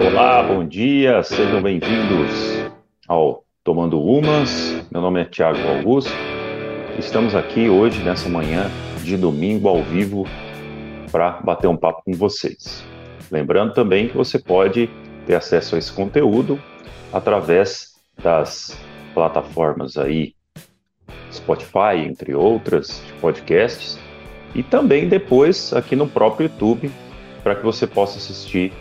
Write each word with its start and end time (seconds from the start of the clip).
Olá, 0.00 0.42
bom 0.42 0.66
dia, 0.66 1.22
sejam 1.22 1.60
bem-vindos 1.60 2.30
ao 3.06 3.44
Tomando 3.62 4.00
Umas. 4.02 4.82
Meu 4.90 5.02
nome 5.02 5.20
é 5.20 5.26
Tiago 5.26 5.58
Augusto. 5.68 6.10
Estamos 6.98 7.34
aqui 7.34 7.68
hoje, 7.68 8.02
nessa 8.02 8.26
manhã 8.26 8.70
de 9.04 9.14
domingo, 9.18 9.68
ao 9.68 9.82
vivo, 9.82 10.26
para 11.12 11.32
bater 11.42 11.66
um 11.66 11.76
papo 11.76 12.00
com 12.02 12.14
vocês. 12.14 12.82
Lembrando 13.30 13.74
também 13.74 14.08
que 14.08 14.16
você 14.16 14.38
pode 14.38 14.88
ter 15.26 15.34
acesso 15.34 15.74
a 15.74 15.78
esse 15.78 15.92
conteúdo 15.92 16.58
através 17.12 17.94
das 18.22 18.80
plataformas 19.12 19.98
aí, 19.98 20.32
Spotify, 21.30 22.06
entre 22.06 22.34
outras, 22.34 23.02
de 23.06 23.12
podcasts, 23.20 23.98
e 24.54 24.62
também 24.62 25.10
depois 25.10 25.74
aqui 25.74 25.94
no 25.94 26.08
próprio 26.08 26.46
YouTube, 26.46 26.90
para 27.42 27.54
que 27.54 27.62
você 27.62 27.86
possa 27.86 28.16
assistir 28.16 28.72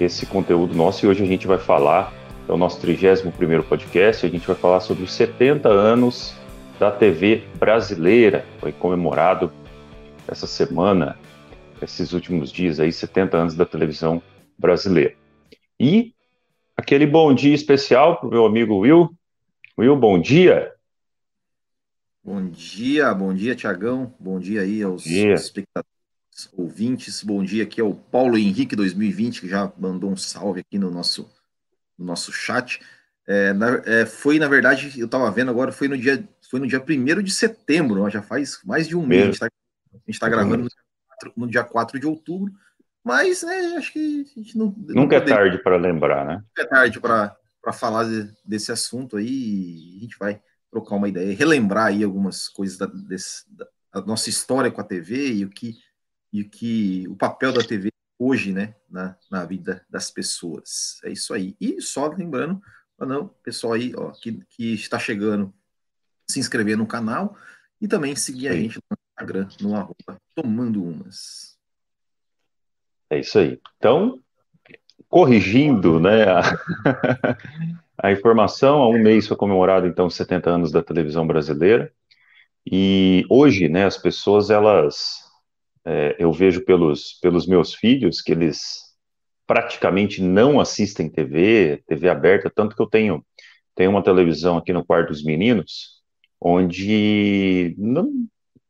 esse 0.00 0.26
conteúdo 0.26 0.74
nosso. 0.74 1.04
E 1.04 1.08
hoje 1.08 1.22
a 1.22 1.26
gente 1.26 1.46
vai 1.46 1.58
falar, 1.58 2.12
é 2.48 2.52
o 2.52 2.56
nosso 2.56 2.80
31 2.80 3.62
podcast, 3.62 4.24
a 4.24 4.28
gente 4.28 4.46
vai 4.46 4.56
falar 4.56 4.80
sobre 4.80 5.04
os 5.04 5.12
70 5.12 5.68
anos 5.68 6.34
da 6.78 6.90
TV 6.90 7.42
brasileira. 7.58 8.44
Foi 8.60 8.72
comemorado 8.72 9.52
essa 10.26 10.46
semana, 10.46 11.18
esses 11.82 12.12
últimos 12.12 12.52
dias 12.52 12.78
aí, 12.80 12.92
70 12.92 13.36
anos 13.36 13.54
da 13.54 13.64
televisão 13.64 14.22
brasileira. 14.58 15.14
E 15.78 16.14
aquele 16.76 17.06
bom 17.06 17.34
dia 17.34 17.54
especial 17.54 18.18
para 18.18 18.28
o 18.28 18.30
meu 18.30 18.46
amigo 18.46 18.78
Will. 18.78 19.10
Will, 19.76 19.96
bom 19.96 20.18
dia. 20.20 20.72
Bom 22.22 22.44
dia, 22.46 23.14
bom 23.14 23.32
dia, 23.32 23.54
Tiagão. 23.54 24.12
Bom 24.18 24.38
dia 24.38 24.60
aí 24.60 24.82
aos 24.82 25.04
dia. 25.04 25.32
espectadores, 25.34 25.97
ouvintes. 26.56 27.22
Bom 27.22 27.42
dia 27.42 27.64
aqui 27.64 27.80
ao 27.80 27.94
Paulo 27.94 28.36
Henrique 28.36 28.76
2020, 28.76 29.40
que 29.40 29.48
já 29.48 29.72
mandou 29.78 30.10
um 30.10 30.16
salve 30.16 30.60
aqui 30.60 30.78
no 30.78 30.90
nosso, 30.90 31.28
no 31.98 32.04
nosso 32.04 32.30
chat. 32.30 32.80
É, 33.26 33.52
na, 33.52 33.82
é, 33.84 34.06
foi, 34.06 34.38
na 34.38 34.46
verdade, 34.46 34.92
eu 34.98 35.06
estava 35.06 35.30
vendo 35.30 35.50
agora, 35.50 35.72
foi 35.72 35.88
no 35.88 35.96
dia, 35.96 36.22
foi 36.48 36.60
no 36.60 36.66
dia 36.66 36.80
1 36.80 37.22
de 37.22 37.30
setembro, 37.30 38.08
já 38.08 38.22
faz 38.22 38.60
mais 38.64 38.86
de 38.86 38.96
um 38.96 39.06
mês. 39.06 39.38
Tá, 39.38 39.46
a 39.46 39.96
gente 39.96 40.10
está 40.10 40.26
tá 40.26 40.30
gravando 40.30 40.64
no 40.64 40.68
dia, 40.68 40.78
4, 41.08 41.32
no 41.36 41.46
dia 41.46 41.64
4 41.64 42.00
de 42.00 42.06
outubro. 42.06 42.52
Mas, 43.02 43.42
né, 43.42 43.76
acho 43.76 43.92
que 43.92 44.26
a 44.36 44.40
gente 44.40 44.56
não. 44.56 44.74
Nunca 44.76 45.16
é 45.16 45.20
tarde 45.20 45.58
para 45.58 45.76
lembrar, 45.76 46.26
né? 46.26 46.34
Nunca 46.36 46.62
é 46.62 46.64
tarde 46.64 47.00
para 47.00 47.36
falar 47.72 48.04
de, 48.04 48.30
desse 48.44 48.70
assunto 48.70 49.16
aí 49.16 49.26
e 49.26 49.98
a 49.98 50.00
gente 50.02 50.18
vai 50.18 50.40
trocar 50.70 50.96
uma 50.96 51.08
ideia, 51.08 51.34
relembrar 51.34 51.86
aí 51.86 52.04
algumas 52.04 52.48
coisas 52.48 52.76
da, 52.76 52.86
desse, 52.86 53.44
da 53.54 53.66
nossa 54.06 54.28
história 54.28 54.70
com 54.70 54.80
a 54.80 54.84
TV 54.84 55.32
e 55.32 55.44
o 55.44 55.48
que, 55.48 55.74
e 56.32 56.42
o 56.42 56.48
que 56.48 57.06
o 57.08 57.16
papel 57.16 57.52
da 57.52 57.62
TV 57.62 57.90
hoje, 58.18 58.52
né, 58.52 58.74
na, 58.90 59.16
na 59.30 59.44
vida 59.44 59.84
das 59.88 60.10
pessoas. 60.10 61.00
É 61.04 61.10
isso 61.10 61.32
aí. 61.32 61.56
E 61.60 61.80
só 61.80 62.08
lembrando, 62.08 62.60
não, 62.98 63.28
pessoal 63.42 63.74
aí, 63.74 63.92
ó, 63.96 64.10
que, 64.10 64.42
que 64.50 64.74
está 64.74 64.98
chegando, 64.98 65.54
se 66.28 66.40
inscrever 66.40 66.76
no 66.76 66.86
canal 66.86 67.36
e 67.80 67.86
também 67.86 68.16
seguir 68.16 68.48
Sim. 68.48 68.48
a 68.48 68.52
gente 68.54 68.78
no 68.90 68.96
Instagram, 69.10 69.48
no 69.60 69.74
arroba 69.76 70.20
Tomando 70.34 70.82
Umas. 70.82 71.56
É 73.08 73.20
isso 73.20 73.38
aí. 73.38 73.60
Então, 73.76 74.20
corrigindo, 75.08 75.98
né, 76.00 76.24
a, 76.28 76.42
a 77.96 78.12
informação, 78.12 78.82
há 78.82 78.88
um 78.88 79.00
mês 79.00 79.26
foi 79.26 79.36
comemorado, 79.36 79.86
então, 79.86 80.10
70 80.10 80.50
anos 80.50 80.72
da 80.72 80.82
televisão 80.82 81.26
brasileira, 81.26 81.92
e 82.70 83.24
hoje, 83.30 83.68
né, 83.68 83.86
as 83.86 83.96
pessoas, 83.96 84.50
elas, 84.50 85.27
é, 85.84 86.16
eu 86.18 86.32
vejo 86.32 86.64
pelos, 86.64 87.18
pelos 87.20 87.46
meus 87.46 87.74
filhos 87.74 88.20
que 88.20 88.32
eles 88.32 88.88
praticamente 89.46 90.22
não 90.22 90.60
assistem 90.60 91.08
TV, 91.08 91.82
TV 91.86 92.08
aberta, 92.08 92.52
tanto 92.54 92.76
que 92.76 92.82
eu 92.82 92.86
tenho, 92.86 93.24
tenho 93.74 93.90
uma 93.90 94.02
televisão 94.02 94.58
aqui 94.58 94.72
no 94.72 94.84
quarto 94.84 95.08
dos 95.08 95.24
meninos, 95.24 96.02
onde 96.40 97.74
não, 97.78 98.10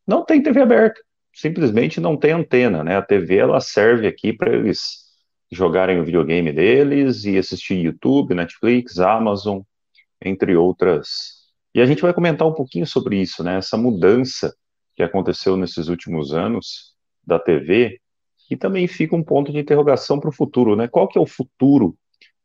não 0.07 0.25
tem 0.25 0.43
TV 0.43 0.61
aberta, 0.61 1.01
simplesmente 1.35 2.01
não 2.01 2.17
tem 2.17 2.33
antena, 2.33 2.85
né, 2.85 2.97
a 2.97 3.03
TV, 3.03 3.37
ela 3.37 3.61
serve 3.61 4.07
aqui 4.07 4.33
para 4.33 4.55
eles 4.55 5.09
jogarem 5.51 5.99
o 5.99 6.05
videogame 6.05 6.53
deles 6.53 7.25
e 7.25 7.39
assistir 7.39 7.75
YouTube, 7.75 8.35
Netflix, 8.35 8.99
Amazon, 8.99 9.61
entre 10.23 10.57
outras. 10.57 11.39
E 11.75 11.81
a 11.81 11.87
gente 11.87 12.03
vai 12.03 12.13
comentar 12.13 12.47
um 12.47 12.53
pouquinho 12.53 12.87
sobre 12.87 13.21
isso, 13.21 13.43
né? 13.43 13.57
Essa 13.57 13.77
mudança 13.77 14.55
que 14.95 15.03
aconteceu 15.03 15.57
nesses 15.57 15.89
últimos 15.89 16.35
anos 16.35 16.95
da 17.29 17.39
TV 17.39 18.01
e 18.51 18.57
também 18.57 18.89
fica 18.89 19.15
um 19.15 19.23
ponto 19.23 19.53
de 19.53 19.59
interrogação 19.59 20.19
para 20.19 20.31
o 20.31 20.33
futuro, 20.33 20.75
né? 20.75 20.89
Qual 20.89 21.07
que 21.07 21.19
é 21.19 21.21
o 21.21 21.27
futuro 21.27 21.97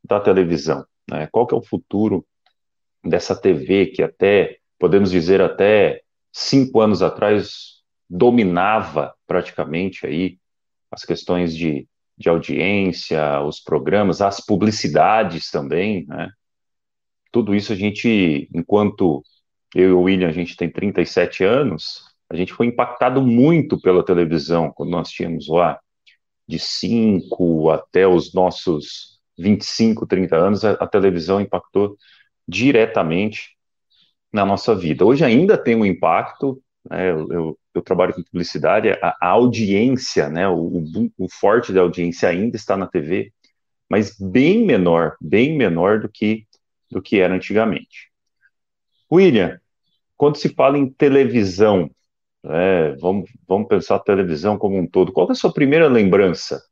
da 0.04 0.20
televisão? 0.20 0.86
Né? 1.10 1.28
Qual 1.32 1.48
que 1.48 1.56
é 1.56 1.58
o 1.58 1.64
futuro 1.64 2.26
dessa 3.04 3.36
TV 3.36 3.88
que 3.88 4.04
até, 4.04 4.58
podemos 4.78 5.10
dizer, 5.10 5.42
até 5.42 6.02
cinco 6.32 6.82
anos 6.82 7.02
atrás 7.02 7.82
dominava 8.10 9.16
praticamente 9.26 10.06
aí 10.06 10.38
as 10.92 11.04
questões 11.04 11.56
de 11.56 11.88
de 12.18 12.30
audiência, 12.30 13.42
os 13.42 13.60
programas, 13.60 14.22
as 14.22 14.40
publicidades 14.40 15.50
também, 15.50 16.06
né? 16.06 16.30
Tudo 17.32 17.56
isso 17.56 17.74
a 17.74 17.76
gente, 17.76 18.48
enquanto 18.54 19.24
eu 19.74 19.90
e 19.90 19.92
o 19.92 20.02
William, 20.02 20.30
a 20.30 20.32
gente 20.32 20.56
tem 20.56 20.70
37 20.70 21.44
anos, 21.44 22.04
a 22.30 22.36
gente 22.36 22.54
foi 22.54 22.68
impactado 22.68 23.22
muito 23.22 23.80
pela 23.80 24.04
televisão, 24.04 24.72
quando 24.72 24.90
nós 24.90 25.10
tínhamos 25.10 25.48
lá 25.48 25.80
de 26.48 26.60
5 26.60 27.70
até 27.70 28.08
os 28.08 28.34
nossos 28.34 29.20
25, 29.38 30.06
30 30.06 30.36
anos, 30.36 30.66
a, 30.66 30.72
a 30.72 30.88
televisão 30.88 31.42
impactou 31.42 31.98
diretamente 32.48 33.56
na 34.32 34.46
nossa 34.46 34.76
vida. 34.76 35.06
Hoje 35.06 35.24
ainda 35.24 35.58
tem 35.58 35.76
um 35.76 35.86
impacto, 35.86 36.62
né, 36.90 37.12
eu, 37.12 37.32
eu, 37.32 37.60
eu, 37.76 37.82
trabalho 37.82 38.14
com 38.14 38.24
publicidade, 38.24 38.90
a, 38.90 39.18
a 39.22 39.28
audiência, 39.30 40.30
né, 40.30 40.48
o, 40.48 40.84
o, 41.18 41.30
forte 41.30 41.72
da 41.72 41.82
audiência 41.82 42.30
ainda 42.30 42.56
está 42.56 42.76
na 42.76 42.88
TV, 42.88 43.32
mas 43.90 44.18
bem 44.20 44.66
menor, 44.66 45.16
bem 45.22 45.56
menor 45.56 46.00
do 46.00 46.10
que, 46.10 46.46
do 46.90 47.02
que 47.02 47.20
era 47.20 47.34
antigamente. 47.34 48.12
William, 49.12 49.60
quando 50.18 50.38
se 50.38 50.50
fala 50.50 50.78
em 50.78 50.90
televisão, 50.90 51.90
é, 52.46 52.96
vamos, 52.98 53.30
vamos 53.48 53.68
pensar 53.68 53.96
a 53.96 54.00
televisão 54.00 54.58
como 54.58 54.78
um 54.78 54.88
todo, 54.88 55.14
qual 55.14 55.30
é 55.30 55.32
a 55.32 55.36
sua 55.36 55.54
primeira 55.54 55.88
lembrança? 55.88 56.64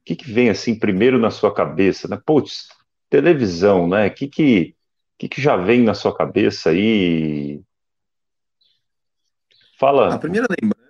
O 0.00 0.04
que, 0.04 0.16
que 0.16 0.30
vem 0.30 0.48
assim 0.48 0.78
primeiro 0.78 1.18
na 1.18 1.30
sua 1.30 1.52
cabeça? 1.52 2.08
Né? 2.08 2.20
Putz, 2.24 2.68
televisão, 3.08 3.88
né? 3.88 4.06
O 4.06 4.14
que, 4.14 4.28
que, 4.28 4.76
que, 5.18 5.28
que 5.28 5.42
já 5.42 5.56
vem 5.56 5.82
na 5.82 5.94
sua 5.94 6.16
cabeça 6.16 6.70
aí? 6.70 7.60
Fala. 9.78 10.14
A 10.14 10.18
primeira 10.18 10.46
lembrança 10.60 10.80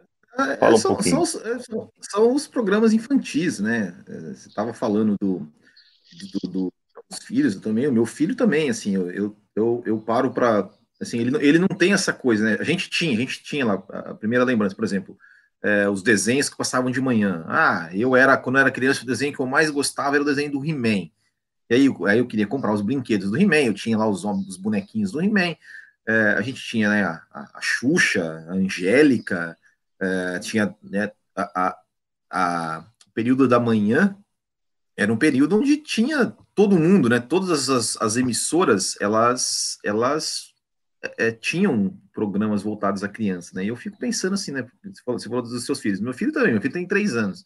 é, 0.61 0.71
um 0.71 0.77
são, 0.77 1.03
são, 1.03 1.25
são, 1.25 1.93
são, 2.01 2.35
os 2.35 2.47
programas 2.47 2.93
infantis, 2.93 3.59
né? 3.59 3.95
É, 4.07 4.21
você 4.35 4.49
estava 4.49 4.73
falando 4.73 5.17
do, 5.21 5.47
do, 6.43 6.49
do, 6.49 6.73
dos 7.11 7.19
filhos, 7.25 7.57
também, 7.57 7.87
o 7.87 7.93
meu 7.93 8.07
filho 8.07 8.35
também, 8.35 8.71
assim, 8.71 8.95
eu, 8.95 9.37
eu, 9.55 9.83
eu 9.85 10.01
paro 10.01 10.31
para. 10.31 10.71
Assim, 11.01 11.19
ele, 11.19 11.37
ele 11.39 11.59
não 11.59 11.69
tem 11.69 11.93
essa 11.93 12.13
coisa, 12.13 12.45
né? 12.45 12.57
A 12.61 12.65
gente 12.65 12.91
tinha, 12.91 13.15
a 13.15 13.21
gente 13.21 13.43
tinha 13.43 13.65
lá, 13.65 13.83
a 13.89 14.15
primeira 14.15 14.45
lembrança, 14.45 14.75
por 14.75 14.85
exemplo, 14.85 15.19
é, 15.63 15.89
os 15.89 16.03
desenhos 16.03 16.49
que 16.49 16.57
passavam 16.57 16.91
de 16.91 17.01
manhã. 17.01 17.45
Ah, 17.49 17.89
eu 17.93 18.15
era, 18.15 18.37
quando 18.37 18.57
eu 18.57 18.61
era 18.61 18.71
criança, 18.71 19.03
o 19.03 19.07
desenho 19.07 19.33
que 19.33 19.41
eu 19.41 19.47
mais 19.47 19.71
gostava 19.71 20.17
era 20.17 20.23
o 20.23 20.27
desenho 20.27 20.53
do 20.53 20.65
He-Man. 20.65 21.09
E 21.69 21.75
aí, 21.75 21.89
aí 22.07 22.19
eu 22.19 22.27
queria 22.27 22.47
comprar 22.47 22.73
os 22.73 22.83
brinquedos 22.83 23.31
do 23.31 23.37
He-Man, 23.37 23.65
eu 23.65 23.75
tinha 23.75 23.97
lá 23.97 24.07
os, 24.09 24.25
os 24.25 24.57
bonequinhos 24.57 25.13
do 25.13 25.23
He-Man 25.23 25.57
é, 26.11 26.35
a 26.37 26.41
gente 26.41 26.61
tinha 26.61 26.89
né, 26.89 27.05
a, 27.05 27.23
a 27.33 27.61
Xuxa, 27.61 28.45
a 28.49 28.53
Angélica, 28.53 29.57
é, 30.01 30.39
tinha 30.41 30.75
né, 30.83 31.13
a, 31.37 31.69
a, 31.69 31.79
a, 32.31 32.85
período 33.15 33.47
da 33.47 33.61
manhã, 33.61 34.17
era 34.97 35.13
um 35.13 35.17
período 35.17 35.59
onde 35.59 35.77
tinha 35.77 36.35
todo 36.55 36.79
mundo, 36.79 37.09
né, 37.09 37.21
todas 37.21 37.71
as, 37.71 37.97
as 38.01 38.17
emissoras, 38.17 38.97
elas, 39.01 39.79
elas 39.85 40.50
é, 41.03 41.29
é 41.29 41.33
tinham 41.33 41.97
programas 42.13 42.63
voltados 42.63 43.03
à 43.03 43.09
criança, 43.09 43.53
né, 43.55 43.65
e 43.65 43.69
eu 43.69 43.77
fico 43.77 43.99
pensando 43.99 44.35
assim, 44.35 44.53
né, 44.53 44.67
você 44.85 45.03
falou, 45.05 45.19
você 45.19 45.29
falou 45.29 45.43
dos 45.43 45.65
seus 45.65 45.81
filhos, 45.81 46.01
meu 46.01 46.13
filho 46.13 46.33
também, 46.33 46.53
meu 46.53 46.61
filho 46.61 46.75
tem 46.75 46.87
três 46.87 47.17
anos, 47.17 47.45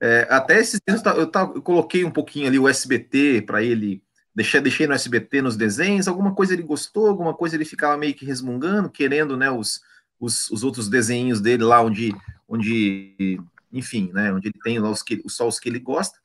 é, 0.00 0.26
até 0.30 0.58
esses 0.58 0.80
dias 0.86 1.02
eu, 1.04 1.12
eu, 1.12 1.30
eu, 1.34 1.62
coloquei 1.62 2.04
um 2.04 2.10
pouquinho 2.10 2.48
ali 2.48 2.58
o 2.58 2.68
SBT 2.68 3.42
para 3.42 3.62
ele 3.62 4.02
deixei, 4.34 4.60
deixei 4.60 4.86
no 4.86 4.94
SBT 4.94 5.42
nos 5.42 5.56
desenhos, 5.56 6.08
alguma 6.08 6.34
coisa 6.34 6.52
ele 6.52 6.62
gostou, 6.62 7.06
alguma 7.08 7.34
coisa 7.34 7.54
ele 7.54 7.64
ficava 7.64 7.96
meio 7.96 8.14
que 8.14 8.24
resmungando, 8.24 8.90
querendo, 8.90 9.36
né, 9.36 9.50
os, 9.50 9.80
os, 10.18 10.50
os 10.50 10.64
outros 10.64 10.88
desenhos 10.88 11.40
dele 11.40 11.64
lá 11.64 11.82
onde, 11.82 12.14
onde 12.48 13.40
enfim, 13.72 14.10
né, 14.12 14.32
onde 14.32 14.48
ele 14.48 14.58
tem 14.62 14.78
lá 14.78 14.90
os 14.90 15.02
que, 15.02 15.22
só 15.28 15.46
os 15.46 15.58
que 15.58 15.68
ele 15.68 15.78
gosta, 15.78 16.18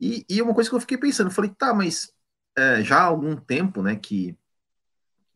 e, 0.00 0.24
e 0.28 0.40
uma 0.40 0.54
coisa 0.54 0.70
que 0.70 0.76
eu 0.76 0.80
fiquei 0.80 0.96
pensando, 0.96 1.28
eu 1.28 1.34
falei, 1.34 1.50
tá, 1.50 1.74
mas 1.74 2.12
é, 2.56 2.82
já 2.82 2.98
há 2.98 3.04
algum 3.04 3.36
tempo, 3.36 3.82
né, 3.82 3.96
que, 3.96 4.36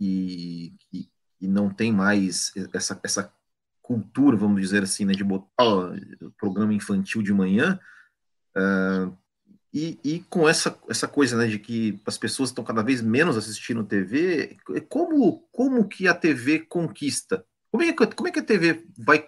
que 0.09 1.49
não 1.49 1.71
tem 1.71 1.93
mais 1.93 2.53
essa, 2.73 2.99
essa 3.03 3.33
cultura, 3.81 4.37
vamos 4.37 4.61
dizer 4.61 4.83
assim, 4.83 5.05
né, 5.05 5.13
de 5.13 5.25
botar 5.25 5.65
o 5.65 6.31
programa 6.39 6.73
infantil 6.73 7.23
de 7.23 7.33
manhã, 7.33 7.79
uh, 8.57 9.17
E, 9.75 9.99
e, 10.05 10.21
com 10.29 10.47
essa, 10.47 10.79
essa 10.89 11.09
coisa 11.09 11.35
né, 11.37 11.47
de 11.47 11.59
que 11.59 11.99
as 12.07 12.19
pessoas 12.19 12.51
estão 12.51 12.63
cada 12.63 12.83
vez 12.83 13.01
menos 13.01 13.39
assistindo 13.39 13.83
TV, 13.83 14.59
como, 14.89 15.49
como 15.51 15.89
que 15.89 16.07
a 16.07 16.15
TV 16.15 16.61
conquista? 16.61 17.45
Como 17.71 17.83
é 17.83 17.91
que, 17.91 18.07
como 18.09 18.29
é 18.29 18.31
que 18.31 18.41
a 18.41 18.45
TV 18.45 18.85
vai 18.99 19.27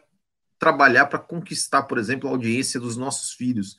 trabalhar 0.58 1.06
para 1.06 1.18
conquistar, 1.18 1.84
por 1.84 1.96
exemplo, 1.96 2.28
a 2.28 2.32
audiência 2.32 2.78
dos 2.78 2.94
nossos 2.94 3.32
filhos, 3.32 3.78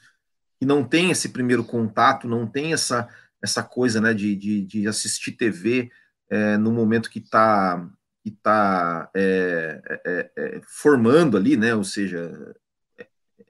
que 0.60 0.66
não 0.66 0.84
tem 0.84 1.12
esse 1.12 1.30
primeiro 1.30 1.64
contato, 1.64 2.28
não 2.28 2.48
tem 2.48 2.74
essa, 2.74 3.08
essa 3.42 3.62
coisa 3.62 4.02
né, 4.02 4.12
de, 4.14 4.36
de, 4.36 4.62
de 4.64 4.88
assistir 4.88 5.34
TV 5.34 5.92
é, 6.30 6.58
no 6.58 6.72
momento 6.72 7.10
que 7.10 7.20
está 7.20 7.90
que 8.24 8.32
tá, 8.32 9.08
é, 9.14 9.80
é, 10.04 10.32
é, 10.36 10.62
formando 10.68 11.38
ali, 11.38 11.56
né? 11.56 11.76
Ou 11.76 11.84
seja, 11.84 12.56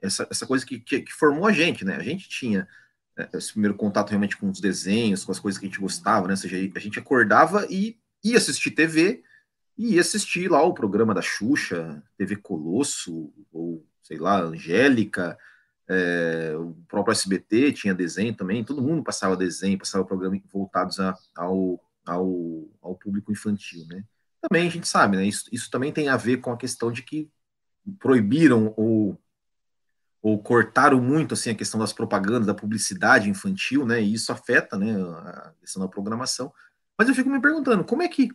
essa, 0.02 0.28
essa 0.30 0.46
coisa 0.46 0.66
que, 0.66 0.78
que, 0.78 1.00
que, 1.00 1.12
formou 1.14 1.46
a 1.46 1.52
gente, 1.52 1.82
né? 1.82 1.96
A 1.96 2.02
gente 2.02 2.28
tinha 2.28 2.68
é, 3.16 3.26
esse 3.32 3.52
primeiro 3.52 3.74
contato 3.74 4.10
realmente 4.10 4.36
com 4.36 4.50
os 4.50 4.60
desenhos, 4.60 5.24
com 5.24 5.32
as 5.32 5.40
coisas 5.40 5.58
que 5.58 5.64
a 5.64 5.68
gente 5.70 5.80
gostava, 5.80 6.26
né? 6.26 6.34
Ou 6.34 6.36
seja, 6.36 6.56
a 6.74 6.78
gente 6.78 6.98
acordava 6.98 7.66
e 7.70 7.98
ia 8.22 8.36
assistir 8.36 8.70
TV 8.72 9.22
e 9.78 9.94
ia 9.94 10.00
assistir 10.02 10.50
lá 10.50 10.62
o 10.62 10.74
programa 10.74 11.14
da 11.14 11.22
Xuxa, 11.22 12.02
TV 12.18 12.36
Colosso, 12.36 13.32
ou 13.50 13.82
sei 14.02 14.18
lá, 14.18 14.42
Angélica, 14.42 15.38
é, 15.88 16.54
o 16.56 16.74
próprio 16.86 17.12
SBT 17.12 17.72
tinha 17.72 17.94
desenho 17.94 18.34
também, 18.34 18.62
todo 18.62 18.82
mundo 18.82 19.02
passava 19.02 19.36
desenho, 19.36 19.78
passava 19.78 20.04
programa 20.04 20.38
voltados 20.52 21.00
a, 21.00 21.16
ao, 21.34 21.80
ao, 22.06 22.68
ao 22.80 22.94
público 22.94 23.32
infantil, 23.32 23.84
né? 23.88 24.04
Também 24.40 24.66
a 24.66 24.70
gente 24.70 24.86
sabe, 24.86 25.16
né? 25.16 25.26
Isso, 25.26 25.44
isso 25.52 25.70
também 25.70 25.92
tem 25.92 26.08
a 26.08 26.16
ver 26.16 26.38
com 26.38 26.52
a 26.52 26.56
questão 26.56 26.92
de 26.92 27.02
que 27.02 27.30
proibiram 27.98 28.72
ou, 28.76 29.20
ou 30.22 30.42
cortaram 30.42 31.00
muito 31.00 31.34
assim 31.34 31.50
a 31.50 31.54
questão 31.54 31.78
das 31.80 31.92
propagandas, 31.92 32.46
da 32.46 32.54
publicidade 32.54 33.28
infantil, 33.28 33.84
né? 33.84 34.00
E 34.00 34.14
isso 34.14 34.32
afeta, 34.32 34.78
né, 34.78 34.92
a 34.92 35.52
questão 35.60 35.82
da 35.82 35.88
programação. 35.88 36.52
Mas 36.98 37.08
eu 37.08 37.14
fico 37.14 37.28
me 37.28 37.40
perguntando, 37.40 37.84
como 37.84 38.02
é 38.02 38.08
que 38.08 38.30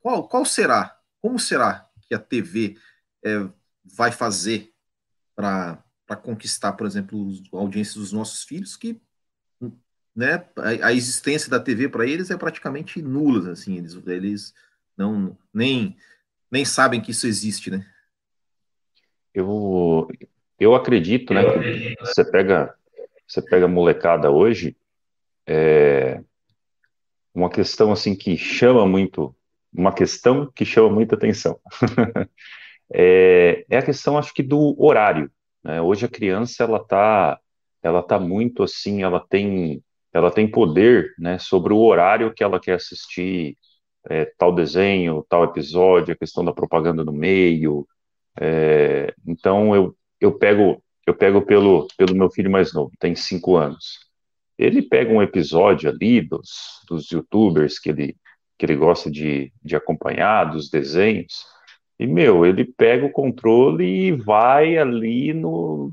qual, 0.00 0.28
qual 0.28 0.44
será, 0.44 0.96
como 1.20 1.38
será 1.38 1.88
que 2.02 2.14
a 2.14 2.18
TV 2.18 2.76
é, 3.24 3.48
vai 3.84 4.12
fazer 4.12 4.72
para 5.34 5.82
conquistar, 6.22 6.72
por 6.74 6.86
exemplo, 6.86 7.32
a 7.52 7.56
audiência 7.56 8.00
dos 8.00 8.12
nossos 8.12 8.44
filhos, 8.44 8.76
que 8.76 9.00
né, 10.14 10.44
a, 10.56 10.88
a 10.88 10.92
existência 10.92 11.50
da 11.50 11.60
TV 11.60 11.88
para 11.88 12.06
eles 12.06 12.30
é 12.30 12.36
praticamente 12.36 13.02
nula, 13.02 13.52
assim, 13.52 13.76
eles, 13.76 13.98
eles 14.06 14.54
não 14.96 15.36
nem, 15.52 15.96
nem 16.50 16.64
sabem 16.64 17.00
que 17.00 17.10
isso 17.10 17.26
existe, 17.26 17.70
né? 17.70 17.86
Eu, 19.34 20.08
eu 20.58 20.74
acredito, 20.74 21.34
né, 21.34 21.42
que 21.42 21.96
você 22.00 22.24
pega, 22.24 22.74
você 23.26 23.42
pega 23.42 23.64
a 23.64 23.68
molecada 23.68 24.30
hoje, 24.30 24.76
é 25.46 26.22
uma 27.34 27.50
questão 27.50 27.90
assim 27.90 28.14
que 28.14 28.36
chama 28.36 28.86
muito 28.86 29.34
uma 29.74 29.92
questão 29.92 30.50
que 30.54 30.64
chama 30.64 30.88
muita 30.88 31.16
atenção. 31.16 31.58
é, 32.92 33.66
é, 33.68 33.76
a 33.76 33.82
questão, 33.82 34.16
acho 34.16 34.32
que, 34.32 34.42
do 34.42 34.80
horário. 34.80 35.30
Né? 35.62 35.82
Hoje 35.82 36.06
a 36.06 36.08
criança, 36.08 36.62
ela 36.62 36.78
está 36.78 37.40
ela 37.82 38.02
tá 38.02 38.18
muito 38.18 38.62
assim, 38.62 39.02
ela 39.02 39.20
tem, 39.20 39.82
ela 40.14 40.30
tem 40.30 40.48
poder 40.48 41.12
né, 41.18 41.38
sobre 41.38 41.72
o 41.72 41.80
horário 41.80 42.32
que 42.32 42.44
ela 42.44 42.60
quer 42.60 42.74
assistir 42.74 43.58
é, 44.08 44.24
tal 44.38 44.54
desenho, 44.54 45.26
tal 45.28 45.44
episódio, 45.44 46.14
a 46.14 46.16
questão 46.16 46.44
da 46.44 46.52
propaganda 46.52 47.04
no 47.04 47.12
meio. 47.12 47.86
É, 48.40 49.12
então, 49.26 49.74
eu, 49.74 49.96
eu 50.20 50.32
pego 50.38 50.80
eu 51.06 51.14
pego 51.14 51.42
pelo, 51.42 51.86
pelo 51.98 52.16
meu 52.16 52.30
filho 52.30 52.50
mais 52.50 52.72
novo, 52.72 52.90
tem 52.98 53.14
cinco 53.14 53.56
anos. 53.56 54.00
Ele 54.56 54.80
pega 54.80 55.12
um 55.12 55.22
episódio 55.22 55.90
ali 55.90 56.20
dos, 56.22 56.80
dos 56.88 57.10
youtubers 57.10 57.78
que 57.78 57.90
ele, 57.90 58.16
que 58.56 58.64
ele 58.64 58.76
gosta 58.76 59.10
de, 59.10 59.52
de 59.62 59.76
acompanhar, 59.76 60.44
dos 60.44 60.70
desenhos, 60.70 61.44
e, 61.98 62.06
meu, 62.06 62.44
ele 62.44 62.64
pega 62.64 63.06
o 63.06 63.12
controle 63.12 63.84
e 63.84 64.12
vai 64.12 64.76
ali 64.78 65.32
no, 65.32 65.92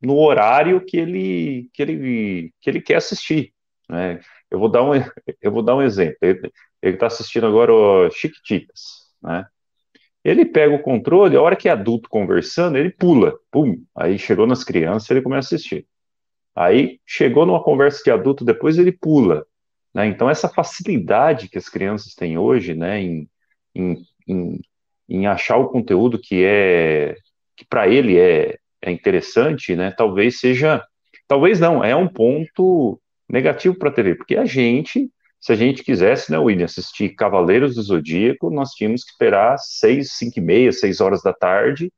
no 0.00 0.18
horário 0.18 0.84
que 0.84 0.96
ele, 0.96 1.70
que 1.72 1.82
ele, 1.82 2.52
que 2.60 2.70
ele 2.70 2.80
quer 2.80 2.96
assistir, 2.96 3.52
né? 3.88 4.20
Eu 4.50 4.58
vou 4.58 4.68
dar 4.68 4.82
um, 4.82 4.92
eu 5.42 5.52
vou 5.52 5.62
dar 5.62 5.76
um 5.76 5.82
exemplo. 5.82 6.16
Ele 6.22 6.50
está 6.82 7.06
assistindo 7.06 7.46
agora 7.46 7.72
o 7.72 8.10
Chiquititas, 8.10 8.80
né? 9.22 9.46
Ele 10.24 10.44
pega 10.44 10.74
o 10.74 10.82
controle, 10.82 11.36
a 11.36 11.42
hora 11.42 11.54
que 11.54 11.68
é 11.68 11.72
adulto 11.72 12.08
conversando, 12.08 12.76
ele 12.76 12.90
pula, 12.90 13.38
pum, 13.50 13.80
aí 13.94 14.18
chegou 14.18 14.44
nas 14.46 14.64
crianças, 14.64 15.08
ele 15.10 15.22
começa 15.22 15.54
a 15.54 15.56
assistir. 15.56 15.86
Aí 16.54 17.00
chegou 17.06 17.46
numa 17.46 17.62
conversa 17.62 18.02
de 18.02 18.10
adulto, 18.10 18.44
depois 18.44 18.76
ele 18.76 18.90
pula. 18.90 19.46
Né? 19.94 20.06
Então, 20.08 20.28
essa 20.28 20.48
facilidade 20.48 21.48
que 21.48 21.58
as 21.58 21.68
crianças 21.68 22.14
têm 22.14 22.36
hoje 22.36 22.74
né, 22.74 23.00
em, 23.00 23.30
em, 23.74 24.04
em, 24.26 24.60
em 25.08 25.26
achar 25.26 25.58
o 25.58 25.68
conteúdo 25.68 26.18
que 26.18 26.44
é 26.44 27.14
que 27.56 27.64
para 27.64 27.88
ele 27.88 28.18
é, 28.18 28.58
é 28.82 28.90
interessante, 28.90 29.74
né, 29.74 29.90
talvez 29.90 30.40
seja, 30.40 30.82
talvez 31.26 31.60
não, 31.60 31.82
é 31.82 31.94
um 31.94 32.08
ponto 32.08 33.00
negativo 33.28 33.76
para 33.76 33.88
a 33.88 33.92
TV, 33.92 34.14
porque 34.14 34.36
a 34.36 34.44
gente, 34.44 35.10
se 35.40 35.52
a 35.52 35.56
gente 35.56 35.82
quisesse, 35.82 36.30
né, 36.30 36.38
William, 36.38 36.66
assistir 36.66 37.10
Cavaleiros 37.10 37.74
do 37.74 37.82
Zodíaco, 37.82 38.50
nós 38.50 38.70
tínhamos 38.70 39.04
que 39.04 39.10
esperar 39.10 39.56
seis, 39.58 40.12
cinco 40.12 40.38
e 40.38 40.42
meia, 40.42 40.72
seis 40.72 41.00
horas 41.00 41.22
da 41.22 41.32
tarde 41.32 41.92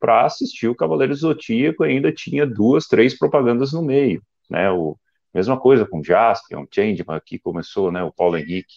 para 0.00 0.24
assistir 0.24 0.68
o 0.68 0.74
Cavaleiros 0.74 1.20
do 1.20 1.28
Zodíaco, 1.28 1.84
ainda 1.84 2.12
tinha 2.12 2.44
duas, 2.44 2.86
três 2.86 3.16
propagandas 3.16 3.72
no 3.72 3.82
meio, 3.82 4.22
né, 4.50 4.70
o, 4.70 4.96
Mesma 5.34 5.58
coisa 5.58 5.86
com 5.86 6.02
Jaspion, 6.02 6.66
Changeman, 6.70 7.20
que 7.24 7.38
começou, 7.38 7.90
né, 7.90 8.02
o 8.02 8.12
Paulo 8.12 8.36
Henrique. 8.36 8.74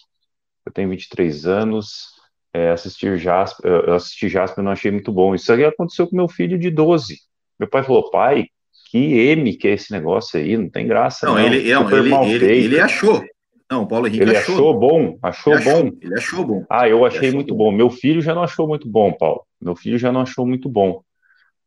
Eu 0.64 0.72
tenho 0.72 0.88
23 0.88 1.46
anos, 1.46 2.14
é, 2.52 2.70
assistir 2.70 3.18
Jasper, 3.18 3.90
assistir 3.90 4.28
Jasper 4.30 4.60
eu 4.60 4.64
não 4.64 4.72
achei 4.72 4.90
muito 4.90 5.12
bom. 5.12 5.34
Isso 5.34 5.52
aí 5.52 5.64
aconteceu 5.64 6.08
com 6.08 6.16
meu 6.16 6.28
filho 6.28 6.58
de 6.58 6.70
12. 6.70 7.18
Meu 7.58 7.68
pai 7.68 7.82
falou, 7.82 8.10
pai, 8.10 8.46
que 8.90 8.98
M 8.98 9.56
que 9.56 9.68
é 9.68 9.72
esse 9.72 9.92
negócio 9.92 10.38
aí, 10.38 10.56
não 10.56 10.68
tem 10.68 10.86
graça 10.86 11.26
não. 11.26 11.34
não 11.34 11.40
ele, 11.40 11.72
não, 11.72 11.90
ele, 11.90 12.44
ele, 12.44 12.64
ele, 12.64 12.80
achou. 12.80 13.24
Não, 13.70 13.82
o 13.82 13.88
Paulo 13.88 14.06
Henrique 14.06 14.22
ele 14.22 14.36
achou. 14.36 14.54
achou 14.54 14.78
bom, 14.78 15.18
achou 15.22 15.54
ele 15.54 15.64
bom. 15.64 15.70
Achou, 15.70 15.98
ele 16.00 16.14
achou 16.14 16.44
bom. 16.44 16.64
Ah, 16.70 16.88
eu 16.88 17.04
achei 17.04 17.32
muito 17.32 17.54
bom. 17.54 17.70
bom. 17.70 17.76
Meu 17.76 17.90
filho 17.90 18.20
já 18.20 18.34
não 18.34 18.42
achou 18.42 18.68
muito 18.68 18.88
bom, 18.88 19.12
Paulo. 19.12 19.44
Meu 19.60 19.74
filho 19.74 19.98
já 19.98 20.12
não 20.12 20.20
achou 20.20 20.46
muito 20.46 20.68
bom. 20.68 21.02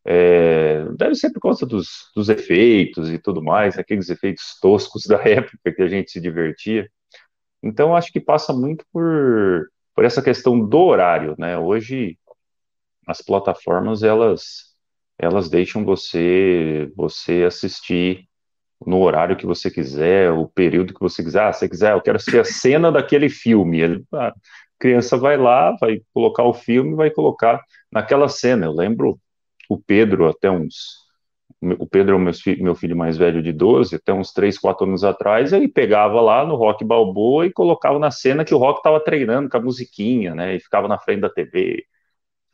É, 0.04 0.84
deve 0.96 1.14
ser 1.14 1.30
por 1.30 1.40
conta 1.40 1.66
dos, 1.66 2.10
dos, 2.16 2.30
efeitos 2.30 3.10
e 3.10 3.18
tudo 3.18 3.42
mais, 3.42 3.78
aqueles 3.78 4.08
efeitos 4.08 4.58
toscos 4.60 5.04
da 5.06 5.20
época 5.22 5.72
que 5.72 5.82
a 5.82 5.88
gente 5.88 6.10
se 6.10 6.20
divertia. 6.20 6.90
Então, 7.62 7.94
acho 7.94 8.10
que 8.10 8.20
passa 8.20 8.52
muito 8.52 8.84
por, 8.90 9.68
por 9.94 10.04
essa 10.04 10.22
questão 10.22 10.58
do 10.58 10.78
horário, 10.78 11.34
né? 11.38 11.58
Hoje, 11.58 12.18
as 13.06 13.20
plataformas, 13.20 14.02
elas, 14.02 14.69
elas 15.20 15.50
deixam 15.50 15.84
você, 15.84 16.90
você 16.96 17.44
assistir 17.46 18.26
no 18.86 19.00
horário 19.00 19.36
que 19.36 19.44
você 19.44 19.70
quiser, 19.70 20.32
o 20.32 20.46
período 20.46 20.94
que 20.94 21.00
você 21.00 21.22
quiser. 21.22 21.42
Ah, 21.42 21.52
você 21.52 21.68
quiser, 21.68 21.92
eu 21.92 22.00
quero 22.00 22.16
assistir 22.16 22.40
a 22.40 22.44
cena 22.44 22.90
daquele 22.90 23.28
filme. 23.28 23.82
A 24.14 24.32
criança 24.78 25.18
vai 25.18 25.36
lá, 25.36 25.76
vai 25.78 26.00
colocar 26.14 26.44
o 26.44 26.54
filme, 26.54 26.94
vai 26.94 27.10
colocar 27.10 27.62
naquela 27.92 28.28
cena. 28.28 28.64
Eu 28.64 28.72
lembro 28.72 29.20
o 29.68 29.78
Pedro, 29.78 30.26
até 30.26 30.50
uns. 30.50 31.00
O 31.78 31.86
Pedro 31.86 32.14
é 32.14 32.16
o 32.16 32.62
meu 32.62 32.74
filho 32.74 32.96
mais 32.96 33.18
velho 33.18 33.42
de 33.42 33.52
12, 33.52 33.96
até 33.96 34.14
uns 34.14 34.32
3, 34.32 34.58
4 34.58 34.86
anos 34.86 35.04
atrás, 35.04 35.52
ele 35.52 35.68
pegava 35.68 36.18
lá 36.22 36.42
no 36.42 36.54
Rock 36.54 36.82
Balboa 36.82 37.44
e 37.44 37.52
colocava 37.52 37.98
na 37.98 38.10
cena 38.10 38.46
que 38.46 38.54
o 38.54 38.58
Rock 38.58 38.78
estava 38.78 38.98
treinando 38.98 39.50
com 39.50 39.58
a 39.58 39.60
musiquinha, 39.60 40.34
né? 40.34 40.56
E 40.56 40.60
ficava 40.60 40.88
na 40.88 40.98
frente 40.98 41.20
da 41.20 41.28
TV, 41.28 41.84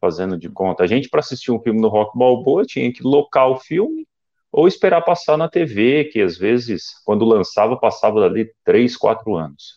fazendo 0.06 0.38
de 0.38 0.48
conta. 0.48 0.84
A 0.84 0.86
gente, 0.86 1.08
para 1.08 1.20
assistir 1.20 1.50
um 1.50 1.60
filme 1.60 1.80
no 1.80 1.88
Rock 1.88 2.16
Balboa, 2.16 2.64
tinha 2.64 2.92
que 2.92 3.02
locar 3.02 3.50
o 3.50 3.58
filme 3.58 4.06
ou 4.52 4.68
esperar 4.68 5.02
passar 5.02 5.36
na 5.36 5.48
TV, 5.48 6.04
que 6.04 6.20
às 6.20 6.38
vezes, 6.38 6.92
quando 7.04 7.24
lançava, 7.24 7.76
passava 7.76 8.20
dali 8.20 8.50
3, 8.64 8.96
4 8.96 9.34
anos. 9.34 9.74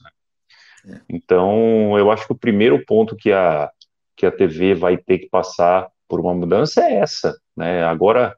Né? 0.85 0.95
É. 0.95 1.01
Então, 1.09 1.97
eu 1.97 2.11
acho 2.11 2.27
que 2.27 2.33
o 2.33 2.37
primeiro 2.37 2.83
ponto 2.85 3.15
que 3.15 3.31
a, 3.31 3.71
que 4.15 4.25
a 4.25 4.31
TV 4.31 4.75
vai 4.75 4.97
ter 4.97 5.17
que 5.17 5.29
passar 5.29 5.89
por 6.07 6.19
uma 6.19 6.33
mudança 6.33 6.81
é 6.81 6.95
essa, 6.95 7.37
né? 7.57 7.83
Agora, 7.83 8.37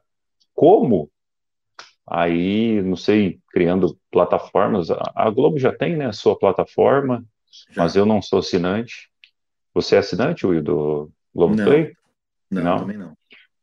como? 0.54 1.10
Aí, 2.06 2.82
não 2.82 2.96
sei, 2.96 3.38
criando 3.52 3.96
plataformas, 4.10 4.88
a 4.90 5.30
Globo 5.30 5.58
já 5.58 5.72
tem, 5.72 5.96
né, 5.96 6.06
a 6.06 6.12
sua 6.12 6.36
plataforma, 6.36 7.24
já. 7.70 7.82
mas 7.82 7.94
eu 7.94 8.04
não 8.04 8.20
sou 8.20 8.40
assinante. 8.40 9.08
Você 9.72 9.96
é 9.96 9.98
assinante, 10.00 10.46
Will, 10.46 10.62
do 10.62 11.10
Globo 11.34 11.54
não. 11.54 11.64
Não, 12.50 12.62
não, 12.62 12.78
também 12.80 12.98
não. 12.98 13.16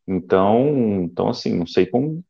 Então, 0.07 1.03
então, 1.03 1.29
assim, 1.29 1.53
não 1.53 1.67
sei 1.67 1.85
como, 1.85 2.23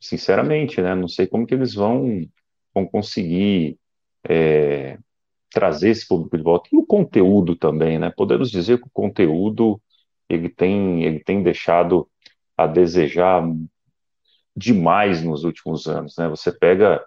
sinceramente, 0.00 0.80
né, 0.80 0.94
não 0.94 1.08
sei 1.08 1.26
como 1.26 1.46
que 1.46 1.54
eles 1.54 1.74
vão, 1.74 2.24
vão 2.72 2.86
conseguir 2.86 3.76
é, 4.28 4.98
trazer 5.50 5.90
esse 5.90 6.06
público 6.06 6.36
de 6.36 6.42
volta. 6.42 6.68
E 6.72 6.76
o 6.76 6.86
conteúdo 6.86 7.56
também, 7.56 7.98
né, 7.98 8.12
podemos 8.16 8.50
dizer 8.50 8.78
que 8.78 8.86
o 8.86 8.92
conteúdo 8.92 9.80
ele 10.28 10.48
tem, 10.48 11.04
ele 11.04 11.18
tem 11.18 11.42
deixado 11.42 12.08
a 12.56 12.66
desejar 12.66 13.42
demais 14.56 15.22
nos 15.24 15.44
últimos 15.44 15.86
anos, 15.86 16.16
né? 16.16 16.28
Você 16.28 16.52
pega 16.52 17.04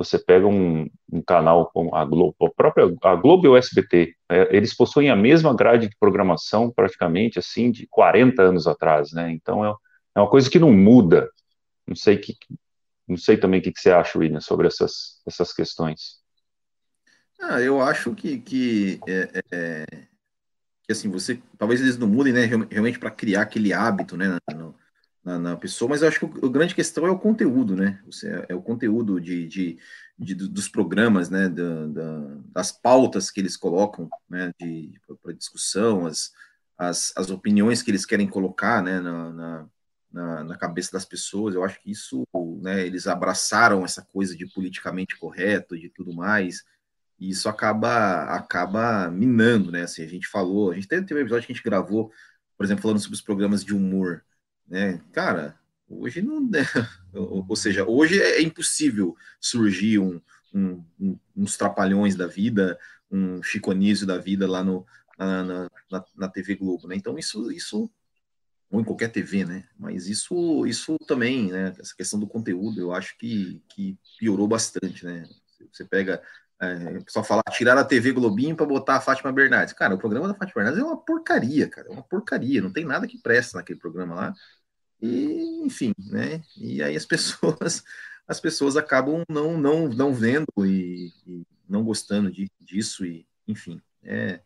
você 0.00 0.18
pega 0.18 0.46
um, 0.46 0.88
um 1.12 1.20
canal 1.20 1.70
como 1.70 1.94
a 1.94 2.04
Globo, 2.06 2.34
a 2.40 2.50
própria 2.50 2.90
a 3.02 3.14
Globo 3.14 3.46
e 3.46 3.50
o 3.50 3.56
SBT, 3.56 4.14
é, 4.30 4.56
eles 4.56 4.74
possuem 4.74 5.10
a 5.10 5.16
mesma 5.16 5.54
grade 5.54 5.88
de 5.88 5.96
programação 6.00 6.70
praticamente 6.70 7.38
assim 7.38 7.70
de 7.70 7.86
40 7.88 8.42
anos 8.42 8.66
atrás, 8.66 9.12
né? 9.12 9.30
Então 9.30 9.62
é, 9.64 9.74
é 10.16 10.20
uma 10.20 10.30
coisa 10.30 10.48
que 10.48 10.58
não 10.58 10.72
muda. 10.72 11.28
Não 11.86 11.94
sei 11.94 12.16
que 12.16 12.34
não 13.06 13.16
sei 13.16 13.36
também 13.36 13.58
o 13.58 13.62
que, 13.62 13.72
que 13.72 13.80
você 13.80 13.90
acha, 13.90 14.16
William, 14.18 14.40
sobre 14.40 14.68
essas, 14.68 15.20
essas 15.26 15.52
questões. 15.52 16.20
Ah, 17.40 17.60
eu 17.60 17.82
acho 17.82 18.14
que, 18.14 18.38
que, 18.38 19.00
é, 19.08 19.42
é, 19.50 19.84
assim, 20.88 21.10
você 21.10 21.42
talvez 21.58 21.80
eles 21.80 21.98
não 21.98 22.06
mudem, 22.06 22.32
né, 22.32 22.44
realmente 22.44 23.00
para 23.00 23.10
criar 23.10 23.42
aquele 23.42 23.72
hábito, 23.72 24.16
né, 24.16 24.28
na, 24.28 24.72
na, 25.24 25.38
na, 25.38 25.56
pessoa, 25.56 25.88
mas 25.88 26.02
eu 26.02 26.08
acho 26.08 26.20
que 26.20 26.46
a 26.46 26.48
grande 26.48 26.74
questão 26.74 27.06
é 27.06 27.10
o 27.10 27.18
conteúdo, 27.18 27.76
né, 27.76 28.02
é, 28.24 28.46
é 28.50 28.54
o 28.54 28.62
conteúdo 28.62 29.20
de, 29.20 29.46
de, 29.46 29.78
de 30.18 30.34
dos 30.34 30.68
programas, 30.68 31.28
né, 31.28 31.48
da, 31.48 31.86
da, 31.86 32.36
das 32.46 32.72
pautas 32.72 33.30
que 33.30 33.40
eles 33.40 33.56
colocam, 33.56 34.08
né, 34.28 34.52
para 35.22 35.32
discussão, 35.34 36.06
as, 36.06 36.32
as, 36.78 37.12
as 37.16 37.30
opiniões 37.30 37.82
que 37.82 37.90
eles 37.90 38.06
querem 38.06 38.26
colocar, 38.28 38.82
né, 38.82 39.00
na, 39.00 39.32
na 39.32 39.68
na, 40.12 40.42
na, 40.42 40.56
cabeça 40.56 40.92
das 40.92 41.04
pessoas. 41.04 41.54
Eu 41.54 41.64
acho 41.64 41.80
que 41.80 41.90
isso, 41.90 42.26
né, 42.60 42.84
eles 42.84 43.06
abraçaram 43.06 43.84
essa 43.84 44.02
coisa 44.02 44.36
de 44.36 44.46
politicamente 44.46 45.16
correto, 45.16 45.78
de 45.78 45.88
tudo 45.88 46.12
mais, 46.12 46.64
e 47.18 47.30
isso 47.30 47.48
acaba 47.48 48.24
acaba 48.24 49.10
minando, 49.10 49.70
né? 49.70 49.82
Assim, 49.82 50.02
a 50.02 50.08
gente 50.08 50.26
falou, 50.26 50.70
a 50.70 50.74
gente 50.74 50.88
teve, 50.88 51.06
teve 51.06 51.20
um 51.20 51.22
episódio 51.22 51.46
que 51.46 51.52
a 51.52 51.54
gente 51.54 51.64
gravou, 51.64 52.10
por 52.56 52.64
exemplo, 52.64 52.82
falando 52.82 52.98
sobre 52.98 53.14
os 53.14 53.20
programas 53.20 53.64
de 53.64 53.74
humor, 53.74 54.24
né? 54.70 55.00
Cara, 55.12 55.58
hoje 55.88 56.22
não, 56.22 56.40
né? 56.48 56.64
ou 57.12 57.56
seja, 57.56 57.84
hoje 57.84 58.20
é 58.20 58.40
impossível 58.40 59.16
surgir 59.40 59.98
um, 59.98 60.20
um, 60.54 60.84
um, 60.98 61.18
uns 61.36 61.56
trapalhões 61.56 62.14
da 62.14 62.26
vida, 62.26 62.78
um 63.10 63.42
chiconísio 63.42 64.06
da 64.06 64.16
vida 64.16 64.48
lá 64.48 64.62
no, 64.62 64.86
na, 65.18 65.44
na, 65.44 65.70
na, 65.90 66.04
na 66.16 66.28
TV 66.28 66.54
Globo, 66.54 66.86
né? 66.86 66.94
Então 66.96 67.18
isso 67.18 67.50
isso 67.50 67.90
ou 68.70 68.80
em 68.80 68.84
qualquer 68.84 69.10
TV, 69.10 69.44
né? 69.44 69.64
Mas 69.76 70.06
isso, 70.06 70.64
isso 70.64 70.96
também, 71.06 71.50
né? 71.50 71.74
Essa 71.78 71.94
questão 71.94 72.20
do 72.20 72.26
conteúdo, 72.26 72.80
eu 72.80 72.94
acho 72.94 73.18
que, 73.18 73.60
que 73.68 73.98
piorou 74.18 74.46
bastante, 74.46 75.04
né? 75.04 75.28
Você 75.72 75.84
pega, 75.84 76.22
é, 76.62 77.00
só 77.08 77.24
falar, 77.24 77.42
tirar 77.50 77.76
a 77.76 77.84
TV 77.84 78.12
Globinho 78.12 78.54
para 78.54 78.64
botar 78.64 78.96
a 78.96 79.00
Fátima 79.00 79.32
Bernardes. 79.32 79.74
Cara, 79.74 79.94
o 79.94 79.98
programa 79.98 80.28
da 80.28 80.34
Fátima 80.34 80.62
Bernardes 80.62 80.80
é 80.80 80.86
uma 80.86 80.96
porcaria, 80.96 81.68
cara, 81.68 81.88
é 81.88 81.90
uma 81.90 82.02
porcaria, 82.02 82.62
não 82.62 82.72
tem 82.72 82.84
nada 82.84 83.08
que 83.08 83.18
presta 83.18 83.58
naquele 83.58 83.80
programa 83.80 84.14
lá. 84.14 84.34
E, 85.02 85.62
enfim, 85.64 85.94
né? 85.98 86.42
E 86.56 86.82
aí 86.82 86.96
as 86.96 87.06
pessoas, 87.06 87.82
as 88.26 88.40
pessoas 88.40 88.76
acabam 88.76 89.22
não, 89.28 89.58
não, 89.58 89.88
não 89.88 90.12
vendo 90.12 90.46
e, 90.58 91.12
e 91.26 91.46
não 91.68 91.84
gostando 91.84 92.30
de, 92.30 92.50
disso 92.60 93.04
e, 93.04 93.26
enfim, 93.46 93.80
é, 94.02 94.40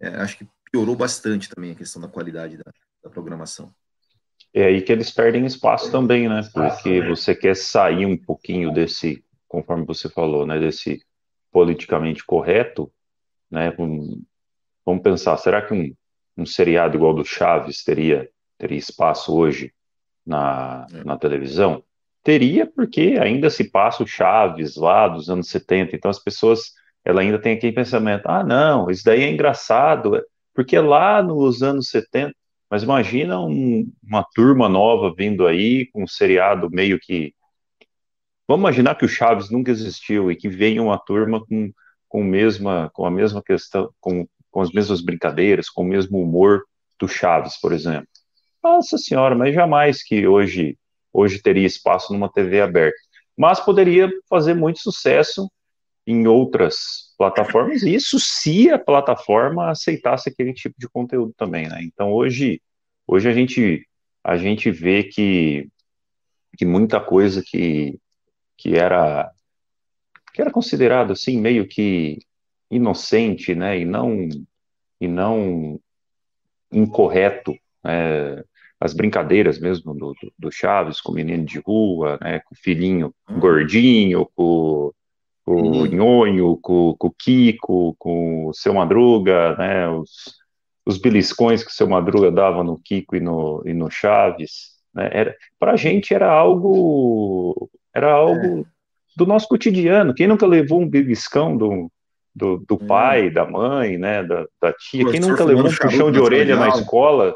é, 0.00 0.08
acho 0.16 0.38
que 0.38 0.48
piorou 0.70 0.96
bastante 0.96 1.48
também 1.48 1.72
a 1.72 1.76
questão 1.76 2.00
da 2.00 2.08
qualidade 2.08 2.56
da, 2.56 2.72
da 3.02 3.10
programação. 3.10 3.72
É 4.52 4.66
aí 4.66 4.82
que 4.82 4.92
eles 4.92 5.10
perdem 5.10 5.46
espaço 5.46 5.90
também, 5.90 6.28
né? 6.28 6.48
Porque 6.52 7.00
você 7.02 7.34
quer 7.34 7.56
sair 7.56 8.06
um 8.06 8.16
pouquinho 8.16 8.72
desse, 8.72 9.24
conforme 9.48 9.84
você 9.84 10.08
falou, 10.08 10.46
né? 10.46 10.58
Desse 10.58 11.02
politicamente 11.50 12.24
correto, 12.24 12.90
né? 13.50 13.72
Vamos 14.84 15.02
pensar, 15.02 15.36
será 15.38 15.62
que 15.62 15.74
um, 15.74 15.94
um 16.36 16.46
seriado 16.46 16.96
igual 16.96 17.14
do 17.14 17.24
Chaves 17.24 17.82
teria, 17.82 18.28
teria 18.58 18.78
espaço 18.78 19.34
hoje 19.34 19.72
na, 20.26 20.86
é. 20.92 21.04
na 21.04 21.16
televisão? 21.16 21.82
Teria, 22.22 22.66
porque 22.66 23.18
ainda 23.20 23.50
se 23.50 23.70
passa 23.70 24.02
o 24.02 24.06
Chaves 24.06 24.76
lá 24.76 25.08
dos 25.08 25.28
anos 25.28 25.48
70, 25.48 25.94
então 25.94 26.10
as 26.10 26.18
pessoas, 26.18 26.72
ela 27.04 27.20
ainda 27.20 27.38
tem 27.38 27.54
aquele 27.54 27.72
pensamento, 27.72 28.26
ah, 28.26 28.42
não, 28.42 28.90
isso 28.90 29.04
daí 29.04 29.22
é 29.22 29.30
engraçado, 29.30 30.22
porque 30.54 30.78
lá 30.78 31.22
nos 31.22 31.62
anos 31.62 31.88
70, 31.88 32.34
mas 32.70 32.82
imagina 32.82 33.40
um, 33.40 33.90
uma 34.02 34.24
turma 34.34 34.68
nova 34.68 35.14
vindo 35.16 35.46
aí, 35.46 35.86
com 35.92 36.02
um 36.04 36.06
seriado 36.06 36.70
meio 36.70 36.98
que. 37.00 37.34
Vamos 38.48 38.62
imaginar 38.62 38.94
que 38.96 39.04
o 39.04 39.08
Chaves 39.08 39.50
nunca 39.50 39.70
existiu 39.70 40.30
e 40.30 40.36
que 40.36 40.48
venha 40.48 40.82
uma 40.82 40.98
turma 40.98 41.44
com, 41.44 41.70
com, 42.08 42.22
mesma, 42.24 42.90
com 42.92 43.06
a 43.06 43.10
mesma 43.10 43.42
questão, 43.42 43.90
com, 44.00 44.26
com 44.50 44.60
as 44.60 44.72
mesmas 44.72 45.00
brincadeiras, 45.00 45.70
com 45.70 45.82
o 45.82 45.86
mesmo 45.86 46.20
humor 46.20 46.62
do 46.98 47.06
Chaves, 47.06 47.58
por 47.60 47.72
exemplo. 47.72 48.08
Nossa 48.64 48.96
senhora, 48.96 49.34
mas 49.34 49.54
jamais 49.54 50.02
que 50.02 50.26
hoje, 50.26 50.78
hoje 51.12 51.38
teria 51.42 51.66
espaço 51.66 52.14
numa 52.14 52.32
TV 52.32 52.62
aberta. 52.62 52.96
Mas 53.36 53.60
poderia 53.60 54.10
fazer 54.26 54.54
muito 54.54 54.80
sucesso 54.80 55.52
em 56.06 56.26
outras 56.26 57.14
plataformas, 57.18 57.82
isso 57.82 58.18
se 58.18 58.70
a 58.70 58.78
plataforma 58.78 59.70
aceitasse 59.70 60.30
aquele 60.30 60.54
tipo 60.54 60.74
de 60.78 60.88
conteúdo 60.88 61.34
também, 61.36 61.68
né? 61.68 61.82
Então 61.82 62.10
hoje, 62.10 62.60
hoje 63.06 63.28
a 63.28 63.32
gente 63.32 63.86
a 64.22 64.38
gente 64.38 64.70
vê 64.70 65.04
que, 65.04 65.68
que 66.56 66.64
muita 66.64 66.98
coisa 67.00 67.42
que, 67.44 67.98
que 68.56 68.76
era 68.76 69.30
que 70.32 70.40
era 70.40 70.50
considerado 70.50 71.12
assim 71.12 71.38
meio 71.38 71.68
que 71.68 72.18
inocente, 72.70 73.54
né? 73.54 73.78
E 73.78 73.84
não 73.84 74.26
e 74.98 75.06
não 75.06 75.78
incorreto, 76.72 77.54
né? 77.82 78.42
As 78.80 78.92
brincadeiras 78.92 79.58
mesmo 79.58 79.94
do, 79.94 80.14
do, 80.38 80.50
Chaves 80.50 81.00
com 81.00 81.12
o 81.12 81.14
menino 81.14 81.44
de 81.44 81.58
rua, 81.60 82.18
né? 82.20 82.40
Com 82.40 82.54
o 82.54 82.58
filhinho 82.58 83.14
hum. 83.28 83.38
gordinho, 83.38 84.28
com 84.34 84.92
com 85.44 85.52
o 85.52 85.76
uhum. 85.76 85.86
Nhonho, 85.86 86.58
com, 86.60 86.96
com 86.98 87.08
o 87.08 87.14
Kiko, 87.16 87.94
com 87.98 88.46
o 88.46 88.54
Seu 88.54 88.74
Madruga, 88.74 89.54
né, 89.56 89.88
os, 89.88 90.36
os 90.86 90.96
beliscões 90.96 91.62
que 91.62 91.70
o 91.70 91.74
Seu 91.74 91.86
Madruga 91.86 92.30
dava 92.30 92.64
no 92.64 92.78
Kiko 92.78 93.14
e 93.14 93.20
no, 93.20 93.62
e 93.66 93.74
no 93.74 93.90
Chaves, 93.90 94.72
né, 94.94 95.10
era, 95.12 95.36
pra 95.58 95.76
gente 95.76 96.14
era 96.14 96.30
algo, 96.30 97.70
era 97.94 98.10
algo 98.10 98.60
é. 98.60 98.64
do 99.16 99.26
nosso 99.26 99.46
cotidiano, 99.46 100.14
quem 100.14 100.26
nunca 100.26 100.46
levou 100.46 100.80
um 100.80 100.88
beliscão 100.88 101.56
do, 101.56 101.90
do, 102.34 102.64
do 102.66 102.78
é. 102.82 102.86
pai, 102.86 103.30
da 103.30 103.44
mãe, 103.44 103.98
né, 103.98 104.22
da, 104.22 104.46
da 104.60 104.72
tia, 104.72 105.10
quem 105.10 105.20
nunca 105.20 105.44
levou 105.44 105.66
um 105.66 105.74
puxão 105.74 106.10
de 106.10 106.20
orelha 106.20 106.56
na 106.56 106.70
escola, 106.70 107.34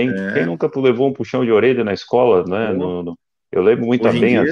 hein? 0.00 0.10
É. 0.14 0.32
quem 0.34 0.46
nunca 0.46 0.70
levou 0.76 1.08
um 1.08 1.12
puxão 1.12 1.44
de 1.44 1.50
orelha 1.50 1.84
na 1.84 1.92
escola, 1.92 2.44
né, 2.46 2.72
no, 2.72 3.02
no, 3.02 3.18
eu 3.50 3.62
lembro 3.62 3.86
muito 3.86 4.06
Hoje 4.06 4.20
bem, 4.20 4.38
as, 4.38 4.48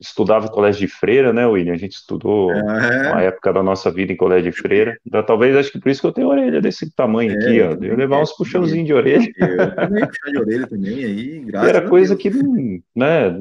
estudava 0.00 0.46
em 0.46 0.50
colégio 0.50 0.86
de 0.86 0.92
freira, 0.92 1.32
né, 1.32 1.46
William? 1.46 1.72
A 1.72 1.78
gente 1.78 1.94
estudou 1.94 2.52
é. 2.52 3.10
uma 3.10 3.22
época 3.22 3.52
da 3.52 3.62
nossa 3.62 3.90
vida 3.90 4.12
em 4.12 4.16
colégio 4.16 4.52
de 4.52 4.56
freira. 4.56 4.96
Então, 5.04 5.22
talvez 5.22 5.56
acho 5.56 5.72
que 5.72 5.80
por 5.80 5.90
isso 5.90 6.00
que 6.00 6.06
eu 6.06 6.12
tenho 6.12 6.28
orelha 6.28 6.60
desse 6.60 6.90
tamanho 6.94 7.32
é, 7.32 7.34
aqui, 7.34 7.60
ó. 7.60 7.84
Eu 7.84 7.96
levar 7.96 8.22
uns 8.22 8.32
puxãozinhos 8.32 8.86
de 8.86 8.94
orelha. 8.94 9.28
Eu 9.36 9.74
também 9.74 10.06
puxão 10.06 10.32
de 10.32 10.38
orelha 10.38 10.66
também, 10.68 11.04
aí, 11.04 11.40
graças 11.46 11.68
Era 11.68 11.88
coisa 11.88 12.14
Deus. 12.16 12.22
que 12.22 12.82
né. 12.94 13.36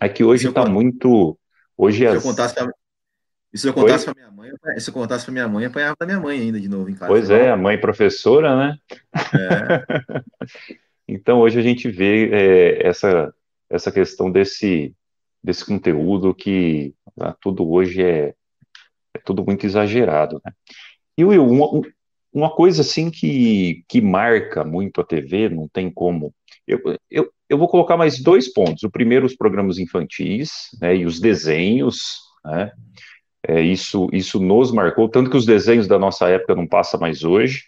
É 0.00 0.08
que 0.08 0.24
hoje 0.24 0.48
está 0.48 0.66
muito. 0.66 1.38
Hoje 1.76 1.98
se 1.98 2.06
as... 2.06 2.14
eu 2.14 2.30
contasse 2.30 2.54
pra... 3.56 3.58
se 3.58 3.68
eu 3.68 3.74
contasse 3.74 4.04
para 4.04 4.14
minha 4.14 4.30
mãe, 4.30 4.50
se 4.78 4.90
eu 4.90 4.94
contasse 4.94 5.24
para 5.24 5.32
minha 5.32 5.48
mãe, 5.48 5.66
apanhava 5.66 5.96
da 5.98 6.06
minha 6.06 6.20
mãe 6.20 6.40
ainda 6.40 6.60
de 6.60 6.68
novo 6.68 6.88
em 6.90 6.94
casa. 6.94 7.06
Pois 7.06 7.30
é, 7.30 7.50
a 7.50 7.56
mãe 7.56 7.80
professora, 7.80 8.56
né? 8.56 8.78
É. 9.14 10.24
então 11.08 11.40
hoje 11.40 11.58
a 11.58 11.62
gente 11.62 11.90
vê 11.90 12.30
é, 12.32 12.86
essa, 12.86 13.34
essa 13.70 13.90
questão 13.90 14.30
desse 14.30 14.94
desse 15.46 15.64
conteúdo 15.64 16.34
que 16.34 16.92
né, 17.16 17.32
tudo 17.40 17.70
hoje 17.70 18.02
é, 18.02 18.34
é, 19.14 19.18
tudo 19.24 19.44
muito 19.44 19.64
exagerado, 19.64 20.40
né? 20.44 20.52
E 21.16 21.24
Will, 21.24 21.46
uma, 21.46 21.82
uma 22.32 22.50
coisa 22.50 22.82
assim 22.82 23.10
que, 23.10 23.84
que 23.88 24.00
marca 24.00 24.64
muito 24.64 25.00
a 25.00 25.04
TV, 25.04 25.48
não 25.48 25.68
tem 25.68 25.88
como. 25.88 26.34
Eu, 26.66 26.80
eu, 27.08 27.32
eu 27.48 27.56
vou 27.56 27.68
colocar 27.68 27.96
mais 27.96 28.20
dois 28.20 28.52
pontos. 28.52 28.82
O 28.82 28.90
primeiro, 28.90 29.24
os 29.24 29.36
programas 29.36 29.78
infantis, 29.78 30.50
né, 30.80 30.96
e 30.96 31.06
os 31.06 31.20
desenhos, 31.20 31.96
né? 32.44 32.72
É, 33.48 33.60
isso, 33.60 34.08
isso 34.12 34.40
nos 34.40 34.72
marcou, 34.72 35.08
tanto 35.08 35.30
que 35.30 35.36
os 35.36 35.46
desenhos 35.46 35.86
da 35.86 35.98
nossa 35.98 36.28
época 36.28 36.56
não 36.56 36.66
passa 36.66 36.98
mais 36.98 37.22
hoje. 37.22 37.66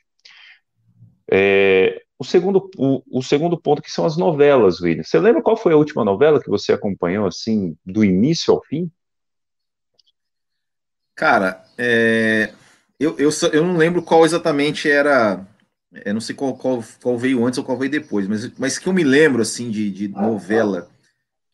É, 1.31 2.03
o 2.19 2.25
segundo, 2.25 2.69
o, 2.77 3.03
o, 3.19 3.23
segundo 3.23 3.57
ponto 3.57 3.81
que 3.81 3.91
são 3.91 4.05
as 4.05 4.17
novelas, 4.17 4.81
William. 4.81 5.05
Você 5.05 5.21
lembra 5.21 5.41
qual 5.41 5.57
foi 5.57 5.73
a 5.73 5.77
última 5.77 6.05
novela 6.05 6.41
que 6.43 6.51
você 6.51 6.73
acompanhou, 6.73 7.29
assim, 7.29 7.77
do 7.87 8.05
início 8.05 8.53
ao 8.53 8.61
fim? 8.65 8.91
Cara, 11.15 11.65
é, 11.77 12.53
eu, 12.99 13.17
eu, 13.17 13.31
eu 13.53 13.65
não 13.65 13.77
lembro 13.77 14.03
qual 14.03 14.25
exatamente 14.25 14.91
era. 14.91 15.47
Eu 16.05 16.15
não 16.15 16.21
sei 16.21 16.35
qual, 16.35 16.57
qual, 16.57 16.83
qual 17.01 17.17
veio 17.17 17.47
antes 17.47 17.59
ou 17.59 17.65
qual 17.65 17.79
veio 17.79 17.91
depois, 17.91 18.27
mas, 18.27 18.53
mas 18.59 18.79
que 18.79 18.89
eu 18.89 18.93
me 18.93 19.05
lembro, 19.05 19.43
assim, 19.43 19.71
de, 19.71 19.91
de 19.91 20.09
novela. 20.09 20.89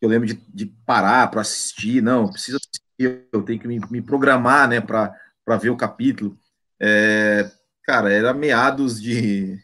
Eu 0.01 0.09
lembro 0.09 0.27
de, 0.27 0.33
de 0.51 0.65
parar 0.85 1.29
para 1.29 1.41
assistir. 1.41 2.01
Não, 2.01 2.31
preciso 2.31 2.57
assistir, 2.57 2.81
eu 2.97 3.43
tenho 3.43 3.59
que 3.59 3.67
me, 3.67 3.79
me 3.89 4.01
programar, 4.01 4.67
né, 4.67 4.79
para 4.79 5.57
ver 5.59 5.69
o 5.69 5.77
capítulo. 5.77 6.37
É, 6.79 7.49
cara, 7.83 8.11
era 8.11 8.33
meados 8.33 9.01
de 9.01 9.59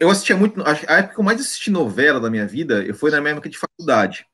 eu 0.00 0.10
assistia 0.10 0.36
muito. 0.36 0.62
A 0.62 0.98
época 0.98 1.14
que 1.14 1.20
eu 1.20 1.24
mais 1.24 1.40
assisti 1.40 1.70
novela 1.70 2.20
da 2.20 2.30
minha 2.30 2.46
vida 2.46 2.82
eu 2.82 2.94
foi 2.94 3.10
na 3.10 3.20
minha 3.20 3.32
época 3.32 3.48
de 3.48 3.58
faculdade. 3.58 4.26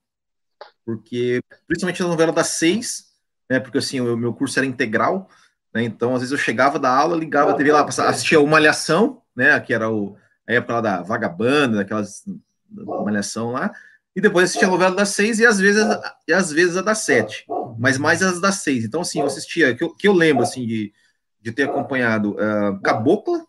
porque 0.84 1.42
principalmente 1.66 2.02
na 2.02 2.08
novela 2.08 2.32
das 2.32 2.48
seis, 2.48 3.06
né? 3.48 3.60
Porque 3.60 3.78
assim, 3.78 4.00
o 4.00 4.16
meu 4.16 4.32
curso 4.32 4.58
era 4.58 4.66
integral, 4.66 5.28
né? 5.74 5.82
Então, 5.82 6.14
às 6.14 6.20
vezes 6.20 6.32
eu 6.32 6.38
chegava 6.38 6.78
da 6.78 6.90
aula, 6.90 7.16
ligava 7.16 7.50
a 7.50 7.54
TV 7.54 7.72
lá, 7.72 7.84
assistia 7.84 8.40
uma 8.40 8.52
Malhação, 8.52 9.22
né? 9.34 9.58
Que 9.60 9.74
era 9.74 9.90
o, 9.90 10.16
a 10.48 10.52
época 10.52 10.74
lá 10.74 10.80
da 10.80 11.02
Vagabanda, 11.02 11.78
daquelas 11.78 12.24
Malhação 12.70 13.52
lá, 13.52 13.72
e 14.18 14.20
depois 14.20 14.46
assistia 14.46 14.66
a 14.66 14.70
novela 14.72 14.96
das 14.96 15.10
seis 15.10 15.38
e 15.38 15.46
às 15.46 15.60
vezes, 15.60 15.86
e 16.26 16.32
às 16.32 16.50
vezes 16.50 16.76
a 16.76 16.82
das 16.82 16.98
sete, 16.98 17.46
mas 17.78 17.96
mais 17.96 18.20
as 18.20 18.40
das 18.40 18.56
seis. 18.56 18.84
Então, 18.84 19.02
assim, 19.02 19.20
eu 19.20 19.26
assistia, 19.26 19.76
que 19.76 19.84
eu, 19.84 19.94
que 19.94 20.08
eu 20.08 20.12
lembro, 20.12 20.42
assim, 20.42 20.66
de, 20.66 20.92
de 21.40 21.52
ter 21.52 21.62
acompanhado 21.62 22.32
uh, 22.32 22.80
Cabocla, 22.82 23.46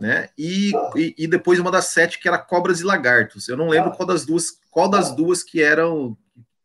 né? 0.00 0.30
E, 0.36 0.72
e, 0.96 1.14
e, 1.16 1.26
depois 1.28 1.60
uma 1.60 1.70
das 1.70 1.84
sete 1.84 2.18
que 2.18 2.26
era 2.26 2.38
Cobras 2.38 2.80
e 2.80 2.84
Lagartos. 2.84 3.48
Eu 3.48 3.56
não 3.56 3.68
lembro 3.68 3.92
qual 3.92 4.04
das 4.04 4.26
duas, 4.26 4.58
qual 4.68 4.88
das 4.90 5.14
duas 5.14 5.44
que 5.44 5.62
eram. 5.62 6.18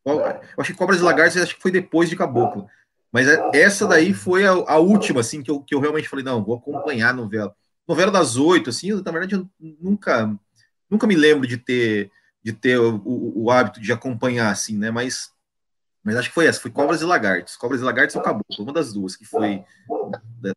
Qual, 0.04 0.20
eu 0.20 0.42
acho 0.58 0.72
que 0.72 0.78
Cobras 0.78 1.00
e 1.00 1.04
Lagartos 1.04 1.38
acho 1.38 1.56
que 1.56 1.62
foi 1.62 1.70
depois 1.70 2.10
de 2.10 2.16
Caboclo. 2.16 2.66
Mas 3.12 3.28
é, 3.28 3.52
essa 3.54 3.86
daí 3.86 4.12
foi 4.12 4.44
a, 4.44 4.54
a, 4.54 4.78
última, 4.78 5.20
assim, 5.20 5.44
que 5.44 5.52
eu, 5.52 5.60
que 5.60 5.76
eu 5.76 5.80
realmente 5.80 6.10
falei, 6.10 6.26
não, 6.26 6.44
vou 6.44 6.56
acompanhar 6.56 7.10
a 7.10 7.14
novela. 7.14 7.54
Novela 7.88 8.10
das 8.10 8.38
oito, 8.38 8.72
assim, 8.72 8.92
na 8.92 9.12
verdade, 9.12 9.36
eu 9.36 9.48
nunca, 9.80 10.36
nunca 10.90 11.06
me 11.06 11.16
lembro 11.16 11.46
de 11.46 11.58
ter, 11.58 12.10
de 12.44 12.52
ter 12.54 12.80
o, 12.80 12.98
o, 13.06 13.44
o 13.44 13.52
hábito 13.52 13.80
de 13.80 13.92
acompanhar, 13.92 14.52
assim, 14.52 14.78
né? 14.78 14.92
Mas, 14.92 15.32
mas 16.04 16.16
acho 16.16 16.30
que 16.30 16.36
foi 16.36 16.46
essa, 16.46 16.60
foi 16.60 16.72
Cobras 16.72 17.02
e 17.02 17.06
Lagartos. 17.06 17.56
Cobras 17.56 17.82
e 17.82 17.84
Lagartos 17.84 18.16
acabou, 18.16 18.44
foi 18.54 18.66
uma 18.66 18.74
das 18.74 18.92
duas, 18.92 19.16
que 19.16 19.26
foi 19.26 19.64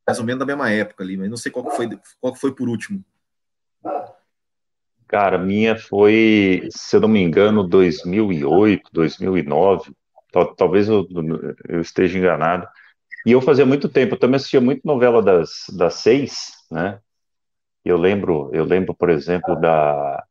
mais 0.06 0.18
ou 0.18 0.24
menos 0.24 0.40
da 0.40 0.46
mesma 0.46 0.70
época 0.70 1.04
ali, 1.04 1.16
mas 1.16 1.30
não 1.30 1.36
sei 1.36 1.52
qual 1.52 1.70
foi, 1.70 1.88
qual 2.20 2.34
foi 2.34 2.54
por 2.54 2.68
último. 2.68 3.04
Cara, 5.06 5.38
minha 5.38 5.78
foi, 5.78 6.68
se 6.70 6.96
eu 6.96 7.00
não 7.00 7.08
me 7.08 7.22
engano, 7.22 7.62
2008, 7.62 8.90
2009 8.92 9.94
talvez 10.56 10.88
eu, 10.88 11.06
eu, 11.68 11.80
esteja 11.80 12.18
enganado. 12.18 12.68
E 13.24 13.32
eu 13.32 13.40
fazia 13.40 13.64
muito 13.64 13.88
tempo, 13.88 14.14
eu 14.14 14.18
também 14.18 14.36
assistia 14.36 14.60
muito 14.60 14.82
novela 14.84 15.22
das, 15.22 15.64
das 15.76 15.94
seis, 15.94 16.52
né? 16.70 17.00
Eu 17.84 17.96
lembro, 17.96 18.50
eu 18.52 18.64
lembro, 18.64 18.94
por 18.94 19.10
exemplo, 19.10 19.58
da, 19.60 20.24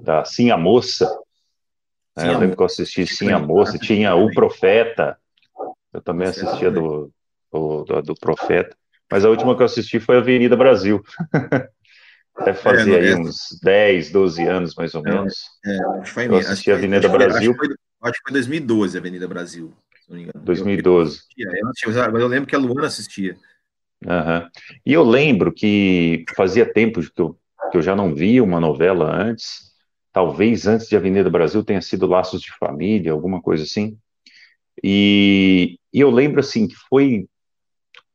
da 0.00 0.24
Sim 0.24 0.50
a 0.50 0.56
Moça. 0.56 1.06
Né? 2.16 2.28
eu 2.28 2.38
lembro 2.38 2.56
que 2.56 2.62
eu 2.62 2.66
assisti 2.66 3.06
Sim 3.06 3.30
a 3.30 3.38
Moça, 3.38 3.78
tinha 3.78 4.14
O 4.14 4.30
Profeta, 4.32 5.18
eu 5.92 6.00
também 6.00 6.28
assistia 6.28 6.70
do, 6.70 7.10
do, 7.50 7.84
do 8.02 8.14
Profeta. 8.14 8.76
Mas 9.10 9.24
a 9.24 9.30
última 9.30 9.54
que 9.54 9.62
eu 9.62 9.66
assisti 9.66 10.00
foi 10.00 10.16
Avenida 10.16 10.56
Brasil. 10.56 11.02
Deve 12.44 12.58
fazer 12.58 12.92
é, 12.92 13.08
aí 13.08 13.14
uns 13.14 13.58
10, 13.62 14.10
12 14.10 14.42
anos, 14.46 14.74
mais 14.74 14.94
ou 14.94 15.02
menos. 15.02 15.34
É, 15.66 15.76
eu 16.26 16.36
assisti 16.36 16.72
a 16.72 16.76
Avenida 16.76 17.06
Brasil. 17.08 17.50
Acho 17.50 17.60
que 17.60 17.66
foi, 17.66 17.76
Acho 18.02 18.18
que 18.18 18.22
foi 18.24 18.32
2012, 18.32 18.98
Avenida 18.98 19.28
Brasil. 19.28 19.72
Se 20.02 20.10
não 20.10 20.16
me 20.16 20.22
engano. 20.24 20.44
2012. 20.44 21.20
Eu, 21.36 21.50
eu, 21.92 22.20
eu, 22.20 22.28
lembro 22.28 22.48
que 22.48 22.56
a 22.56 22.58
Luana 22.58 22.86
assistia. 22.86 23.36
Uhum. 24.04 24.48
E 24.84 24.92
eu 24.92 25.04
lembro 25.04 25.52
que 25.52 26.24
fazia 26.34 26.70
tempo 26.70 27.00
que 27.00 27.20
eu, 27.20 27.38
que 27.70 27.76
eu 27.76 27.82
já 27.82 27.94
não 27.94 28.14
via 28.14 28.42
uma 28.42 28.58
novela 28.58 29.14
antes. 29.14 29.71
Talvez 30.12 30.66
antes 30.66 30.88
de 30.88 30.96
Avenida 30.96 31.30
Brasil 31.30 31.64
tenha 31.64 31.80
sido 31.80 32.06
Laços 32.06 32.42
de 32.42 32.52
Família, 32.58 33.12
alguma 33.12 33.40
coisa 33.40 33.64
assim. 33.64 33.96
E, 34.82 35.78
e 35.92 36.00
eu 36.00 36.10
lembro 36.10 36.40
assim 36.40 36.68
que 36.68 36.74
foi. 36.88 37.26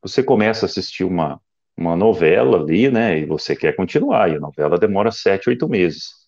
Você 0.02 0.22
começa 0.22 0.64
a 0.64 0.68
assistir 0.68 1.04
uma, 1.04 1.40
uma 1.76 1.96
novela 1.96 2.60
ali, 2.60 2.90
né? 2.90 3.18
E 3.18 3.26
você 3.26 3.56
quer 3.56 3.74
continuar, 3.74 4.30
e 4.30 4.36
a 4.36 4.40
novela 4.40 4.78
demora 4.78 5.10
sete, 5.10 5.48
oito 5.48 5.68
meses. 5.68 6.18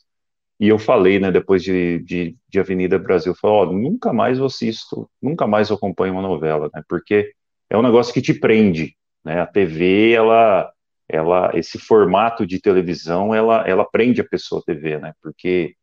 E 0.60 0.68
eu 0.68 0.78
falei, 0.78 1.18
né, 1.18 1.30
depois 1.32 1.62
de, 1.62 2.00
de, 2.00 2.36
de 2.46 2.60
Avenida 2.60 2.98
Brasil, 2.98 3.34
falei, 3.34 3.56
ó, 3.56 3.72
nunca 3.72 4.12
mais 4.12 4.38
eu 4.38 4.44
assisto, 4.44 5.10
nunca 5.20 5.46
mais 5.46 5.70
eu 5.70 5.76
acompanho 5.76 6.12
uma 6.12 6.20
novela, 6.20 6.68
né, 6.74 6.82
porque 6.86 7.32
é 7.70 7.78
um 7.78 7.82
negócio 7.82 8.12
que 8.12 8.20
te 8.20 8.34
prende, 8.34 8.94
né, 9.24 9.40
a 9.40 9.46
TV, 9.46 10.12
ela, 10.12 10.70
ela, 11.12 11.50
esse 11.54 11.78
formato 11.78 12.46
de 12.46 12.60
televisão, 12.60 13.34
ela, 13.34 13.66
ela 13.68 13.84
prende 13.84 14.20
a 14.20 14.28
pessoa 14.28 14.60
a 14.60 14.64
TV, 14.64 14.98
né, 14.98 15.12
porque 15.22 15.74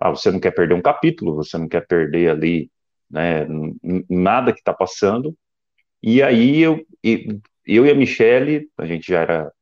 ah, 0.00 0.10
você 0.10 0.30
não 0.30 0.40
quer 0.40 0.52
perder 0.52 0.74
um 0.74 0.82
capítulo, 0.82 1.34
você 1.34 1.58
não 1.58 1.68
quer 1.68 1.86
perder 1.86 2.30
ali, 2.30 2.70
né, 3.10 3.46
nada 4.08 4.52
que 4.52 4.60
está 4.60 4.72
passando, 4.72 5.36
e 6.02 6.22
aí 6.22 6.60
eu, 6.60 6.84
eu 7.66 7.86
e 7.86 7.90
a 7.90 7.94
Michelle, 7.94 8.68
a 8.78 8.86
gente 8.86 9.08
já 9.08 9.20
era, 9.20 9.52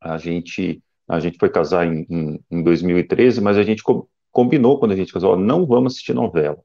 a 0.00 0.16
gente 0.18 0.82
a 1.08 1.18
gente 1.18 1.38
foi 1.38 1.48
casar 1.48 1.86
em, 1.86 2.06
em, 2.10 2.40
em 2.50 2.62
2013, 2.62 3.40
mas 3.40 3.56
a 3.56 3.62
gente 3.62 3.82
co 3.82 4.08
combinou 4.30 4.78
quando 4.78 4.92
a 4.92 4.96
gente 4.96 5.12
casou, 5.12 5.36
não 5.36 5.66
vamos 5.66 5.94
assistir 5.94 6.12
novela. 6.12 6.58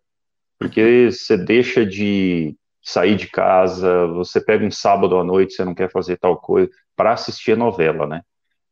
Porque 0.59 1.09
você 1.09 1.37
deixa 1.37 1.85
de 1.85 2.55
sair 2.83 3.15
de 3.15 3.27
casa, 3.29 4.07
você 4.07 4.41
pega 4.41 4.65
um 4.65 4.71
sábado 4.71 5.17
à 5.17 5.23
noite, 5.23 5.53
você 5.53 5.63
não 5.65 5.73
quer 5.73 5.89
fazer 5.91 6.17
tal 6.17 6.37
coisa, 6.37 6.69
para 6.95 7.13
assistir 7.13 7.53
a 7.53 7.55
novela, 7.55 8.05
né? 8.05 8.21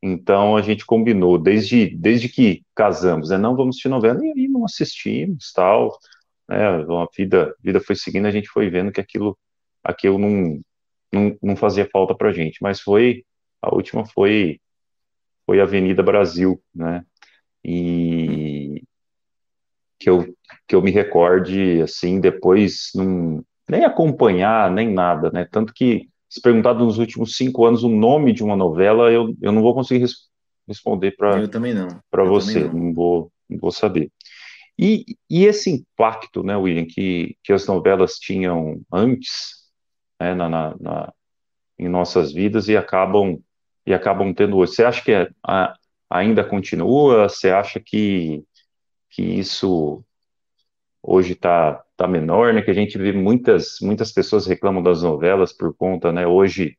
Então 0.03 0.57
a 0.57 0.61
gente 0.61 0.85
combinou, 0.85 1.37
desde, 1.37 1.87
desde 1.95 2.27
que 2.27 2.63
casamos, 2.75 3.29
né? 3.29 3.37
Não 3.37 3.55
vamos 3.55 3.75
assistir 3.75 3.89
novela, 3.89 4.19
e 4.25 4.31
aí 4.31 4.47
não 4.47 4.65
assistimos, 4.65 5.51
tal. 5.53 5.97
Né? 6.49 6.57
A 6.67 7.07
vida, 7.15 7.55
vida 7.63 7.79
foi 7.79 7.95
seguindo, 7.95 8.27
a 8.27 8.31
gente 8.31 8.49
foi 8.49 8.69
vendo 8.69 8.91
que 8.91 8.99
aquilo, 9.01 9.37
aquilo 9.83 10.17
não, 10.19 10.61
não, 11.13 11.37
não 11.41 11.55
fazia 11.55 11.87
falta 11.91 12.15
pra 12.15 12.33
gente. 12.33 12.59
Mas 12.61 12.81
foi, 12.81 13.23
a 13.61 13.73
última 13.73 14.05
foi 14.05 14.59
foi 15.45 15.59
Avenida 15.59 16.03
Brasil, 16.03 16.61
né? 16.73 17.03
E 17.63 18.83
que 19.99 20.09
eu, 20.09 20.35
que 20.67 20.75
eu 20.75 20.81
me 20.81 20.91
recorde, 20.91 21.81
assim, 21.81 22.19
depois 22.19 22.91
não, 22.95 23.43
nem 23.71 23.85
acompanhar, 23.85 24.69
nem 24.69 24.91
nada, 24.91 25.31
né? 25.31 25.47
Tanto 25.49 25.73
que, 25.73 26.09
se 26.29 26.41
perguntado 26.41 26.83
nos 26.83 26.97
últimos 26.97 27.37
cinco 27.37 27.65
anos 27.65 27.83
o 27.83 27.89
nome 27.89 28.33
de 28.33 28.43
uma 28.43 28.55
novela, 28.57 29.09
eu, 29.09 29.33
eu 29.41 29.51
não 29.53 29.61
vou 29.61 29.73
conseguir 29.73 30.01
res, 30.01 30.29
responder 30.67 31.11
para 31.11 31.37
para 32.11 32.25
você, 32.25 32.65
não. 32.65 32.73
não. 32.73 32.93
vou, 32.93 33.31
não 33.49 33.57
vou 33.57 33.71
saber. 33.71 34.11
E, 34.77 35.05
e 35.29 35.45
esse 35.45 35.69
impacto, 35.69 36.43
né, 36.43 36.57
William, 36.57 36.85
que, 36.85 37.37
que 37.41 37.53
as 37.53 37.65
novelas 37.65 38.15
tinham 38.15 38.81
antes, 38.91 39.69
né, 40.19 40.35
na, 40.35 40.49
na, 40.49 40.75
na 40.77 41.13
em 41.79 41.87
nossas 41.87 42.33
vidas 42.33 42.67
e 42.67 42.75
acabam 42.75 43.39
e 43.87 43.93
acabam 43.93 44.33
tendo 44.33 44.57
hoje. 44.57 44.73
Você 44.73 44.83
acha 44.83 45.01
que 45.01 45.13
é, 45.13 45.29
a, 45.47 45.75
ainda 46.09 46.43
continua? 46.43 47.29
Você 47.29 47.49
acha 47.49 47.79
que, 47.79 48.43
que 49.09 49.23
isso 49.23 50.03
hoje 51.03 51.33
está 51.33 51.81
tá 51.97 52.07
menor, 52.07 52.53
né? 52.53 52.61
Que 52.61 52.71
a 52.71 52.75
gente 52.75 52.97
vê 52.97 53.11
muitas 53.11 53.77
muitas 53.81 54.11
pessoas 54.11 54.45
reclamam 54.45 54.83
das 54.83 55.03
novelas 55.03 55.53
por 55.53 55.73
conta, 55.75 56.11
né? 56.11 56.27
Hoje 56.27 56.77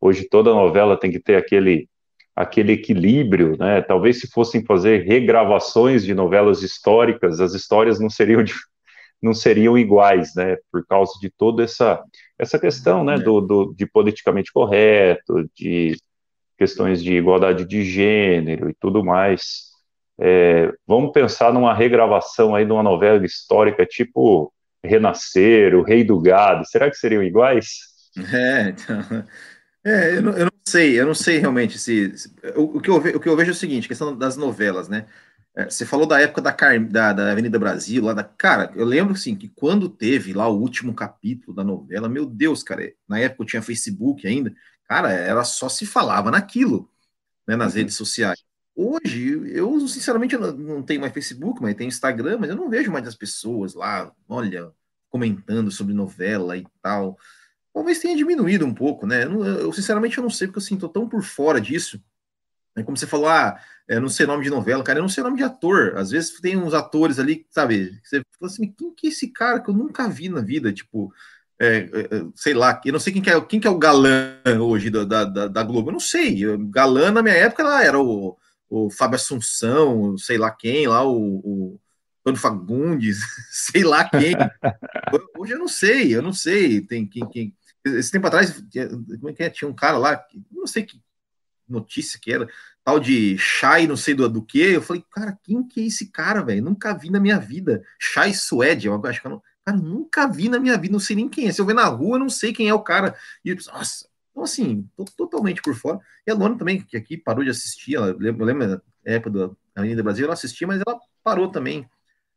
hoje 0.00 0.28
toda 0.28 0.54
novela 0.54 0.98
tem 0.98 1.10
que 1.10 1.20
ter 1.20 1.36
aquele 1.36 1.88
aquele 2.34 2.72
equilíbrio, 2.72 3.56
né? 3.58 3.82
Talvez 3.82 4.20
se 4.20 4.30
fossem 4.30 4.64
fazer 4.64 5.04
regravações 5.04 6.04
de 6.04 6.14
novelas 6.14 6.62
históricas, 6.62 7.40
as 7.40 7.54
histórias 7.54 8.00
não 8.00 8.08
seriam 8.10 8.42
de, 8.42 8.54
não 9.22 9.34
seriam 9.34 9.76
iguais, 9.78 10.34
né? 10.34 10.56
Por 10.72 10.86
causa 10.86 11.12
de 11.20 11.30
toda 11.30 11.62
essa 11.64 12.02
essa 12.38 12.58
questão, 12.58 13.04
né? 13.04 13.18
Do, 13.18 13.40
do 13.40 13.74
de 13.74 13.86
politicamente 13.86 14.52
correto, 14.52 15.48
de 15.54 15.96
questões 16.58 17.02
de 17.02 17.14
igualdade 17.14 17.64
de 17.66 17.84
gênero 17.84 18.68
e 18.70 18.74
tudo 18.74 19.04
mais. 19.04 19.69
É, 20.22 20.70
vamos 20.86 21.12
pensar 21.12 21.52
numa 21.52 21.74
regravação 21.74 22.54
aí 22.54 22.66
de 22.66 22.72
uma 22.72 22.82
novela 22.82 23.24
histórica 23.24 23.86
tipo 23.86 24.52
Renascer, 24.84 25.74
O 25.74 25.82
Rei 25.82 26.04
do 26.04 26.20
Gado. 26.20 26.66
Será 26.66 26.90
que 26.90 26.96
seriam 26.96 27.22
iguais? 27.22 27.90
É, 28.32 28.68
então, 28.68 29.24
é 29.84 30.16
eu, 30.16 30.22
não, 30.22 30.32
eu, 30.32 30.44
não, 30.44 30.52
sei, 30.66 31.00
eu 31.00 31.06
não 31.06 31.14
sei 31.14 31.38
realmente 31.38 31.78
se. 31.78 32.16
se 32.18 32.28
o, 32.54 32.76
o, 32.76 32.80
que 32.80 32.90
eu 32.90 33.00
ve, 33.00 33.10
o 33.10 33.20
que 33.20 33.28
eu 33.28 33.36
vejo 33.36 33.50
é 33.50 33.52
o 33.52 33.56
seguinte: 33.56 33.88
questão 33.88 34.16
das 34.16 34.36
novelas, 34.36 34.88
né? 34.88 35.06
É, 35.54 35.64
você 35.64 35.86
falou 35.86 36.06
da 36.06 36.20
época 36.20 36.40
da, 36.40 36.50
da, 36.50 37.12
da, 37.12 37.32
Avenida 37.32 37.58
Brasil, 37.58 38.04
lá 38.04 38.12
da. 38.12 38.24
Cara, 38.24 38.72
eu 38.76 38.84
lembro 38.84 39.14
assim 39.14 39.34
que 39.34 39.48
quando 39.48 39.88
teve 39.88 40.32
lá 40.32 40.48
o 40.48 40.58
último 40.58 40.94
capítulo 40.94 41.54
da 41.54 41.64
novela, 41.64 42.08
meu 42.08 42.26
Deus, 42.26 42.62
cara, 42.62 42.92
na 43.08 43.18
época 43.18 43.42
eu 43.42 43.46
tinha 43.46 43.62
Facebook 43.62 44.26
ainda, 44.26 44.52
cara, 44.84 45.10
era 45.12 45.44
só 45.44 45.68
se 45.68 45.86
falava 45.86 46.30
naquilo, 46.30 46.90
né, 47.46 47.56
nas 47.56 47.72
uhum. 47.72 47.78
redes 47.78 47.94
sociais. 47.96 48.49
Hoje, 48.82 49.42
eu 49.52 49.86
sinceramente 49.86 50.34
eu 50.34 50.54
não 50.54 50.82
tenho 50.82 51.02
mais 51.02 51.12
Facebook, 51.12 51.60
mas 51.60 51.74
tenho 51.74 51.88
Instagram, 51.88 52.38
mas 52.40 52.48
eu 52.48 52.56
não 52.56 52.70
vejo 52.70 52.90
mais 52.90 53.06
as 53.06 53.14
pessoas 53.14 53.74
lá, 53.74 54.10
olha, 54.26 54.72
comentando 55.10 55.70
sobre 55.70 55.92
novela 55.92 56.56
e 56.56 56.66
tal. 56.80 57.18
Talvez 57.74 57.98
tenha 57.98 58.16
diminuído 58.16 58.64
um 58.64 58.72
pouco, 58.72 59.06
né? 59.06 59.24
Eu, 59.24 59.44
eu 59.44 59.72
sinceramente 59.74 60.16
eu 60.16 60.22
não 60.22 60.30
sei, 60.30 60.46
porque 60.46 60.60
eu 60.60 60.62
sinto 60.62 60.88
tão 60.88 61.06
por 61.06 61.22
fora 61.22 61.60
disso. 61.60 62.02
Né? 62.74 62.82
Como 62.82 62.96
você 62.96 63.06
falou, 63.06 63.28
ah, 63.28 63.60
eu 63.86 64.00
não 64.00 64.08
sei 64.08 64.24
nome 64.24 64.44
de 64.44 64.50
novela, 64.50 64.82
cara, 64.82 64.98
eu 64.98 65.02
não 65.02 65.10
sei 65.10 65.22
nome 65.22 65.36
de 65.36 65.42
ator. 65.42 65.98
Às 65.98 66.10
vezes 66.10 66.40
tem 66.40 66.56
uns 66.56 66.72
atores 66.72 67.18
ali, 67.18 67.46
sabe? 67.50 68.00
Você 68.02 68.22
fala 68.38 68.50
assim, 68.50 68.72
quem 68.72 68.94
que 68.94 69.08
é 69.08 69.10
esse 69.10 69.28
cara 69.28 69.60
que 69.60 69.68
eu 69.68 69.74
nunca 69.74 70.08
vi 70.08 70.30
na 70.30 70.40
vida? 70.40 70.72
Tipo, 70.72 71.12
é, 71.58 71.66
é, 71.66 72.16
é, 72.16 72.26
sei 72.34 72.54
lá, 72.54 72.80
eu 72.82 72.94
não 72.94 73.00
sei 73.00 73.12
quem 73.12 73.20
que 73.20 73.28
é, 73.28 73.38
quem 73.42 73.60
que 73.60 73.66
é 73.68 73.70
o 73.70 73.78
galã 73.78 74.38
hoje 74.58 74.88
da, 74.88 75.04
da, 75.04 75.48
da 75.48 75.62
Globo, 75.62 75.90
eu 75.90 75.92
não 75.92 76.00
sei. 76.00 76.40
Galã 76.70 77.10
na 77.10 77.22
minha 77.22 77.34
época 77.34 77.62
lá 77.62 77.84
era 77.84 78.00
o, 78.00 78.38
o 78.70 78.88
Fábio 78.88 79.16
Assunção, 79.16 80.16
sei 80.16 80.38
lá 80.38 80.50
quem 80.50 80.86
lá, 80.86 81.04
o, 81.04 81.40
o 81.44 81.80
Antônio 82.20 82.40
Fagundes, 82.40 83.18
sei 83.50 83.82
lá 83.82 84.08
quem. 84.08 84.34
Hoje 85.36 85.52
eu 85.52 85.58
não 85.58 85.68
sei, 85.68 86.14
eu 86.14 86.22
não 86.22 86.32
sei. 86.32 86.80
Tem 86.80 87.04
quem, 87.04 87.28
quem... 87.28 87.56
Esse 87.84 88.12
tempo 88.12 88.28
atrás, 88.28 88.62
como 89.18 89.30
é 89.30 89.32
que 89.32 89.42
é? 89.42 89.50
Tinha 89.50 89.68
um 89.68 89.74
cara 89.74 89.98
lá, 89.98 90.24
não 90.52 90.66
sei 90.66 90.84
que 90.84 91.02
notícia 91.68 92.18
que 92.20 92.32
era, 92.32 92.48
tal 92.84 92.98
de 92.98 93.38
Shai, 93.38 93.86
não 93.86 93.96
sei 93.96 94.14
do, 94.14 94.28
do 94.28 94.42
que. 94.42 94.58
Eu 94.60 94.82
falei, 94.82 95.04
cara, 95.10 95.38
quem 95.42 95.66
que 95.66 95.80
é 95.80 95.86
esse 95.86 96.10
cara, 96.10 96.42
velho? 96.42 96.64
Nunca 96.64 96.92
vi 96.92 97.10
na 97.10 97.20
minha 97.20 97.38
vida. 97.38 97.82
Shai 97.98 98.34
Suede, 98.34 98.86
eu 98.86 99.06
acho 99.06 99.20
que 99.20 99.26
eu 99.26 99.30
não, 99.30 99.42
cara, 99.64 99.78
nunca 99.78 100.26
vi 100.26 100.48
na 100.48 100.58
minha 100.58 100.76
vida, 100.76 100.92
não 100.92 101.00
sei 101.00 101.16
nem 101.16 101.28
quem 101.28 101.48
é. 101.48 101.52
Se 101.52 101.60
eu 101.60 101.66
ver 101.66 101.74
na 101.74 101.86
rua, 101.86 102.16
eu 102.16 102.20
não 102.20 102.28
sei 102.28 102.52
quem 102.52 102.68
é 102.68 102.74
o 102.74 102.82
cara. 102.82 103.16
E 103.44 103.50
eu 103.50 103.56
nossa, 103.72 104.06
então 104.30 104.42
assim, 104.42 104.88
tô 104.96 105.04
totalmente 105.04 105.62
por 105.62 105.74
fora. 105.74 105.98
E 106.26 106.30
a 106.30 106.34
Luana 106.34 106.56
também, 106.56 106.80
que 106.80 106.96
aqui 106.96 107.16
parou 107.16 107.44
de 107.44 107.50
assistir, 107.50 107.96
ela, 107.96 108.08
eu 108.08 108.18
lembro 108.18 108.46
da 108.46 108.80
época 109.04 109.30
da 109.30 109.50
Avenida 109.74 110.02
Brasil, 110.02 110.24
ela 110.24 110.34
assistia, 110.34 110.66
mas 110.66 110.80
ela 110.86 110.98
parou 111.22 111.50
também, 111.50 111.88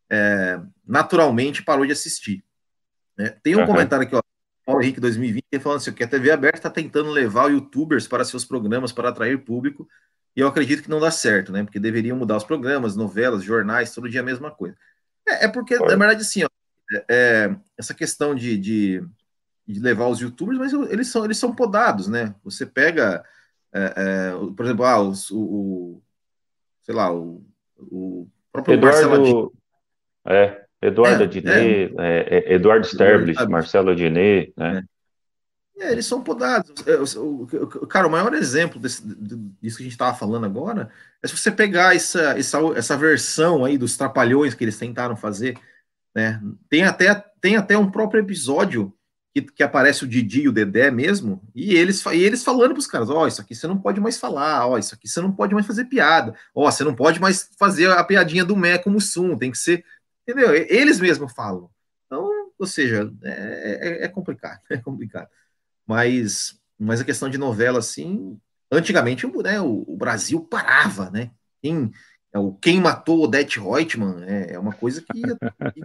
é, 0.09 0.59
naturalmente 0.85 1.63
parou 1.63 1.85
de 1.85 1.91
assistir. 1.91 2.43
Né? 3.17 3.35
Tem 3.43 3.55
um 3.55 3.59
uhum. 3.59 3.65
comentário 3.65 4.05
aqui, 4.05 4.15
ó, 4.15 4.21
Paulo 4.65 4.81
Henrique 4.81 4.99
2020, 4.99 5.59
falando 5.59 5.77
assim, 5.77 5.93
que 5.93 6.03
a 6.03 6.07
TV 6.07 6.31
aberta 6.31 6.57
está 6.57 6.69
tentando 6.69 7.09
levar 7.09 7.51
youtubers 7.51 8.07
para 8.07 8.23
seus 8.23 8.45
programas 8.45 8.91
para 8.91 9.09
atrair 9.09 9.43
público, 9.43 9.87
e 10.35 10.39
eu 10.39 10.47
acredito 10.47 10.81
que 10.81 10.89
não 10.89 10.99
dá 10.99 11.11
certo, 11.11 11.51
né? 11.51 11.63
Porque 11.63 11.79
deveriam 11.79 12.17
mudar 12.17 12.37
os 12.37 12.43
programas, 12.43 12.95
novelas, 12.95 13.43
jornais, 13.43 13.93
todo 13.93 14.09
dia 14.09 14.21
a 14.21 14.23
mesma 14.23 14.49
coisa. 14.49 14.75
É, 15.27 15.45
é 15.45 15.47
porque, 15.47 15.77
na 15.77 15.95
verdade, 15.95 16.21
assim, 16.21 16.43
ó, 16.43 16.47
é, 16.91 17.05
é, 17.09 17.55
essa 17.77 17.93
questão 17.93 18.33
de, 18.33 18.57
de, 18.57 19.03
de, 19.67 19.79
levar 19.79 20.07
os 20.07 20.19
youtubers, 20.19 20.57
mas 20.57 20.73
eles 20.91 21.07
são, 21.07 21.25
eles 21.25 21.37
são 21.37 21.53
podados, 21.53 22.07
né? 22.07 22.35
Você 22.43 22.65
pega, 22.65 23.23
é, 23.73 23.93
é 23.95 24.31
por 24.55 24.65
exemplo, 24.65 24.85
ah, 24.85 25.01
o, 25.01 25.13
o, 25.31 26.01
sei 26.81 26.93
lá, 26.93 27.13
o, 27.13 27.43
o 27.77 28.27
próprio 28.51 28.75
Eduardo, 28.75 29.09
Marcelo 29.09 29.53
É, 30.25 30.65
Eduardo 30.81 31.23
é, 31.23 31.25
Adnet, 31.25 31.93
é. 31.97 32.37
é, 32.37 32.53
Eduardo 32.53 32.85
Sterblich, 32.85 33.47
Marcelo 33.47 33.91
Adnet, 33.91 34.53
né? 34.57 34.83
É, 35.79 35.91
eles 35.91 36.05
são 36.05 36.21
podados. 36.21 36.71
Cara, 37.89 38.07
o 38.07 38.11
maior 38.11 38.33
exemplo 38.33 38.79
desse, 38.79 39.01
disso 39.61 39.77
que 39.77 39.83
a 39.83 39.85
gente 39.85 39.93
estava 39.93 40.15
falando 40.15 40.45
agora 40.45 40.89
é 41.21 41.27
se 41.27 41.35
você 41.35 41.51
pegar 41.51 41.95
essa, 41.95 42.37
essa, 42.37 42.59
essa 42.75 42.95
versão 42.95 43.65
aí 43.65 43.77
dos 43.77 43.97
trapalhões 43.97 44.53
que 44.53 44.63
eles 44.63 44.77
tentaram 44.77 45.15
fazer, 45.15 45.57
né? 46.15 46.39
Tem 46.69 46.83
até, 46.83 47.13
tem 47.41 47.55
até 47.55 47.77
um 47.77 47.89
próprio 47.89 48.21
episódio 48.21 48.93
que, 49.33 49.41
que 49.41 49.63
aparece 49.63 50.03
o 50.03 50.07
Didi 50.07 50.41
e 50.41 50.47
o 50.47 50.51
Dedé 50.51 50.91
mesmo, 50.91 51.41
e 51.55 51.75
eles, 51.75 52.05
e 52.05 52.21
eles 52.21 52.43
falando 52.43 52.71
para 52.71 52.79
os 52.79 52.87
caras: 52.87 53.09
Ó, 53.09 53.23
oh, 53.23 53.27
isso 53.27 53.41
aqui 53.41 53.55
você 53.55 53.65
não 53.65 53.79
pode 53.79 53.99
mais 53.99 54.17
falar, 54.17 54.67
ó, 54.67 54.73
oh, 54.73 54.77
isso 54.77 54.93
aqui 54.93 55.07
você 55.07 55.19
não 55.19 55.31
pode 55.31 55.53
mais 55.53 55.65
fazer 55.65 55.85
piada, 55.85 56.35
ó, 56.53 56.67
oh, 56.67 56.71
você 56.71 56.83
não 56.83 56.93
pode 56.93 57.19
mais 57.19 57.49
fazer 57.57 57.89
a 57.89 58.03
piadinha 58.03 58.45
do 58.45 58.55
Mé 58.55 58.77
como 58.77 59.01
Sum, 59.01 59.37
tem 59.37 59.51
que 59.51 59.57
ser. 59.57 59.83
Entendeu? 60.27 60.53
Eles 60.53 60.99
mesmos 60.99 61.33
falam. 61.33 61.69
Então, 62.05 62.29
ou 62.57 62.67
seja, 62.67 63.11
é, 63.23 64.01
é, 64.01 64.05
é 64.05 64.07
complicado, 64.07 64.61
é 64.69 64.77
complicado. 64.77 65.27
Mas, 65.85 66.57
mas 66.79 67.01
a 67.01 67.05
questão 67.05 67.27
de 67.27 67.37
novela, 67.37 67.79
assim, 67.79 68.39
antigamente 68.71 69.25
né, 69.43 69.59
o, 69.59 69.83
o 69.87 69.97
Brasil 69.97 70.41
parava, 70.41 71.09
né? 71.09 71.31
Quem, 71.61 71.91
é 72.31 72.39
o 72.39 72.53
Quem 72.53 72.79
Matou 72.79 73.23
Odete 73.23 73.59
Reutemann 73.59 74.23
é, 74.25 74.53
é 74.53 74.59
uma 74.59 74.73
coisa 74.73 75.01
que, 75.01 75.21
que, 75.21 75.81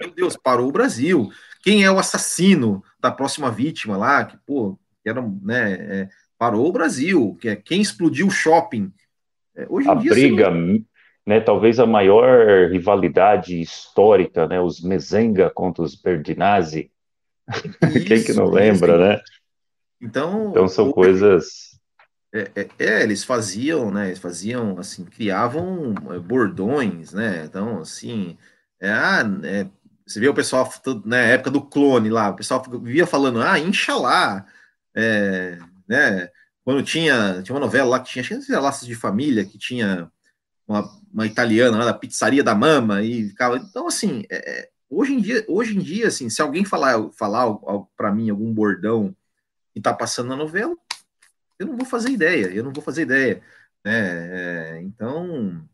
meu 0.00 0.14
Deus, 0.14 0.36
parou 0.36 0.68
o 0.68 0.72
Brasil. 0.72 1.30
Quem 1.62 1.84
é 1.84 1.90
o 1.90 1.98
assassino 1.98 2.82
da 3.02 3.10
próxima 3.10 3.50
vítima 3.50 3.96
lá, 3.96 4.24
que, 4.24 4.38
pô, 4.46 4.78
que 5.02 5.10
era, 5.10 5.20
né, 5.42 5.72
é, 5.72 6.08
parou 6.38 6.68
o 6.68 6.72
Brasil, 6.72 7.36
que 7.40 7.48
é 7.48 7.56
quem 7.56 7.80
explodiu 7.80 8.28
o 8.28 8.30
shopping. 8.30 8.92
É, 9.56 9.66
hoje 9.68 9.88
a 9.88 9.94
dia, 9.94 10.12
briga, 10.12 10.48
assim, 10.48 10.86
né, 11.26 11.40
talvez 11.40 11.80
a 11.80 11.86
maior 11.86 12.70
rivalidade 12.70 13.60
histórica, 13.60 14.46
né, 14.46 14.60
os 14.60 14.80
Mezenga 14.80 15.50
contra 15.50 15.82
os 15.82 15.96
Berdinazzi. 15.96 16.90
Quem 18.06 18.22
que 18.22 18.32
não 18.32 18.46
lembra, 18.46 18.96
né? 18.96 19.20
Então, 20.00 20.50
então 20.50 20.68
são 20.68 20.88
o... 20.88 20.92
coisas. 20.92 21.72
É, 22.32 22.50
é, 22.54 22.68
é, 22.78 23.02
eles 23.02 23.24
faziam, 23.24 23.90
né? 23.90 24.06
Eles 24.06 24.20
faziam 24.20 24.78
assim, 24.78 25.04
criavam 25.04 25.92
é, 26.10 26.18
bordões, 26.20 27.12
né? 27.12 27.44
Então, 27.44 27.80
assim, 27.80 28.38
é, 28.80 28.90
ah, 28.90 29.22
é, 29.42 29.66
você 30.06 30.20
vê 30.20 30.28
o 30.28 30.34
pessoal 30.34 30.70
na 31.04 31.16
né, 31.16 31.32
época 31.34 31.50
do 31.50 31.62
clone 31.62 32.10
lá, 32.10 32.30
o 32.30 32.36
pessoal 32.36 32.62
vivia 32.82 33.06
falando, 33.06 33.40
ah, 33.40 33.58
Inxalá, 33.58 34.44
é, 34.94 35.58
né? 35.88 36.30
Quando 36.64 36.82
tinha, 36.82 37.42
tinha 37.42 37.54
uma 37.54 37.60
novela 37.60 37.90
lá 37.90 38.00
que 38.00 38.10
tinha, 38.10 38.22
acho 38.22 38.46
que 38.46 38.52
Laços 38.52 38.86
de 38.86 38.94
Família, 38.94 39.44
que 39.44 39.58
tinha 39.58 40.10
uma, 40.66 40.88
uma 41.12 41.26
italiana 41.26 41.78
lá 41.78 41.84
da 41.86 41.94
pizzaria 41.94 42.42
da 42.42 42.54
mama 42.54 43.02
e 43.02 43.28
ficava. 43.28 43.56
Então, 43.56 43.88
assim, 43.88 44.24
é, 44.30 44.60
é 44.60 44.70
hoje 44.88 45.14
em 45.14 45.20
dia, 45.20 45.44
hoje 45.48 45.76
em 45.76 45.80
dia, 45.80 46.08
assim, 46.08 46.30
se 46.30 46.40
alguém 46.40 46.64
falar, 46.64 47.10
falar 47.12 47.46
para 47.96 48.12
mim 48.12 48.30
algum 48.30 48.52
bordão 48.52 49.14
e 49.74 49.78
está 49.78 49.92
passando 49.92 50.28
na 50.28 50.36
novela, 50.36 50.76
eu 51.58 51.66
não 51.66 51.76
vou 51.76 51.86
fazer 51.86 52.10
ideia, 52.10 52.46
eu 52.46 52.62
não 52.62 52.72
vou 52.72 52.82
fazer 52.82 53.02
ideia. 53.02 53.42
Né? 53.84 54.76
É, 54.76 54.82
então, 54.82 55.66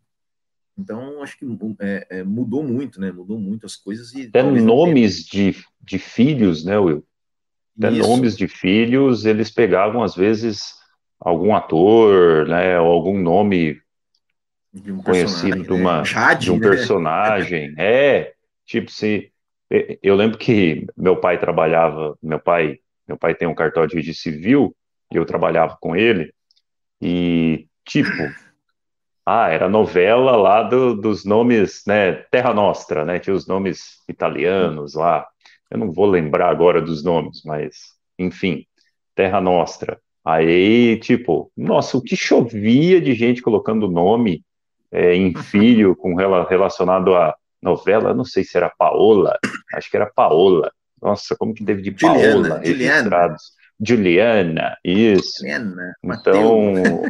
então 0.79 1.23
acho 1.23 1.39
que 1.39 1.45
é, 1.81 2.07
é, 2.11 2.23
mudou 2.23 2.63
muito, 2.63 3.01
né? 3.01 3.11
Mudou 3.11 3.39
muito 3.39 3.67
as 3.67 3.77
coisas 3.77 4.13
e 4.15 4.27
até 4.27 4.43
nomes 4.43 5.25
de, 5.25 5.57
de 5.81 5.99
filhos, 5.99 6.65
né, 6.65 6.79
Will? 6.79 7.05
Até 7.77 7.93
Isso. 7.93 8.09
nomes 8.09 8.37
de 8.37 8.49
filhos, 8.49 9.25
eles 9.25 9.51
pegavam 9.51 10.03
às 10.03 10.15
vezes 10.15 10.75
algum 11.21 11.55
ator, 11.55 12.47
né, 12.47 12.79
ou 12.81 12.93
algum 12.93 13.19
nome 13.19 13.81
de 14.73 14.93
um 14.93 15.03
conhecido 15.03 15.63
de, 15.63 15.73
uma, 15.73 16.03
né? 16.03 16.35
de 16.39 16.51
um 16.51 16.59
né? 16.59 16.69
personagem. 16.69 17.75
É, 17.79 18.33
tipo, 18.65 18.91
se 18.91 19.33
eu 20.03 20.15
lembro 20.15 20.39
que 20.39 20.87
meu 20.97 21.21
pai 21.21 21.39
trabalhava, 21.39 22.17
meu 22.23 22.39
pai 22.39 22.79
meu 23.09 23.17
pai 23.17 23.35
tem 23.35 23.49
um 23.49 23.55
cartório 23.55 24.03
de 24.03 24.15
civil 24.15 24.77
e 25.11 25.17
eu 25.17 25.25
trabalhava 25.25 25.79
com 25.81 25.97
ele. 25.97 26.31
E, 27.01 27.67
tipo, 27.87 28.11
ah, 29.31 29.51
era 29.51 29.69
novela 29.69 30.37
lá 30.37 30.63
do, 30.63 30.95
dos 30.95 31.23
nomes, 31.23 31.83
né? 31.87 32.13
Terra 32.31 32.55
Nostra, 32.55 33.05
né? 33.05 33.19
Tinha 33.19 33.37
os 33.37 33.47
nomes 33.47 34.03
italianos 34.09 34.95
lá. 34.95 35.27
Eu 35.71 35.77
não 35.77 35.93
vou 35.93 36.07
lembrar 36.07 36.49
agora 36.49 36.81
dos 36.81 37.05
nomes, 37.05 37.43
mas, 37.45 37.75
enfim, 38.19 38.65
Terra 39.15 39.39
Nostra. 39.39 40.01
Aí, 40.25 40.99
tipo, 41.01 41.53
nossa, 41.55 41.99
o 41.99 42.03
que 42.03 42.17
chovia 42.17 43.03
de 43.03 43.13
gente 43.15 43.43
colocando 43.43 43.87
nome 43.87 44.43
é, 44.91 45.15
em 45.15 45.35
filho 45.45 45.95
com 45.95 46.15
relacionado 46.15 47.15
à 47.15 47.37
novela, 47.63 48.15
não 48.15 48.25
sei 48.25 48.45
se 48.45 48.57
era 48.57 48.73
Paola, 48.79 49.39
acho 49.75 49.91
que 49.91 49.97
era 49.97 50.07
Paola. 50.07 50.73
Nossa, 51.03 51.37
como 51.37 51.53
que 51.53 51.65
teve 51.65 51.83
de 51.83 51.95
Juliana, 51.95 52.49
Paola 52.49 52.59
registrados? 52.61 53.43
Juliana, 53.79 54.77
isso. 54.83 55.41
Juliana, 55.41 55.95
então, 56.03 57.03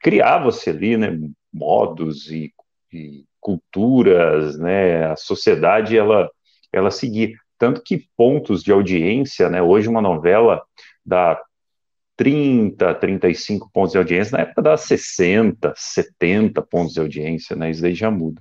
criava-se 0.00 0.70
ali, 0.70 0.96
né, 0.96 1.10
modos 1.52 2.30
e, 2.30 2.52
e, 2.92 3.24
culturas, 3.40 4.58
né, 4.58 5.06
a 5.06 5.16
sociedade, 5.16 5.96
ela, 5.96 6.30
ela 6.72 6.90
seguia. 6.90 7.34
Tanto 7.58 7.82
que 7.82 8.06
pontos 8.16 8.62
de 8.62 8.72
audiência, 8.72 9.48
né, 9.48 9.60
hoje 9.62 9.88
uma 9.88 10.00
novela 10.00 10.62
dá 11.04 11.40
30, 12.16 12.94
35 12.94 13.70
pontos 13.72 13.92
de 13.92 13.98
audiência, 13.98 14.36
na 14.36 14.44
época 14.44 14.62
dá 14.62 14.76
60, 14.76 15.72
70 15.76 16.62
pontos 16.62 16.94
de 16.94 17.00
audiência, 17.00 17.56
né, 17.56 17.70
isso 17.70 17.82
daí 17.82 17.94
já 17.94 18.10
muda. 18.10 18.40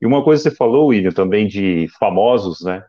E 0.00 0.06
uma 0.06 0.24
coisa 0.24 0.42
que 0.42 0.50
você 0.50 0.56
falou, 0.56 0.88
William, 0.88 1.12
também 1.12 1.46
de 1.46 1.86
famosos, 1.98 2.62
né, 2.62 2.82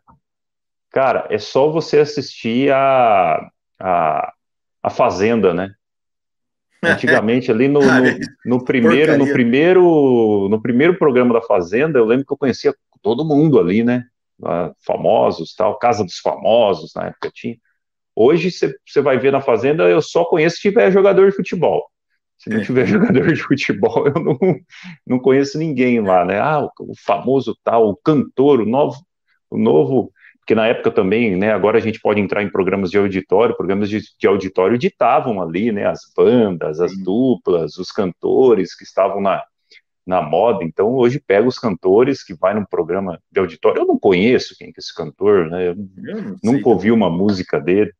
Cara, 0.92 1.26
é 1.30 1.38
só 1.38 1.70
você 1.70 2.00
assistir 2.00 2.70
a, 2.70 3.50
a, 3.80 4.32
a 4.82 4.90
Fazenda, 4.90 5.54
né? 5.54 5.74
Antigamente, 6.82 7.50
ali 7.50 7.68
no, 7.68 7.80
no, 7.80 8.18
no, 8.44 8.64
primeiro, 8.64 9.16
no 9.16 9.26
primeiro, 9.32 10.48
no 10.50 10.60
primeiro 10.60 10.98
programa 10.98 11.34
da 11.34 11.42
Fazenda, 11.42 11.98
eu 11.98 12.04
lembro 12.04 12.26
que 12.26 12.32
eu 12.32 12.38
conhecia 12.38 12.74
todo 13.00 13.24
mundo 13.24 13.60
ali, 13.60 13.84
né? 13.84 14.04
Famosos, 14.84 15.54
tal, 15.54 15.78
Casa 15.78 16.04
dos 16.04 16.18
Famosos, 16.18 16.92
na 16.94 17.06
época 17.06 17.30
tinha. 17.32 17.56
Hoje 18.14 18.50
você 18.50 19.00
vai 19.00 19.18
ver 19.18 19.32
na 19.32 19.40
Fazenda, 19.40 19.88
eu 19.88 20.02
só 20.02 20.24
conheço 20.24 20.56
se 20.56 20.62
tiver 20.62 20.90
jogador 20.90 21.30
de 21.30 21.36
futebol. 21.36 21.88
Se 22.36 22.50
não 22.50 22.60
é. 22.60 22.64
tiver 22.64 22.86
jogador 22.86 23.32
de 23.32 23.40
futebol, 23.40 24.06
eu 24.08 24.14
não, 24.14 24.38
não 25.06 25.18
conheço 25.20 25.58
ninguém 25.58 26.00
lá, 26.00 26.24
né? 26.24 26.40
Ah, 26.40 26.60
o, 26.60 26.70
o 26.80 26.92
famoso 26.96 27.56
tal, 27.62 27.88
o 27.88 27.96
cantor, 27.96 28.60
o 28.60 28.66
novo, 28.66 28.96
o 29.48 29.56
novo 29.56 30.12
porque 30.42 30.56
na 30.56 30.66
época 30.66 30.90
também, 30.90 31.36
né, 31.36 31.52
agora 31.52 31.78
a 31.78 31.80
gente 31.80 32.00
pode 32.00 32.20
entrar 32.20 32.42
em 32.42 32.50
programas 32.50 32.90
de 32.90 32.98
auditório, 32.98 33.56
programas 33.56 33.88
de, 33.88 34.00
de 34.18 34.26
auditório 34.26 34.76
ditavam 34.76 35.40
ali, 35.40 35.70
né, 35.70 35.86
as 35.86 36.00
bandas, 36.16 36.80
as 36.80 36.92
duplas, 36.98 37.76
os 37.78 37.92
cantores 37.92 38.74
que 38.74 38.82
estavam 38.82 39.20
na, 39.20 39.40
na 40.04 40.20
moda, 40.20 40.64
então 40.64 40.94
hoje 40.94 41.22
pega 41.24 41.46
os 41.46 41.60
cantores 41.60 42.24
que 42.24 42.34
vai 42.34 42.54
num 42.54 42.64
programa 42.64 43.20
de 43.30 43.38
auditório, 43.38 43.82
eu 43.82 43.86
não 43.86 43.96
conheço 43.96 44.56
quem 44.58 44.68
é 44.68 44.72
esse 44.76 44.92
cantor, 44.92 45.48
né, 45.48 45.68
eu, 45.68 45.76
eu 46.04 46.36
nunca 46.42 46.68
ouvi 46.68 46.90
uma 46.90 47.08
música 47.08 47.60
dele, 47.60 47.92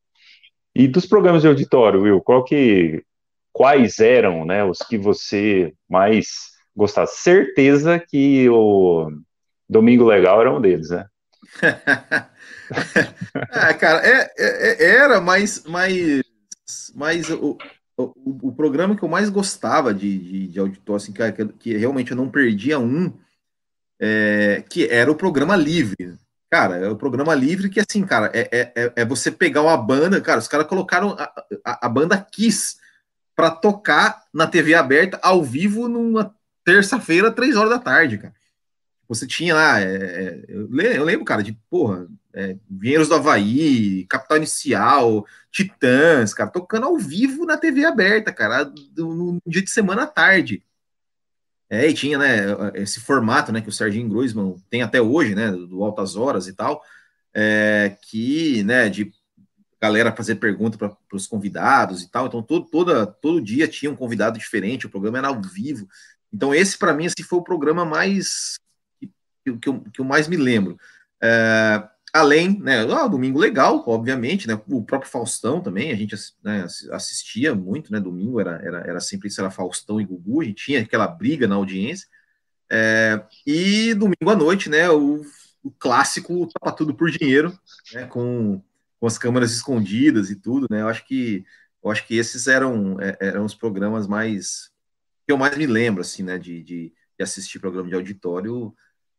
e 0.74 0.88
dos 0.88 1.06
programas 1.06 1.42
de 1.42 1.48
auditório, 1.48 2.02
Will, 2.02 2.20
qual 2.20 2.42
que, 2.42 3.04
quais 3.52 4.00
eram, 4.00 4.44
né, 4.44 4.64
os 4.64 4.78
que 4.78 4.98
você 4.98 5.72
mais 5.88 6.26
gostava? 6.74 7.06
Certeza 7.06 8.00
que 8.00 8.48
o 8.48 9.12
Domingo 9.68 10.06
Legal 10.06 10.40
era 10.40 10.52
um 10.52 10.60
deles, 10.60 10.90
né? 10.90 11.06
ah, 13.50 13.74
cara, 13.74 14.06
é, 14.06 14.32
é, 14.38 14.84
é, 14.84 14.96
era, 14.96 15.20
mas, 15.20 15.64
mas, 15.66 16.22
mas 16.94 17.30
o, 17.30 17.58
o, 17.96 18.48
o, 18.48 18.52
programa 18.52 18.96
que 18.96 19.02
eu 19.02 19.08
mais 19.08 19.28
gostava 19.28 19.92
de, 19.92 20.18
de, 20.18 20.48
de 20.48 20.58
auditório, 20.58 20.96
assim, 20.96 21.12
que, 21.12 21.46
que 21.58 21.76
realmente 21.76 22.10
eu 22.12 22.16
não 22.16 22.28
perdia 22.28 22.78
um, 22.78 23.12
é, 24.00 24.64
que 24.68 24.86
era 24.88 25.10
o 25.10 25.16
programa 25.16 25.54
livre. 25.56 26.16
Cara, 26.50 26.76
é 26.76 26.88
o 26.88 26.96
programa 26.96 27.34
livre 27.34 27.70
que, 27.70 27.80
assim, 27.80 28.04
cara, 28.04 28.30
é, 28.34 28.48
é, 28.52 28.72
é, 28.74 28.92
é 28.96 29.04
você 29.04 29.30
pegar 29.30 29.62
uma 29.62 29.76
banda, 29.76 30.20
cara, 30.20 30.38
os 30.38 30.48
caras 30.48 30.66
colocaram 30.66 31.16
a, 31.18 31.32
a, 31.64 31.86
a 31.86 31.88
banda 31.88 32.18
Kiss 32.30 32.76
para 33.34 33.50
tocar 33.50 34.24
na 34.32 34.46
TV 34.46 34.74
aberta 34.74 35.18
ao 35.22 35.42
vivo 35.42 35.88
numa 35.88 36.34
terça-feira, 36.64 37.30
três 37.30 37.56
horas 37.56 37.70
da 37.70 37.78
tarde, 37.78 38.18
cara. 38.18 38.34
Você 39.14 39.26
tinha 39.26 39.54
lá, 39.54 39.80
é, 39.80 39.84
é 39.84 40.44
eu, 40.48 41.04
lembro, 41.04 41.24
cara, 41.24 41.42
de 41.42 41.52
porra, 41.68 42.08
é, 42.32 42.56
Vinheiros 42.68 43.08
do 43.08 43.14
Havaí, 43.14 44.06
Capital 44.06 44.38
Inicial, 44.38 45.26
Titãs, 45.50 46.32
cara, 46.32 46.48
tocando 46.48 46.86
ao 46.86 46.96
vivo 46.96 47.44
na 47.44 47.58
TV 47.58 47.84
aberta, 47.84 48.32
cara, 48.32 48.64
no, 48.96 49.32
no 49.34 49.42
dia 49.46 49.62
de 49.62 49.70
semana 49.70 50.04
à 50.04 50.06
tarde. 50.06 50.62
É, 51.68 51.88
e 51.88 51.94
tinha, 51.94 52.18
né, 52.18 52.36
esse 52.74 53.00
formato, 53.00 53.52
né, 53.52 53.60
que 53.60 53.68
o 53.68 53.72
Serginho 53.72 54.08
Groisman 54.08 54.56
tem 54.70 54.82
até 54.82 55.00
hoje, 55.00 55.34
né, 55.34 55.50
do 55.50 55.82
Altas 55.82 56.16
Horas 56.16 56.46
e 56.46 56.54
tal, 56.54 56.82
é, 57.34 57.96
que, 58.02 58.62
né, 58.64 58.88
de 58.88 59.12
galera 59.80 60.14
fazer 60.14 60.36
pergunta 60.36 60.78
para 60.78 60.96
os 61.12 61.26
convidados 61.26 62.02
e 62.02 62.10
tal, 62.10 62.26
então 62.26 62.42
todo, 62.42 62.66
toda, 62.66 63.06
todo 63.06 63.42
dia 63.42 63.66
tinha 63.66 63.90
um 63.90 63.96
convidado 63.96 64.38
diferente, 64.38 64.86
o 64.86 64.90
programa 64.90 65.18
era 65.18 65.28
ao 65.28 65.42
vivo, 65.42 65.88
então 66.32 66.54
esse 66.54 66.78
para 66.78 66.94
mim, 66.94 67.06
assim, 67.06 67.22
foi 67.22 67.38
o 67.38 67.44
programa 67.44 67.84
mais, 67.84 68.58
que, 69.44 69.56
que, 69.58 69.68
eu, 69.68 69.80
que 69.80 70.00
eu 70.00 70.04
mais 70.04 70.28
me 70.28 70.36
lembro. 70.36 70.76
É, 71.22 71.88
Além, 72.14 72.60
né, 72.60 72.82
ah, 72.92 73.08
domingo 73.08 73.38
legal, 73.38 73.82
obviamente, 73.86 74.46
né, 74.46 74.60
o 74.68 74.84
próprio 74.84 75.10
Faustão 75.10 75.62
também, 75.62 75.90
a 75.90 75.96
gente 75.96 76.14
né, 76.44 76.66
assistia 76.90 77.54
muito, 77.54 77.90
né, 77.90 77.98
domingo 77.98 78.38
era, 78.38 78.60
era, 78.62 78.78
era 78.80 79.00
sempre 79.00 79.28
isso, 79.28 79.40
era 79.40 79.50
Faustão 79.50 79.98
e 79.98 80.04
Gugu, 80.04 80.42
a 80.42 80.44
gente 80.44 80.62
tinha 80.62 80.82
aquela 80.82 81.06
briga 81.08 81.48
na 81.48 81.54
audiência, 81.54 82.06
é, 82.70 83.24
e 83.46 83.94
domingo 83.94 84.28
à 84.28 84.36
noite, 84.36 84.68
né, 84.68 84.90
o, 84.90 85.22
o 85.62 85.70
clássico 85.70 86.46
Topa 86.48 86.76
Tudo 86.76 86.94
por 86.94 87.10
Dinheiro, 87.10 87.58
né, 87.94 88.04
com, 88.04 88.62
com 89.00 89.06
as 89.06 89.16
câmeras 89.16 89.50
escondidas 89.50 90.28
e 90.28 90.36
tudo, 90.36 90.66
né, 90.70 90.82
eu 90.82 90.88
acho 90.88 91.06
que, 91.06 91.46
eu 91.82 91.90
acho 91.90 92.06
que 92.06 92.14
esses 92.14 92.46
eram, 92.46 93.00
é, 93.00 93.16
eram 93.20 93.46
os 93.46 93.54
programas 93.54 94.06
mais, 94.06 94.70
que 95.26 95.32
eu 95.32 95.38
mais 95.38 95.56
me 95.56 95.66
lembro, 95.66 96.02
assim, 96.02 96.22
né, 96.22 96.36
de, 96.36 96.62
de, 96.62 96.92
de 97.18 97.22
assistir 97.22 97.58
programa 97.58 97.88
de 97.88 97.94
auditório, 97.94 98.74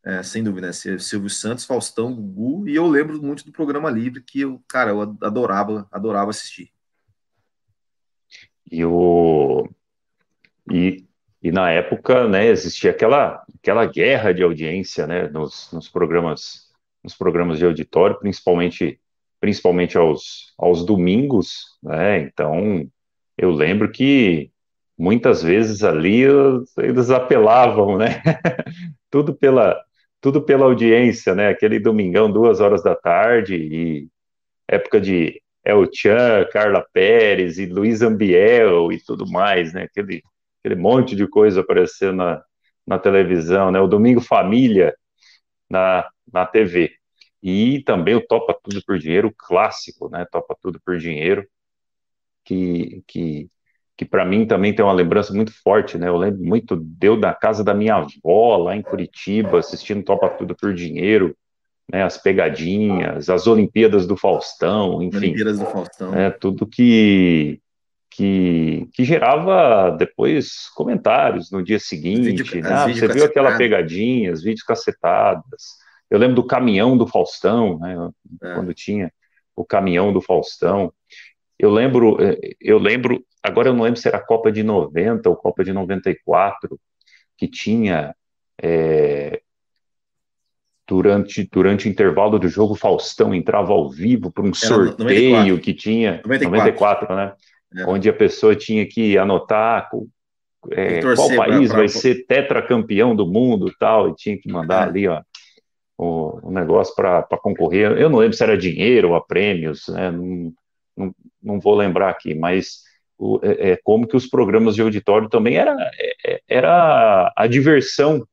é, 0.06 0.22
sem 0.22 0.44
dúvida, 0.44 0.68
né? 0.68 0.74
Silvio 0.74 1.30
Santos, 1.30 1.66
Faustão, 1.66 2.14
Gugu, 2.14 2.68
e 2.68 2.76
eu 2.76 2.86
lembro 2.88 3.22
muito 3.22 3.46
do 3.46 3.52
programa 3.52 3.90
livre 3.90 4.22
que 4.22 4.42
eu, 4.42 4.62
cara, 4.68 4.92
eu 4.92 5.02
adorava, 5.22 5.88
adorava 5.92 6.30
assistir. 6.30 6.72
E 8.70 8.84
o 8.84 9.68
e, 10.70 11.06
e 11.42 11.52
na 11.52 11.72
época, 11.72 12.28
né, 12.28 12.48
existia 12.48 12.92
aquela 12.92 13.44
aquela 13.56 13.86
guerra 13.86 14.34
de 14.34 14.44
audiência, 14.44 15.08
né, 15.08 15.28
nos, 15.30 15.72
nos 15.72 15.88
programas 15.88 16.72
nos 17.04 17.16
programas 17.16 17.58
de 17.60 17.66
auditório, 17.66 18.20
principalmente 18.20 19.00
principalmente 19.40 19.98
aos 19.98 20.54
aos 20.58 20.86
domingos, 20.86 21.78
né? 21.82 22.20
Então, 22.22 22.90
eu 23.38 23.52
lembro 23.52 23.92
que 23.92 24.52
muitas 24.98 25.42
vezes 25.44 25.84
ali 25.84 26.24
eles 26.78 27.10
apelavam, 27.10 27.98
né? 27.98 28.22
Tudo 29.10 29.34
pela 29.34 29.80
tudo 30.24 30.42
pela 30.42 30.64
audiência, 30.66 31.36
né? 31.36 31.50
Aquele 31.50 31.78
domingão, 31.80 32.32
duas 32.32 32.62
horas 32.62 32.82
da 32.82 32.96
tarde, 32.96 33.56
e 33.58 34.08
época 34.66 35.02
de 35.02 35.42
El 35.66 35.86
Chan, 35.94 36.48
Carla 36.50 36.82
Pérez 36.94 37.58
e 37.58 37.66
Luiz 37.66 38.02
Ambiel 38.02 38.90
e 38.94 39.04
tudo 39.04 39.30
mais, 39.30 39.74
né? 39.74 39.84
Aquele, 39.84 40.24
aquele 40.60 40.80
monte 40.80 41.14
de 41.14 41.28
coisa 41.28 41.60
aparecendo 41.60 42.16
na, 42.16 42.42
na 42.88 42.98
televisão, 42.98 43.70
né? 43.70 43.82
O 43.82 43.88
Domingo 43.88 44.22
Família 44.22 44.96
na, 45.70 46.10
na 46.32 46.46
TV. 46.46 46.96
E 47.42 47.84
também 47.84 48.16
o 48.16 48.26
Topa 48.26 48.58
Tudo 48.64 48.82
por 48.86 48.98
Dinheiro, 48.98 49.34
clássico, 49.38 50.10
né? 50.10 50.26
Topa 50.32 50.56
Tudo 50.62 50.80
por 50.86 50.98
Dinheiro, 51.00 51.46
que, 52.46 53.04
que 53.06 53.50
que 53.96 54.06
para 54.06 54.26
mim 54.26 54.46
também 54.46 54.74
tem 54.74 54.84
uma 54.84 54.94
lembrança 54.94 55.34
muito 55.34 55.52
forte, 55.64 55.98
né? 55.98 56.08
Eu 56.08 56.18
lembro 56.18 56.44
muito 56.44 56.76
deu 56.76 57.20
da 57.20 57.34
casa 57.34 57.64
da 57.64 57.74
minha 57.74 57.96
avó 57.96 58.58
lá 58.58 58.76
em 58.76 58.82
Curitiba, 58.82 59.60
assistindo 59.60 60.04
Topa 60.04 60.30
Tudo 60.30 60.56
por 60.56 60.74
Dinheiro, 60.74 61.36
né? 61.92 62.04
As 62.04 62.18
pegadinhas, 62.18 63.30
as 63.30 63.46
Olimpíadas 63.46 64.08
do 64.08 64.18
Faustão, 64.18 65.02
enfim. 65.02 65.18
Olimpíadas 65.18 65.60
do 65.60 65.66
Faustão. 65.66 66.16
É, 66.16 66.32
tudo 66.32 66.66
que, 66.66 67.60
que, 68.10 68.88
que 68.94 69.04
gerava 69.04 69.92
depois 69.92 70.70
comentários 70.76 71.52
no 71.52 71.64
dia 71.64 71.80
seguinte. 71.80 72.32
Vídeo, 72.32 72.62
né? 72.64 72.94
Você 72.94 73.08
viu 73.08 73.26
aquela 73.26 73.58
pegadinha, 73.58 74.34
os 74.34 74.42
vídeos 74.42 74.64
cacetadas. 74.64 75.84
Eu 76.10 76.18
lembro 76.18 76.36
do 76.36 76.48
caminhão 76.48 76.98
do 76.98 77.06
Faustão, 77.06 77.78
né? 77.78 78.10
É. 78.42 78.56
Quando 78.56 78.74
tinha 78.74 79.12
o 79.56 79.64
caminhão 79.64 80.12
do 80.12 80.22
Faustão. 80.22 80.92
Eu 81.64 81.72
lembro, 81.72 82.22
é, 82.22 82.38
eu 82.60 82.78
lembro 82.78 83.24
agora 83.42 83.70
eu 83.70 83.74
não 83.74 83.86
lembro 83.86 83.98
se 83.98 84.06
era 84.06 84.18
a 84.18 84.26
Copa 84.26 84.52
de 84.52 84.64
90 84.64 85.30
ou 85.30 85.36
Copa 85.38 85.64
de 85.64 85.72
94, 85.72 86.78
que 87.38 87.48
tinha 87.48 88.14
é, 88.62 89.42
durante, 90.86 91.48
durante 91.50 91.88
o 91.88 91.90
intervalo 91.90 92.38
do 92.38 92.50
jogo, 92.50 92.76
Faustão 92.76 93.34
entrava 93.34 93.72
ao 93.72 93.90
vivo 93.90 94.30
para 94.30 94.44
um 94.44 94.54
sorteio 94.54 95.38
94. 95.38 95.60
que 95.62 95.74
tinha 95.74 96.22
94, 96.26 97.08
94 97.08 97.16
né? 97.16 97.34
É. 97.76 97.86
Onde 97.90 98.10
a 98.10 98.14
pessoa 98.14 98.54
tinha 98.54 98.86
que 98.86 99.18
anotar 99.18 99.90
é, 100.70 101.00
qual 101.16 101.30
país 101.30 101.38
pra, 101.38 101.68
pra... 101.68 101.78
vai 101.78 101.88
ser 101.88 102.26
tetracampeão 102.28 103.16
do 103.16 103.26
mundo 103.26 103.74
tal, 103.80 104.10
e 104.10 104.16
tinha 104.16 104.38
que 104.38 104.52
mandar 104.52 104.86
é. 104.86 104.90
ali 104.90 105.08
ó, 105.08 105.22
o, 105.98 106.50
o 106.50 106.52
negócio 106.52 106.94
para 106.94 107.24
concorrer. 107.42 107.94
Eu 107.94 108.10
não 108.10 108.20
lembro 108.20 108.36
se 108.36 108.44
era 108.44 108.58
dinheiro 108.58 109.12
ou 109.12 109.16
a 109.16 109.22
prêmios, 109.26 109.88
né? 109.88 110.12
não, 110.12 110.54
não, 111.44 111.60
vou 111.60 111.76
lembrar 111.76 112.10
aqui, 112.10 112.34
mas 112.34 112.84
o, 113.18 113.40
é, 113.44 113.72
é, 113.72 113.80
como 113.84 114.08
que 114.08 114.16
os 114.16 114.28
programas 114.28 114.76
de 114.76 114.82
auditório 114.82 115.30
também 115.30 115.56
era, 115.56 115.76
é, 116.00 116.34
é, 116.34 116.42
era 116.48 117.32
a 117.36 117.48
diversão 117.48 118.26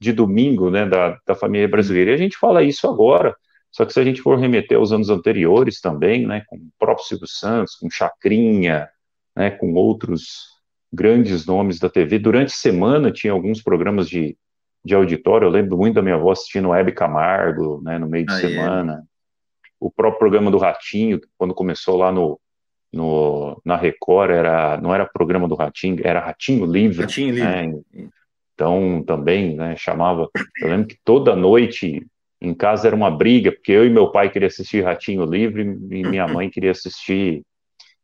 de 0.00 0.12
domingo 0.12 0.68
né, 0.70 0.84
da, 0.86 1.16
da 1.26 1.34
família 1.34 1.68
brasileira. 1.68 2.10
E 2.10 2.14
a 2.14 2.18
gente 2.18 2.36
fala 2.36 2.62
isso 2.62 2.88
agora, 2.88 3.36
só 3.70 3.84
que 3.84 3.92
se 3.92 4.00
a 4.00 4.04
gente 4.04 4.20
for 4.20 4.38
remeter 4.38 4.76
aos 4.76 4.92
anos 4.92 5.08
anteriores 5.08 5.80
também, 5.80 6.26
né, 6.26 6.42
com 6.46 6.56
o 6.56 6.70
próprio 6.78 7.06
Silvio 7.06 7.28
Santos, 7.28 7.76
com 7.76 7.88
Chacrinha, 7.88 8.88
né, 9.34 9.50
com 9.50 9.72
outros 9.74 10.52
grandes 10.92 11.46
nomes 11.46 11.78
da 11.78 11.88
TV, 11.88 12.18
durante 12.18 12.48
a 12.48 12.56
semana 12.56 13.10
tinha 13.10 13.32
alguns 13.32 13.62
programas 13.62 14.08
de, 14.08 14.36
de 14.84 14.94
auditório, 14.94 15.46
eu 15.46 15.50
lembro 15.50 15.78
muito 15.78 15.94
da 15.94 16.02
minha 16.02 16.16
avó 16.16 16.32
assistindo 16.32 16.74
Hebe 16.74 16.92
Camargo, 16.92 17.80
né, 17.82 17.98
no 17.98 18.08
meio 18.08 18.26
de 18.26 18.32
ah, 18.34 18.40
semana, 18.40 18.92
é. 18.94 19.02
o 19.80 19.90
próprio 19.90 20.18
programa 20.18 20.50
do 20.50 20.58
Ratinho, 20.58 21.20
quando 21.38 21.54
começou 21.54 21.96
lá 21.96 22.12
no, 22.12 22.38
no, 22.92 23.60
na 23.64 23.76
Record 23.76 24.30
era, 24.30 24.76
não 24.78 24.94
era 24.94 25.06
programa 25.06 25.48
do 25.48 25.54
Ratinho, 25.54 26.00
era 26.04 26.20
Ratinho 26.20 26.66
Livre. 26.66 27.02
Ratinho 27.02 27.34
né? 27.34 27.66
Livre. 27.66 28.10
Então, 28.54 29.02
também, 29.04 29.56
né, 29.56 29.74
chamava, 29.76 30.28
eu 30.60 30.68
lembro 30.68 30.86
que 30.86 30.98
toda 31.02 31.34
noite 31.34 32.06
em 32.40 32.52
casa 32.52 32.88
era 32.88 32.96
uma 32.96 33.10
briga, 33.10 33.50
porque 33.50 33.72
eu 33.72 33.86
e 33.86 33.90
meu 33.90 34.10
pai 34.10 34.28
queria 34.28 34.48
assistir 34.48 34.84
Ratinho 34.84 35.24
Livre 35.24 35.62
e 35.62 36.02
minha 36.02 36.26
mãe 36.28 36.50
queria 36.50 36.72
assistir 36.72 37.42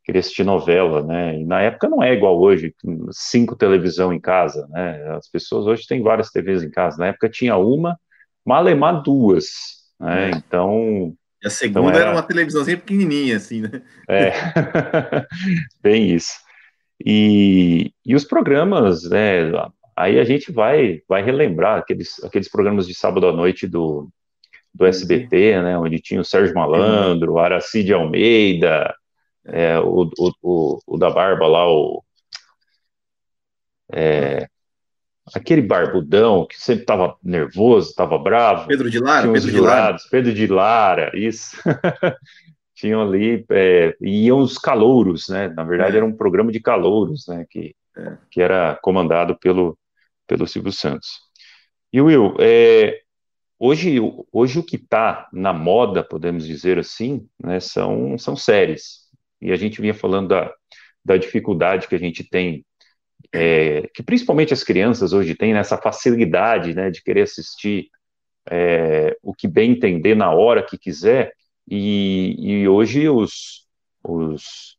queria 0.04 0.20
assistir 0.20 0.42
novela, 0.42 1.02
né? 1.02 1.38
E 1.38 1.44
na 1.44 1.60
época 1.60 1.86
não 1.86 2.02
é 2.02 2.14
igual 2.14 2.40
hoje, 2.40 2.74
cinco 3.10 3.54
televisão 3.54 4.10
em 4.10 4.18
casa, 4.18 4.66
né? 4.70 5.06
As 5.10 5.28
pessoas 5.28 5.66
hoje 5.66 5.86
têm 5.86 6.02
várias 6.02 6.30
TVs 6.30 6.62
em 6.62 6.70
casa. 6.70 6.96
Na 6.96 7.08
época 7.08 7.28
tinha 7.28 7.58
uma, 7.58 7.94
malemar 8.42 9.02
duas, 9.02 9.50
né? 10.00 10.30
É. 10.30 10.30
Então 10.30 11.12
e 11.42 11.46
a 11.46 11.50
segunda 11.50 11.80
então 11.80 11.90
era... 11.90 12.00
era... 12.00 12.12
uma 12.12 12.22
televisãozinha 12.22 12.76
pequenininha, 12.76 13.36
assim, 13.36 13.62
né? 13.62 13.82
É, 14.08 14.32
bem 15.82 16.14
isso. 16.14 16.32
E, 17.04 17.92
e 18.04 18.14
os 18.14 18.24
programas, 18.24 19.08
né? 19.08 19.50
Aí 19.96 20.18
a 20.18 20.24
gente 20.24 20.52
vai, 20.52 21.00
vai 21.08 21.22
relembrar 21.22 21.78
aqueles, 21.78 22.22
aqueles 22.24 22.48
programas 22.48 22.86
de 22.86 22.94
sábado 22.94 23.26
à 23.28 23.32
noite 23.32 23.66
do, 23.66 24.08
do 24.74 24.86
SBT, 24.86 25.62
né? 25.62 25.78
Onde 25.78 26.00
tinha 26.00 26.20
o 26.20 26.24
Sérgio 26.24 26.54
Malandro, 26.54 27.34
o 27.34 27.38
Aracide 27.38 27.92
Almeida, 27.92 28.94
é, 29.44 29.78
o, 29.78 30.10
o, 30.18 30.32
o, 30.42 30.78
o, 30.86 30.98
da 30.98 31.10
Barba 31.10 31.46
lá, 31.46 31.68
o. 31.68 32.02
É, 33.92 34.46
aquele 35.34 35.62
barbudão 35.62 36.46
que 36.46 36.60
sempre 36.60 36.82
estava 36.82 37.16
nervoso, 37.22 37.90
estava 37.90 38.18
bravo. 38.18 38.66
Pedro 38.66 38.90
de 38.90 38.98
Lara, 38.98 39.32
Pedro 39.32 39.50
de 39.50 39.60
Lara. 39.60 39.96
Pedro 40.10 40.34
de 40.34 40.46
Lara, 40.46 41.10
isso. 41.14 41.56
Tinham 42.74 43.02
ali, 43.02 43.44
é, 43.50 43.96
iam 44.00 44.38
os 44.38 44.56
calouros, 44.56 45.28
né? 45.28 45.48
Na 45.48 45.64
verdade, 45.64 45.94
é. 45.94 45.96
era 45.96 46.06
um 46.06 46.16
programa 46.16 46.52
de 46.52 46.60
calouros, 46.60 47.26
né? 47.26 47.44
Que, 47.50 47.74
é. 47.96 48.16
que 48.30 48.40
era 48.40 48.78
comandado 48.80 49.36
pelo, 49.36 49.76
pelo 50.26 50.46
Silvio 50.46 50.72
Santos. 50.72 51.20
E 51.92 52.00
Will, 52.00 52.34
é, 52.38 53.00
hoje, 53.58 53.96
hoje 54.30 54.58
o 54.58 54.62
que 54.62 54.76
está 54.76 55.28
na 55.32 55.52
moda, 55.52 56.04
podemos 56.04 56.46
dizer 56.46 56.78
assim, 56.78 57.26
né, 57.42 57.58
são, 57.58 58.16
são 58.18 58.36
séries. 58.36 59.08
E 59.40 59.50
a 59.50 59.56
gente 59.56 59.80
vinha 59.80 59.94
falando 59.94 60.28
da, 60.28 60.52
da 61.04 61.16
dificuldade 61.16 61.88
que 61.88 61.94
a 61.94 61.98
gente 61.98 62.22
tem, 62.22 62.64
é, 63.32 63.88
que 63.94 64.02
principalmente 64.02 64.52
as 64.52 64.64
crianças 64.64 65.12
hoje 65.12 65.34
têm 65.34 65.52
nessa 65.52 65.76
facilidade 65.76 66.74
né, 66.74 66.90
de 66.90 67.02
querer 67.02 67.22
assistir 67.22 67.88
é, 68.50 69.16
o 69.22 69.34
que 69.34 69.46
bem 69.46 69.72
entender 69.72 70.14
na 70.14 70.30
hora 70.32 70.62
que 70.62 70.78
quiser. 70.78 71.32
E, 71.70 72.36
e 72.38 72.68
hoje 72.68 73.08
os, 73.08 73.66
os, 74.02 74.76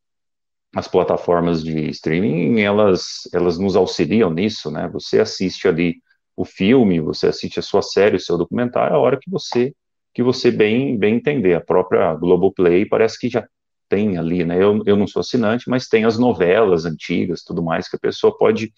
as 0.76 0.88
plataformas 0.88 1.64
de 1.64 1.90
streaming 1.90 2.62
elas, 2.62 3.30
elas 3.34 3.60
nos 3.60 3.76
auxiliam 3.76 4.32
nisso, 4.32 4.72
né? 4.72 4.90
Você 4.92 5.20
assiste 5.20 5.68
ali 5.68 6.02
o 6.36 6.46
filme, 6.46 7.00
você 7.00 7.28
assiste 7.28 7.60
a 7.60 7.64
sua 7.64 7.82
série, 7.82 8.16
o 8.16 8.20
seu 8.20 8.38
documentário, 8.38 8.96
a 8.96 9.00
hora 9.00 9.20
que 9.20 9.30
você 9.30 9.74
que 10.12 10.24
você 10.24 10.50
bem 10.50 10.98
bem 10.98 11.16
entender. 11.16 11.54
A 11.54 11.62
própria 11.62 12.14
Globoplay 12.16 12.86
parece 12.86 13.20
que 13.20 13.30
já 13.30 13.48
tem 13.90 14.18
ali, 14.18 14.46
né? 14.46 14.62
Eu, 14.62 14.84
eu 14.86 14.96
não 14.96 15.08
sou 15.08 15.20
assinante, 15.22 15.70
mas 15.70 15.88
tem 15.88 16.06
as 16.06 16.18
novelas 16.18 16.86
antigas, 16.86 17.44
tudo 17.44 17.64
mais 17.64 17.90
que 17.90 17.96
a 17.96 18.00
pessoa 18.00 18.38
pode 18.38 18.72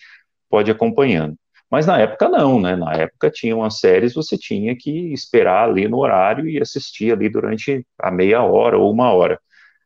pode 0.49 0.71
acompanhando. 0.71 1.35
Mas 1.69 1.85
na 1.85 1.97
época 1.97 2.27
não, 2.27 2.59
né? 2.59 2.75
Na 2.75 2.93
época 2.93 3.29
tinham 3.29 3.63
as 3.63 3.79
séries, 3.79 4.13
você 4.13 4.37
tinha 4.37 4.75
que 4.75 5.13
esperar 5.13 5.69
ali 5.69 5.87
no 5.87 5.99
horário 5.99 6.49
e 6.49 6.61
assistir 6.61 7.13
ali 7.13 7.29
durante 7.29 7.85
a 7.97 8.11
meia 8.11 8.43
hora 8.43 8.77
ou 8.77 8.91
uma 8.91 9.13
hora. 9.13 9.39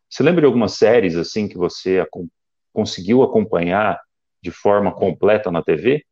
Você 0.09 0.23
lembra 0.23 0.41
de 0.41 0.47
algumas 0.47 0.73
séries 0.73 1.15
assim 1.15 1.47
que 1.47 1.57
você 1.57 2.05
conseguiu 2.73 3.21
acompanhar 3.21 3.99
de 4.41 4.51
forma 4.51 4.91
completa 4.91 5.51
na 5.51 5.61
TV? 5.61 6.03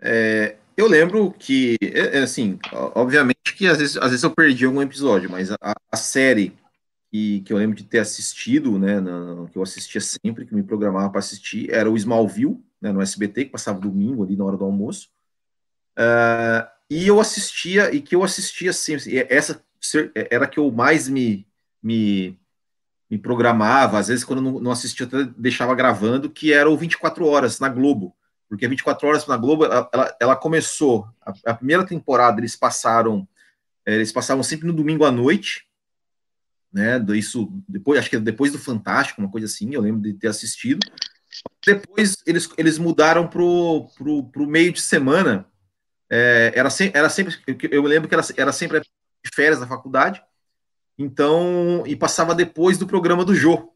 É, 0.00 0.56
eu 0.76 0.86
lembro 0.86 1.32
que, 1.38 1.76
é, 1.80 2.18
é, 2.18 2.22
assim, 2.22 2.58
obviamente 2.94 3.54
que 3.56 3.66
às 3.66 3.78
vezes, 3.78 3.96
às 3.96 4.10
vezes 4.10 4.22
eu 4.22 4.30
perdi 4.30 4.66
algum 4.66 4.82
episódio, 4.82 5.30
mas 5.30 5.50
a, 5.50 5.74
a 5.90 5.96
série 5.96 6.52
que, 7.44 7.52
eu 7.52 7.56
lembro 7.56 7.76
de 7.76 7.84
ter 7.84 7.98
assistido, 7.98 8.78
né, 8.78 9.00
na, 9.00 9.46
que 9.50 9.56
eu 9.56 9.62
assistia 9.62 10.00
sempre, 10.00 10.44
que 10.44 10.54
me 10.54 10.62
programava 10.62 11.10
para 11.10 11.20
assistir, 11.20 11.70
era 11.70 11.90
o 11.90 11.96
Smallville, 11.96 12.62
né, 12.80 12.92
no 12.92 13.00
SBT, 13.00 13.46
que 13.46 13.52
passava 13.52 13.80
domingo 13.80 14.24
ali 14.24 14.36
na 14.36 14.44
hora 14.44 14.56
do 14.56 14.64
almoço. 14.64 15.08
Uh, 15.98 16.66
e 16.90 17.06
eu 17.06 17.20
assistia, 17.20 17.94
e 17.94 18.00
que 18.00 18.14
eu 18.14 18.22
assistia 18.22 18.72
sempre, 18.72 19.26
essa 19.28 19.64
era 20.30 20.46
que 20.46 20.58
eu 20.58 20.70
mais 20.70 21.08
me, 21.08 21.46
me, 21.82 22.38
me 23.10 23.18
programava, 23.18 23.98
às 23.98 24.08
vezes 24.08 24.24
quando 24.24 24.42
não, 24.42 24.60
não 24.60 24.70
assistia, 24.70 25.06
até 25.06 25.24
deixava 25.36 25.74
gravando, 25.74 26.30
que 26.30 26.52
era 26.52 26.68
o 26.68 26.76
24 26.76 27.24
Horas 27.24 27.60
na 27.60 27.68
Globo. 27.68 28.14
Porque 28.48 28.68
24 28.68 29.08
Horas 29.08 29.26
na 29.26 29.36
Globo, 29.36 29.64
ela, 29.64 29.88
ela, 29.92 30.16
ela 30.20 30.36
começou, 30.36 31.08
a, 31.20 31.32
a, 31.46 31.54
primeira 31.54 31.84
temporada 31.84 32.40
eles 32.40 32.54
passaram, 32.54 33.26
é, 33.84 33.94
eles 33.94 34.12
passavam 34.12 34.42
sempre 34.42 34.66
no 34.66 34.72
domingo 34.72 35.04
à 35.04 35.10
noite, 35.10 35.66
né, 36.76 37.02
isso, 37.16 37.50
depois, 37.66 37.98
acho 37.98 38.10
que 38.10 38.18
depois 38.18 38.52
do 38.52 38.58
Fantástico, 38.58 39.18
uma 39.18 39.30
coisa 39.30 39.46
assim, 39.46 39.74
eu 39.74 39.80
lembro 39.80 40.02
de 40.02 40.12
ter 40.12 40.28
assistido. 40.28 40.80
Depois 41.64 42.18
eles, 42.26 42.50
eles 42.58 42.76
mudaram 42.76 43.26
pro, 43.26 43.88
pro, 43.96 44.24
pro 44.24 44.46
meio 44.46 44.70
de 44.74 44.82
semana, 44.82 45.46
é, 46.10 46.52
era, 46.54 46.68
se, 46.68 46.90
era 46.92 47.08
sempre, 47.08 47.34
eu 47.70 47.82
lembro 47.82 48.10
que 48.10 48.14
era, 48.14 48.22
era 48.36 48.52
sempre 48.52 48.82
férias 49.34 49.58
da 49.58 49.66
faculdade, 49.66 50.22
então, 50.98 51.82
e 51.86 51.96
passava 51.96 52.34
depois 52.34 52.76
do 52.76 52.86
programa 52.86 53.24
do 53.24 53.34
Jô. 53.34 53.72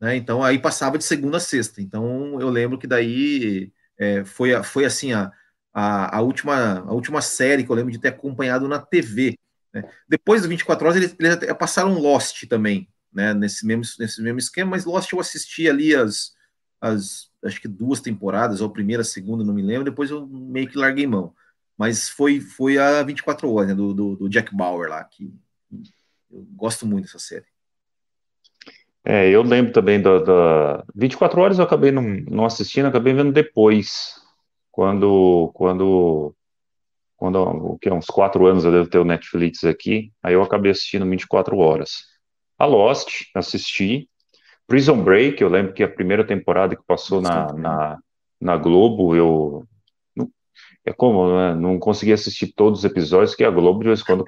Né? 0.00 0.16
Então, 0.16 0.42
aí 0.42 0.58
passava 0.58 0.98
de 0.98 1.04
segunda 1.04 1.36
a 1.36 1.40
sexta. 1.40 1.80
Então, 1.80 2.40
eu 2.40 2.48
lembro 2.48 2.76
que 2.76 2.88
daí 2.88 3.72
é, 3.96 4.24
foi, 4.24 4.60
foi 4.64 4.84
assim 4.84 5.12
a, 5.12 5.30
a, 5.72 6.18
a, 6.18 6.20
última, 6.20 6.80
a 6.80 6.92
última 6.92 7.22
série 7.22 7.62
que 7.62 7.70
eu 7.70 7.76
lembro 7.76 7.92
de 7.92 8.00
ter 8.00 8.08
acompanhado 8.08 8.66
na 8.66 8.80
TV. 8.80 9.38
Né? 9.72 9.88
Depois 10.08 10.42
do 10.42 10.48
24 10.48 10.86
horas, 10.86 10.96
eles, 10.96 11.16
eles 11.18 11.56
passaram 11.58 11.98
Lost 11.98 12.46
também, 12.46 12.88
né? 13.12 13.32
nesse, 13.32 13.66
mesmo, 13.66 13.84
nesse 13.98 14.22
mesmo 14.22 14.38
esquema, 14.38 14.72
mas 14.72 14.84
Lost 14.84 15.10
eu 15.12 15.20
assisti 15.20 15.68
ali 15.68 15.94
as, 15.94 16.32
as 16.80 17.30
acho 17.44 17.60
que 17.60 17.68
duas 17.68 18.00
temporadas, 18.00 18.60
ou 18.60 18.70
primeira, 18.70 19.02
segunda, 19.02 19.44
não 19.44 19.54
me 19.54 19.62
lembro, 19.62 19.84
depois 19.84 20.10
eu 20.10 20.26
meio 20.26 20.68
que 20.68 20.78
larguei 20.78 21.06
mão. 21.06 21.34
Mas 21.76 22.08
foi, 22.08 22.40
foi 22.40 22.78
a 22.78 23.02
24 23.02 23.50
horas, 23.50 23.68
né, 23.68 23.74
do, 23.74 23.92
do, 23.92 24.16
do 24.16 24.28
Jack 24.28 24.54
Bauer 24.54 24.88
lá, 24.88 25.02
que 25.04 25.32
eu 26.30 26.46
gosto 26.54 26.86
muito 26.86 27.06
dessa 27.06 27.18
série. 27.18 27.46
É, 29.04 29.28
eu 29.28 29.42
lembro 29.42 29.72
também 29.72 30.00
da, 30.00 30.18
da 30.20 30.84
24 30.94 31.40
horas 31.40 31.58
eu 31.58 31.64
acabei 31.64 31.90
não, 31.90 32.02
não 32.02 32.44
assistindo, 32.44 32.86
acabei 32.86 33.12
vendo 33.12 33.32
depois, 33.32 34.14
quando 34.70 35.50
quando 35.54 36.32
quando 37.22 37.36
o 37.36 37.78
que 37.78 37.88
uns 37.88 38.06
quatro 38.06 38.46
anos 38.46 38.64
eu 38.64 38.72
devo 38.72 38.90
ter 38.90 38.98
o 38.98 39.04
Netflix 39.04 39.62
aqui, 39.62 40.10
aí 40.20 40.34
eu 40.34 40.42
acabei 40.42 40.72
assistindo 40.72 41.08
24 41.08 41.56
horas. 41.56 42.02
A 42.58 42.66
Lost 42.66 43.26
assisti, 43.32 44.08
Prison 44.66 45.00
Break, 45.00 45.40
eu 45.40 45.48
lembro 45.48 45.72
que 45.72 45.84
a 45.84 45.88
primeira 45.88 46.26
temporada 46.26 46.74
que 46.74 46.82
passou 46.84 47.22
na, 47.22 47.52
na, 47.52 47.98
na 48.40 48.56
Globo, 48.56 49.14
eu 49.14 49.64
é 50.84 50.92
como, 50.92 51.28
né, 51.28 51.54
não 51.54 51.78
consegui 51.78 52.12
assistir 52.12 52.52
todos 52.56 52.80
os 52.80 52.84
episódios, 52.84 53.36
que 53.36 53.44
a 53.44 53.50
Globo 53.52 53.78
de 53.78 53.86
vez 53.86 54.00
em 54.00 54.04
quando 54.04 54.24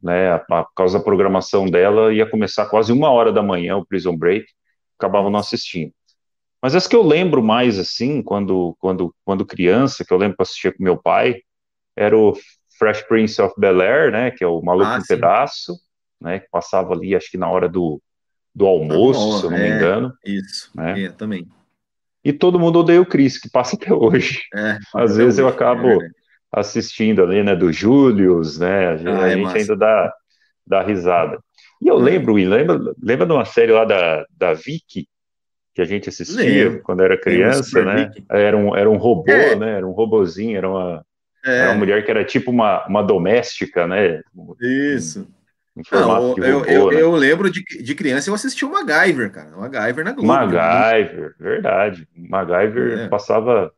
né, 0.00 0.38
por 0.38 0.72
causa 0.76 0.98
da 0.98 1.04
programação 1.04 1.66
dela, 1.66 2.14
ia 2.14 2.30
começar 2.30 2.66
quase 2.66 2.92
uma 2.92 3.10
hora 3.10 3.32
da 3.32 3.42
manhã 3.42 3.76
o 3.76 3.84
Prison 3.84 4.16
Break, 4.16 4.46
acabava 4.96 5.28
não 5.28 5.40
assistindo. 5.40 5.92
Mas 6.62 6.76
as 6.76 6.86
que 6.86 6.94
eu 6.94 7.02
lembro 7.02 7.42
mais, 7.42 7.76
assim, 7.76 8.22
quando, 8.22 8.76
quando, 8.78 9.12
quando 9.24 9.44
criança, 9.44 10.04
que 10.04 10.14
eu 10.14 10.16
lembro 10.16 10.36
que 10.36 10.42
assistia 10.44 10.72
com 10.72 10.84
meu 10.84 10.96
pai, 10.96 11.40
era 11.96 12.16
o 12.16 12.34
Fresh 12.78 13.02
Prince 13.02 13.40
of 13.40 13.54
Bel-Air, 13.58 14.12
né, 14.12 14.30
que 14.30 14.44
é 14.44 14.46
o 14.46 14.60
Maluco 14.62 14.90
ah, 14.90 14.98
em 14.98 15.06
Pedaço, 15.06 15.72
né, 16.20 16.40
que 16.40 16.48
passava 16.50 16.92
ali, 16.92 17.16
acho 17.16 17.30
que 17.30 17.38
na 17.38 17.48
hora 17.48 17.68
do, 17.68 18.00
do 18.54 18.66
almoço, 18.66 19.40
se 19.40 19.44
eu 19.46 19.50
não 19.50 19.58
é, 19.58 19.62
me 19.62 19.76
engano. 19.76 20.12
Isso, 20.24 20.70
né? 20.74 21.04
é, 21.04 21.08
também. 21.10 21.48
E 22.24 22.32
Todo 22.32 22.58
Mundo 22.58 22.80
Odeia 22.80 23.00
o 23.00 23.06
Chris, 23.06 23.38
que 23.38 23.48
passa 23.48 23.76
até 23.76 23.92
hoje. 23.92 24.42
É, 24.54 24.78
Às 24.94 25.16
vezes 25.16 25.38
eu 25.38 25.48
acabo... 25.48 26.02
É 26.02 26.10
assistindo 26.56 27.22
ali, 27.22 27.42
né, 27.42 27.54
do 27.54 27.72
Július, 27.72 28.58
né, 28.58 28.88
a 28.88 28.96
gente, 28.96 29.08
ah, 29.08 29.28
é 29.28 29.34
a 29.34 29.36
gente 29.36 29.58
ainda 29.58 29.76
dá, 29.76 30.14
dá 30.66 30.82
risada. 30.82 31.38
E 31.82 31.88
eu 31.88 31.98
é. 31.98 32.02
lembro, 32.02 32.34
lembra, 32.34 32.80
lembra 33.02 33.26
de 33.26 33.32
uma 33.32 33.44
série 33.44 33.72
lá 33.72 33.84
da, 33.84 34.24
da 34.30 34.54
Vicky, 34.54 35.06
que 35.74 35.82
a 35.82 35.84
gente 35.84 36.08
assistia 36.08 36.68
lembro. 36.68 36.82
quando 36.82 37.02
era 37.02 37.20
criança, 37.20 37.84
né, 37.84 38.10
era 38.30 38.56
um, 38.56 38.74
era 38.74 38.88
um 38.88 38.96
robô, 38.96 39.30
é. 39.30 39.54
né, 39.54 39.76
era 39.76 39.86
um 39.86 39.92
robozinho, 39.92 40.56
era 40.56 40.68
uma, 40.68 41.04
é. 41.46 41.58
era 41.58 41.70
uma 41.70 41.78
mulher 41.78 42.04
que 42.04 42.10
era 42.10 42.24
tipo 42.24 42.50
uma, 42.50 42.84
uma 42.86 43.02
doméstica, 43.02 43.86
né. 43.86 44.20
Isso. 44.60 45.26
Em, 45.76 45.82
Não, 45.92 46.06
robô, 46.06 46.42
eu, 46.42 46.64
eu, 46.64 46.90
né? 46.90 47.02
eu, 47.02 47.12
lembro 47.12 47.50
de, 47.50 47.62
de 47.62 47.94
criança 47.94 48.30
eu 48.30 48.34
assisti 48.34 48.64
o 48.64 48.70
MacGyver, 48.70 49.30
cara. 49.30 49.56
O 49.56 49.60
MacGyver 49.60 50.04
na 50.04 50.12
Globo. 50.12 50.28
MacGyver, 50.28 51.34
verdade. 51.38 52.08
MacGyver 52.16 52.98
é. 53.00 53.08
passava 53.08 53.70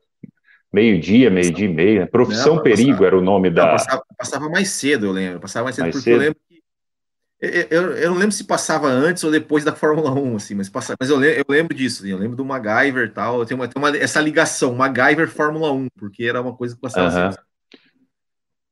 meio-dia, 0.72 1.28
meio-dia 1.28 1.66
e 1.66 1.72
meia. 1.72 2.00
Né? 2.00 2.06
Profissão 2.06 2.56
não, 2.56 2.62
Perigo 2.62 2.90
passava, 2.90 3.06
era 3.06 3.18
o 3.18 3.20
nome 3.20 3.50
da. 3.50 3.72
Passava, 3.72 4.02
passava, 4.16 4.48
mais 4.48 4.68
cedo, 4.70 5.06
eu 5.06 5.12
lembro. 5.12 5.40
Passava 5.40 5.64
mais 5.64 5.74
cedo, 5.74 5.84
mais 5.84 5.96
porque 5.96 6.10
cedo? 6.10 6.14
eu 6.14 6.20
lembro. 6.20 6.38
Eu, 7.40 7.92
eu, 7.92 8.10
não 8.10 8.18
lembro 8.18 8.32
se 8.32 8.42
passava 8.42 8.88
antes 8.88 9.22
ou 9.22 9.30
depois 9.30 9.62
da 9.62 9.72
Fórmula 9.72 10.10
1, 10.10 10.36
assim, 10.36 10.54
mas, 10.56 10.68
passava, 10.68 10.96
mas 10.98 11.08
eu, 11.08 11.16
lembro, 11.16 11.38
eu 11.38 11.44
lembro 11.48 11.72
disso, 11.72 12.02
assim, 12.02 12.10
eu 12.10 12.18
lembro 12.18 12.36
do 12.36 12.44
MacGyver 12.44 13.06
e 13.06 13.10
tal. 13.10 13.38
Eu 13.38 13.46
tenho, 13.46 13.60
uma, 13.60 13.68
tenho 13.68 13.84
uma, 13.84 13.96
essa 13.96 14.20
ligação, 14.20 14.74
MacGyver 14.74 15.28
Fórmula 15.28 15.72
1, 15.72 15.88
porque 15.96 16.24
era 16.24 16.40
uma 16.40 16.54
coisa 16.54 16.74
que 16.74 16.80
passava. 16.80 17.36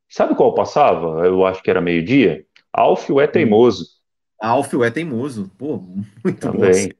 Sabe 0.09 0.35
qual 0.35 0.55
passava? 0.55 1.27
Eu 1.27 1.45
acho 1.45 1.62
que 1.62 1.71
era 1.71 1.81
meio-dia. 1.81 2.45
Alf 2.73 3.11
é 3.21 3.27
teimoso. 3.27 3.87
Alf 4.40 4.73
é 4.75 4.90
teimoso. 4.90 5.50
Pô, 5.59 5.79
muito 6.25 6.40
Também. 6.40 6.88
bom. 6.88 6.94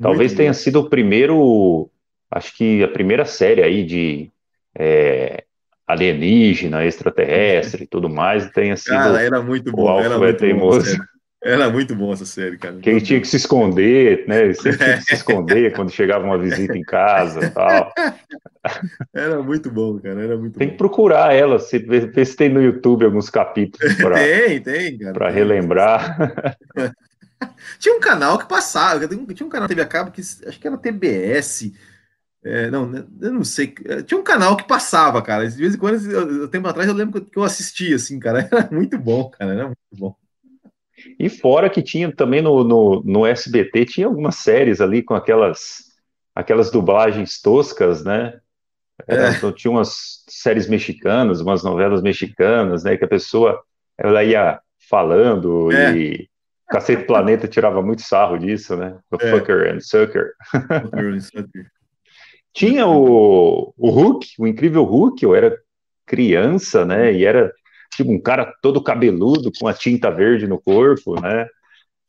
Talvez 0.00 0.30
muito 0.30 0.36
tenha 0.38 0.52
bom. 0.52 0.58
sido 0.58 0.80
o 0.80 0.88
primeiro 0.88 1.90
acho 2.30 2.56
que 2.56 2.82
a 2.82 2.88
primeira 2.88 3.24
série 3.24 3.62
aí 3.62 3.84
de 3.84 4.30
é, 4.78 5.44
alienígena, 5.86 6.84
extraterrestre 6.84 7.84
e 7.84 7.86
tudo 7.86 8.08
mais 8.08 8.48
tenha 8.50 8.76
sido. 8.76 8.94
Cara, 8.94 9.20
era 9.20 9.42
muito 9.42 9.72
bom. 9.72 9.96
O 9.96 10.00
era 10.00 10.16
muito 10.18 10.38
teimoso. 10.38 10.96
Bom, 10.96 11.04
era 11.42 11.70
muito 11.70 11.94
bom 11.94 12.12
essa 12.12 12.26
série, 12.26 12.58
cara. 12.58 12.78
Que 12.78 12.90
ele 12.90 13.00
tinha 13.00 13.20
que 13.20 13.26
se 13.26 13.36
esconder, 13.36 14.24
né? 14.26 14.52
Sempre 14.52 14.78
tinha 14.78 14.96
que 14.98 15.04
se 15.04 15.14
esconder 15.14 15.72
quando 15.74 15.90
chegava 15.90 16.24
uma 16.24 16.38
visita 16.38 16.76
em 16.76 16.82
casa 16.82 17.50
tal. 17.50 17.92
Era 19.14 19.42
muito 19.42 19.70
bom, 19.70 19.98
cara. 19.98 20.22
Era 20.22 20.36
muito 20.36 20.58
tem 20.58 20.68
bom. 20.68 20.72
que 20.72 20.78
procurar 20.78 21.34
ela, 21.34 21.58
se, 21.58 21.78
ver, 21.78 22.12
se 22.26 22.36
tem 22.36 22.48
no 22.48 22.62
YouTube 22.62 23.04
alguns 23.04 23.30
capítulos 23.30 23.94
para 23.94 24.16
tem, 24.16 24.60
tem, 24.60 24.98
Para 25.12 25.30
relembrar. 25.30 26.56
Tinha 27.78 27.96
um 27.96 28.00
canal 28.00 28.38
que 28.38 28.46
passava, 28.46 29.08
tinha 29.08 29.46
um 29.46 29.48
canal 29.48 29.66
que 29.66 29.74
teve 29.74 29.80
a 29.80 29.86
cabo 29.86 30.10
que 30.10 30.20
acho 30.20 30.60
que 30.60 30.66
era 30.66 30.76
TBS 30.76 31.72
é, 32.42 32.70
não, 32.70 32.88
né, 32.88 33.04
eu 33.20 33.32
não 33.32 33.44
sei. 33.44 33.74
É, 33.84 34.02
tinha 34.02 34.18
um 34.18 34.22
canal 34.22 34.56
que 34.56 34.66
passava, 34.66 35.20
cara. 35.22 35.48
De 35.48 35.56
vez 35.56 35.74
em 35.74 35.78
quando, 35.78 36.00
eu, 36.10 36.48
tempo 36.48 36.66
atrás, 36.68 36.88
eu 36.88 36.94
lembro 36.94 37.20
que 37.24 37.38
eu 37.38 37.42
assistia, 37.42 37.96
assim, 37.96 38.18
cara. 38.18 38.48
Era 38.50 38.68
muito 38.70 38.98
bom, 38.98 39.30
cara. 39.30 39.52
Era 39.52 39.64
muito 39.66 39.78
bom. 39.92 40.16
E 41.18 41.28
fora 41.28 41.70
que 41.70 41.82
tinha 41.82 42.10
também 42.14 42.42
no, 42.42 42.64
no, 42.64 43.02
no 43.04 43.26
SBT, 43.26 43.84
tinha 43.84 44.06
algumas 44.06 44.36
séries 44.36 44.80
ali 44.80 45.02
com 45.02 45.14
aquelas, 45.14 45.84
aquelas 46.34 46.70
dublagens 46.70 47.40
toscas, 47.40 48.04
né? 48.04 48.38
Era, 49.06 49.28
é. 49.28 49.30
Então, 49.32 49.52
tinha 49.52 49.70
umas 49.70 50.24
séries 50.28 50.68
mexicanas, 50.68 51.40
umas 51.40 51.62
novelas 51.62 52.02
mexicanas, 52.02 52.84
né? 52.84 52.96
Que 52.96 53.04
a 53.04 53.08
pessoa 53.08 53.62
ela 53.98 54.24
ia 54.24 54.60
falando 54.88 55.70
é. 55.72 55.96
e 55.96 56.30
Cacete 56.70 57.04
Planeta 57.04 57.48
tirava 57.48 57.82
muito 57.82 58.02
sarro 58.02 58.38
disso, 58.38 58.76
né? 58.76 58.96
The 59.10 59.26
é. 59.26 59.30
Fucker 59.30 59.74
and 59.74 59.80
Sucker. 59.80 60.32
Tinha 62.52 62.86
o, 62.86 63.74
o 63.76 63.90
Hulk, 63.90 64.26
o 64.38 64.46
incrível 64.46 64.84
Hulk, 64.84 65.22
eu 65.22 65.34
era 65.34 65.56
criança, 66.06 66.84
né? 66.84 67.12
E 67.12 67.24
era 67.24 67.52
tipo 67.94 68.12
um 68.12 68.20
cara 68.20 68.52
todo 68.62 68.82
cabeludo 68.82 69.50
com 69.58 69.66
a 69.66 69.74
tinta 69.74 70.10
verde 70.10 70.46
no 70.46 70.60
corpo, 70.60 71.20
né? 71.20 71.46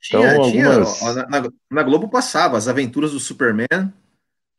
Então, 0.07 0.21
tinha, 0.21 0.67
algumas... 0.67 0.99
tinha 0.99 1.13
na, 1.27 1.49
na, 1.69 1.83
Globo 1.83 2.09
passava 2.09 2.57
as 2.57 2.67
aventuras 2.67 3.11
do 3.11 3.19
Superman, 3.19 3.67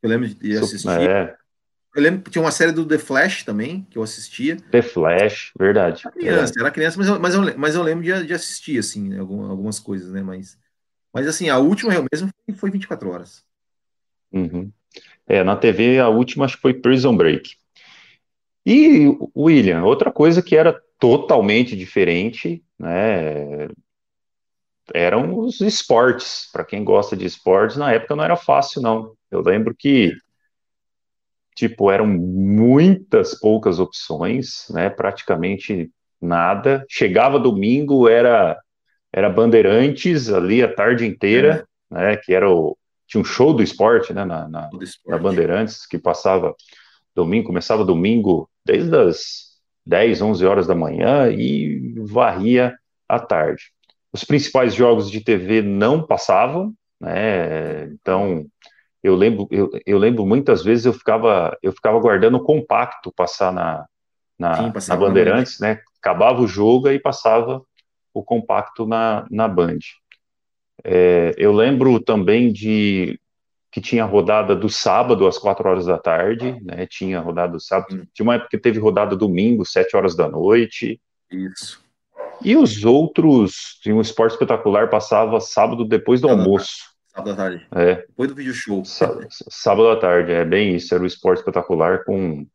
eu 0.01 0.09
lembro 0.09 0.27
de 0.27 0.57
assistir. 0.57 0.89
É. 0.89 1.35
Eu 1.95 2.01
lembro 2.01 2.21
que 2.21 2.31
tinha 2.31 2.41
uma 2.41 2.51
série 2.51 2.71
do 2.71 2.85
The 2.85 2.97
Flash 2.97 3.43
também, 3.43 3.85
que 3.89 3.97
eu 3.97 4.03
assistia. 4.03 4.57
The 4.71 4.81
Flash, 4.81 5.51
verdade. 5.57 6.01
Era 6.05 6.11
criança, 6.15 6.53
é. 6.55 6.61
era 6.61 6.71
criança, 6.71 6.97
mas 6.97 7.07
eu, 7.07 7.19
mas 7.19 7.35
eu, 7.35 7.57
mas 7.57 7.75
eu 7.75 7.83
lembro 7.83 8.03
de, 8.03 8.25
de 8.25 8.33
assistir, 8.33 8.79
assim, 8.79 9.17
algumas, 9.17 9.79
coisas, 9.79 10.11
né? 10.11 10.23
Mas, 10.23 10.57
mas 11.13 11.27
assim, 11.27 11.49
a 11.49 11.59
última 11.59 11.93
eu 11.93 12.05
mesmo 12.11 12.29
foi, 12.45 12.55
foi 12.55 12.71
24 12.71 13.09
horas. 13.09 13.43
Uhum. 14.31 14.71
É, 15.27 15.43
na 15.43 15.55
TV 15.55 15.99
a 15.99 16.09
última 16.09 16.45
acho 16.45 16.55
que 16.55 16.61
foi 16.61 16.73
Prison 16.73 17.15
Break. 17.15 17.55
E, 18.65 19.15
William, 19.35 19.83
outra 19.83 20.11
coisa 20.11 20.41
que 20.41 20.55
era 20.55 20.81
totalmente 21.03 21.75
diferente, 21.75 22.63
né? 22.79 23.67
Eram 24.93 25.37
os 25.37 25.59
esportes. 25.59 26.49
Para 26.49 26.63
quem 26.63 26.81
gosta 26.81 27.13
de 27.17 27.25
esportes, 27.25 27.75
na 27.75 27.91
época 27.91 28.15
não 28.15 28.23
era 28.23 28.37
fácil, 28.37 28.81
não. 28.81 29.11
Eu 29.29 29.41
lembro 29.41 29.75
que 29.77 30.15
tipo, 31.55 31.91
eram 31.91 32.07
muitas 32.07 33.37
poucas 33.37 33.79
opções, 33.79 34.65
né? 34.69 34.89
Praticamente 34.89 35.91
nada. 36.21 36.85
Chegava 36.89 37.37
domingo, 37.37 38.07
era 38.07 38.57
era 39.11 39.29
Bandeirantes 39.29 40.31
ali 40.31 40.63
a 40.63 40.73
tarde 40.73 41.05
inteira, 41.05 41.67
é. 41.91 41.93
né? 41.93 42.15
Que 42.15 42.33
era 42.33 42.49
o 42.49 42.77
tinha 43.05 43.19
um 43.19 43.25
show 43.25 43.53
do 43.53 43.61
esporte, 43.61 44.13
né? 44.13 44.23
Na, 44.23 44.47
na, 44.47 44.69
na, 45.05 45.17
Bandeirantes 45.17 45.85
que 45.85 45.99
passava 45.99 46.55
domingo, 47.13 47.47
começava 47.47 47.83
domingo 47.83 48.49
desde 48.65 48.95
as 48.95 49.52
10, 49.85 50.21
11 50.21 50.45
horas 50.45 50.67
da 50.67 50.75
manhã 50.75 51.29
e 51.29 51.93
varria 51.99 52.75
à 53.07 53.19
tarde. 53.19 53.71
Os 54.11 54.23
principais 54.23 54.73
jogos 54.73 55.09
de 55.09 55.21
TV 55.21 55.61
não 55.61 56.05
passavam, 56.05 56.73
né? 56.99 57.85
Então 57.85 58.45
eu 59.03 59.15
lembro, 59.15 59.47
eu, 59.51 59.69
eu, 59.85 59.97
lembro 59.97 60.25
muitas 60.25 60.63
vezes 60.63 60.85
eu 60.85 60.93
ficava, 60.93 61.57
eu 61.61 61.73
ficava 61.73 61.99
guardando 61.99 62.37
o 62.37 62.43
compacto 62.43 63.11
passar 63.13 63.51
na, 63.51 63.85
na, 64.39 64.71
Sim, 64.79 64.89
na 64.89 64.95
Bandeirantes, 64.95 65.59
né? 65.59 65.81
Acabava 65.99 66.41
o 66.41 66.47
jogo 66.47 66.89
e 66.89 66.99
passava 66.99 67.61
o 68.13 68.23
compacto 68.23 68.85
na, 68.85 69.25
na 69.29 69.47
Band. 69.47 69.79
É, 70.83 71.33
eu 71.37 71.51
lembro 71.51 71.99
também 71.99 72.51
de 72.51 73.19
que 73.73 73.81
tinha 73.81 74.05
rodada 74.05 74.55
do 74.55 74.69
sábado 74.69 75.25
às 75.25 75.39
quatro 75.39 75.67
horas 75.67 75.87
da 75.87 75.97
tarde, 75.97 76.59
né? 76.61 76.85
Tinha 76.85 77.19
rodada 77.19 77.53
do 77.53 77.59
sábado. 77.59 77.95
Hum. 77.95 78.05
Tinha 78.13 78.23
uma 78.23 78.35
época 78.35 78.51
que 78.51 78.59
teve 78.59 78.77
rodada 78.77 79.15
domingo, 79.15 79.65
sete 79.65 79.97
horas 79.97 80.15
da 80.15 80.29
noite. 80.29 81.01
Isso. 81.31 81.83
E 82.43 82.55
os 82.55 82.85
outros, 82.85 83.79
tinha 83.81 83.95
um 83.95 84.01
esporte 84.01 84.33
espetacular, 84.33 84.91
passava 84.91 85.41
sábado 85.41 85.83
depois 85.85 86.21
do 86.21 86.29
almoço. 86.29 86.93
Sábado 87.07 87.31
à 87.31 87.35
tarde. 87.35 87.67
É. 87.71 87.95
Depois 87.95 88.29
do 88.29 88.35
vídeo 88.35 88.53
show. 88.53 88.83
Sábado 88.85 89.89
à 89.89 89.99
tarde, 89.99 90.31
é 90.31 90.45
bem 90.45 90.75
isso. 90.75 90.93
Era 90.93 91.03
o 91.03 91.07
esporte 91.07 91.39
espetacular 91.39 92.03
com, 92.05 92.45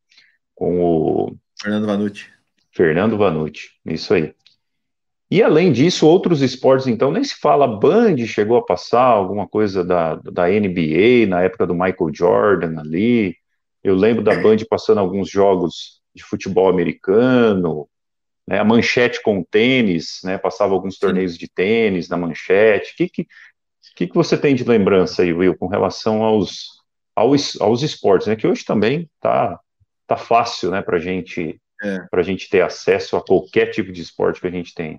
com 0.54 0.80
o. 0.80 1.36
Fernando 1.60 1.86
Vanucci. 1.86 2.26
Fernando 2.70 3.18
Vanucci, 3.18 3.70
isso 3.84 4.14
aí. 4.14 4.32
E 5.30 5.42
além 5.42 5.72
disso, 5.72 6.06
outros 6.06 6.40
esportes, 6.40 6.86
então, 6.86 7.12
nem 7.12 7.22
se 7.22 7.34
fala. 7.38 7.66
Band 7.66 8.16
chegou 8.26 8.56
a 8.56 8.64
passar 8.64 9.02
alguma 9.02 9.46
coisa 9.46 9.84
da, 9.84 10.14
da 10.16 10.48
NBA 10.48 11.26
na 11.28 11.42
época 11.42 11.66
do 11.66 11.74
Michael 11.74 12.10
Jordan 12.14 12.80
ali. 12.80 13.36
Eu 13.84 13.94
lembro 13.94 14.24
da 14.24 14.34
Band 14.34 14.56
passando 14.68 14.98
alguns 14.98 15.30
jogos 15.30 16.00
de 16.14 16.24
futebol 16.24 16.68
americano, 16.68 17.86
né, 18.46 18.58
a 18.58 18.64
manchete 18.64 19.22
com 19.22 19.44
tênis, 19.44 20.20
né, 20.24 20.38
passava 20.38 20.72
alguns 20.72 20.98
torneios 20.98 21.36
de 21.36 21.46
tênis 21.46 22.08
na 22.08 22.16
manchete. 22.16 22.94
Que, 22.96 23.08
que, 23.08 23.26
que, 23.94 24.06
que 24.06 24.14
você 24.14 24.36
tem 24.36 24.54
de 24.54 24.64
lembrança 24.64 25.22
aí, 25.22 25.32
Will, 25.34 25.56
com 25.56 25.66
relação 25.66 26.22
aos, 26.22 26.80
aos, 27.14 27.60
aos 27.60 27.82
esportes, 27.82 28.26
né? 28.26 28.34
Que 28.34 28.46
hoje 28.46 28.64
também 28.64 29.10
tá, 29.20 29.60
tá 30.06 30.16
fácil, 30.16 30.70
né, 30.70 30.80
para 30.80 30.98
gente, 30.98 31.60
é. 31.82 31.98
a 32.10 32.22
gente 32.22 32.48
ter 32.48 32.62
acesso 32.62 33.14
a 33.14 33.22
qualquer 33.22 33.66
tipo 33.66 33.92
de 33.92 34.00
esporte 34.00 34.40
que 34.40 34.46
a 34.46 34.50
gente 34.50 34.72
tem. 34.72 34.98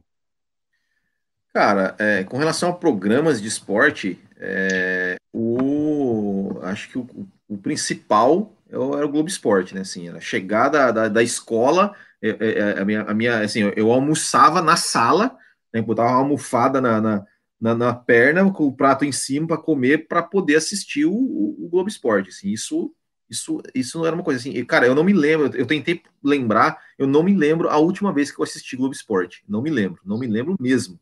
Cara, 1.60 1.94
é, 2.00 2.24
com 2.24 2.38
relação 2.38 2.70
a 2.70 2.74
programas 2.74 3.42
de 3.42 3.50
esporte, 3.50 4.18
é, 4.40 5.18
o, 5.34 6.58
acho 6.62 6.88
que 6.88 6.98
o, 6.98 7.06
o 7.50 7.58
principal 7.58 8.54
era 8.70 9.06
o 9.06 9.10
Globo 9.10 9.28
Esporte, 9.28 9.76
né? 9.76 9.82
Assim, 9.82 10.08
a 10.08 10.22
chegada 10.22 10.90
da, 10.90 11.10
da 11.10 11.22
escola, 11.22 11.94
é, 12.22 12.30
é, 12.30 12.60
é, 12.60 12.80
a, 12.80 12.86
minha, 12.86 13.02
a 13.02 13.14
minha, 13.14 13.42
assim, 13.42 13.74
eu 13.76 13.92
almoçava 13.92 14.62
na 14.62 14.78
sala, 14.78 15.38
né, 15.74 15.82
botava 15.82 16.12
uma 16.12 16.20
almofada 16.20 16.80
na, 16.80 17.02
na 17.02 17.26
na, 17.60 17.76
na 17.76 17.94
perna, 17.94 18.50
com 18.54 18.66
o 18.66 18.74
prato 18.74 19.04
em 19.04 19.12
cima 19.12 19.48
para 19.48 19.58
comer, 19.58 20.08
para 20.08 20.24
poder 20.24 20.56
assistir 20.56 21.04
o, 21.04 21.12
o, 21.12 21.66
o, 21.66 21.68
Globo 21.68 21.90
Esporte. 21.90 22.30
Assim, 22.30 22.48
isso, 22.48 22.96
isso, 23.30 23.62
isso 23.76 23.98
não 23.98 24.06
era 24.06 24.16
uma 24.16 24.24
coisa 24.24 24.40
assim. 24.40 24.52
E, 24.52 24.64
cara, 24.64 24.88
eu 24.88 24.96
não 24.96 25.04
me 25.04 25.12
lembro, 25.12 25.54
eu 25.54 25.66
tentei 25.66 26.02
lembrar, 26.24 26.82
eu 26.98 27.06
não 27.06 27.22
me 27.22 27.36
lembro 27.36 27.68
a 27.68 27.78
última 27.78 28.14
vez 28.14 28.32
que 28.32 28.40
eu 28.40 28.44
assisti 28.46 28.78
Globo 28.78 28.96
Esporte. 28.96 29.44
Não 29.46 29.62
me 29.62 29.70
lembro, 29.70 30.00
não 30.06 30.18
me 30.18 30.26
lembro 30.26 30.56
mesmo. 30.58 30.98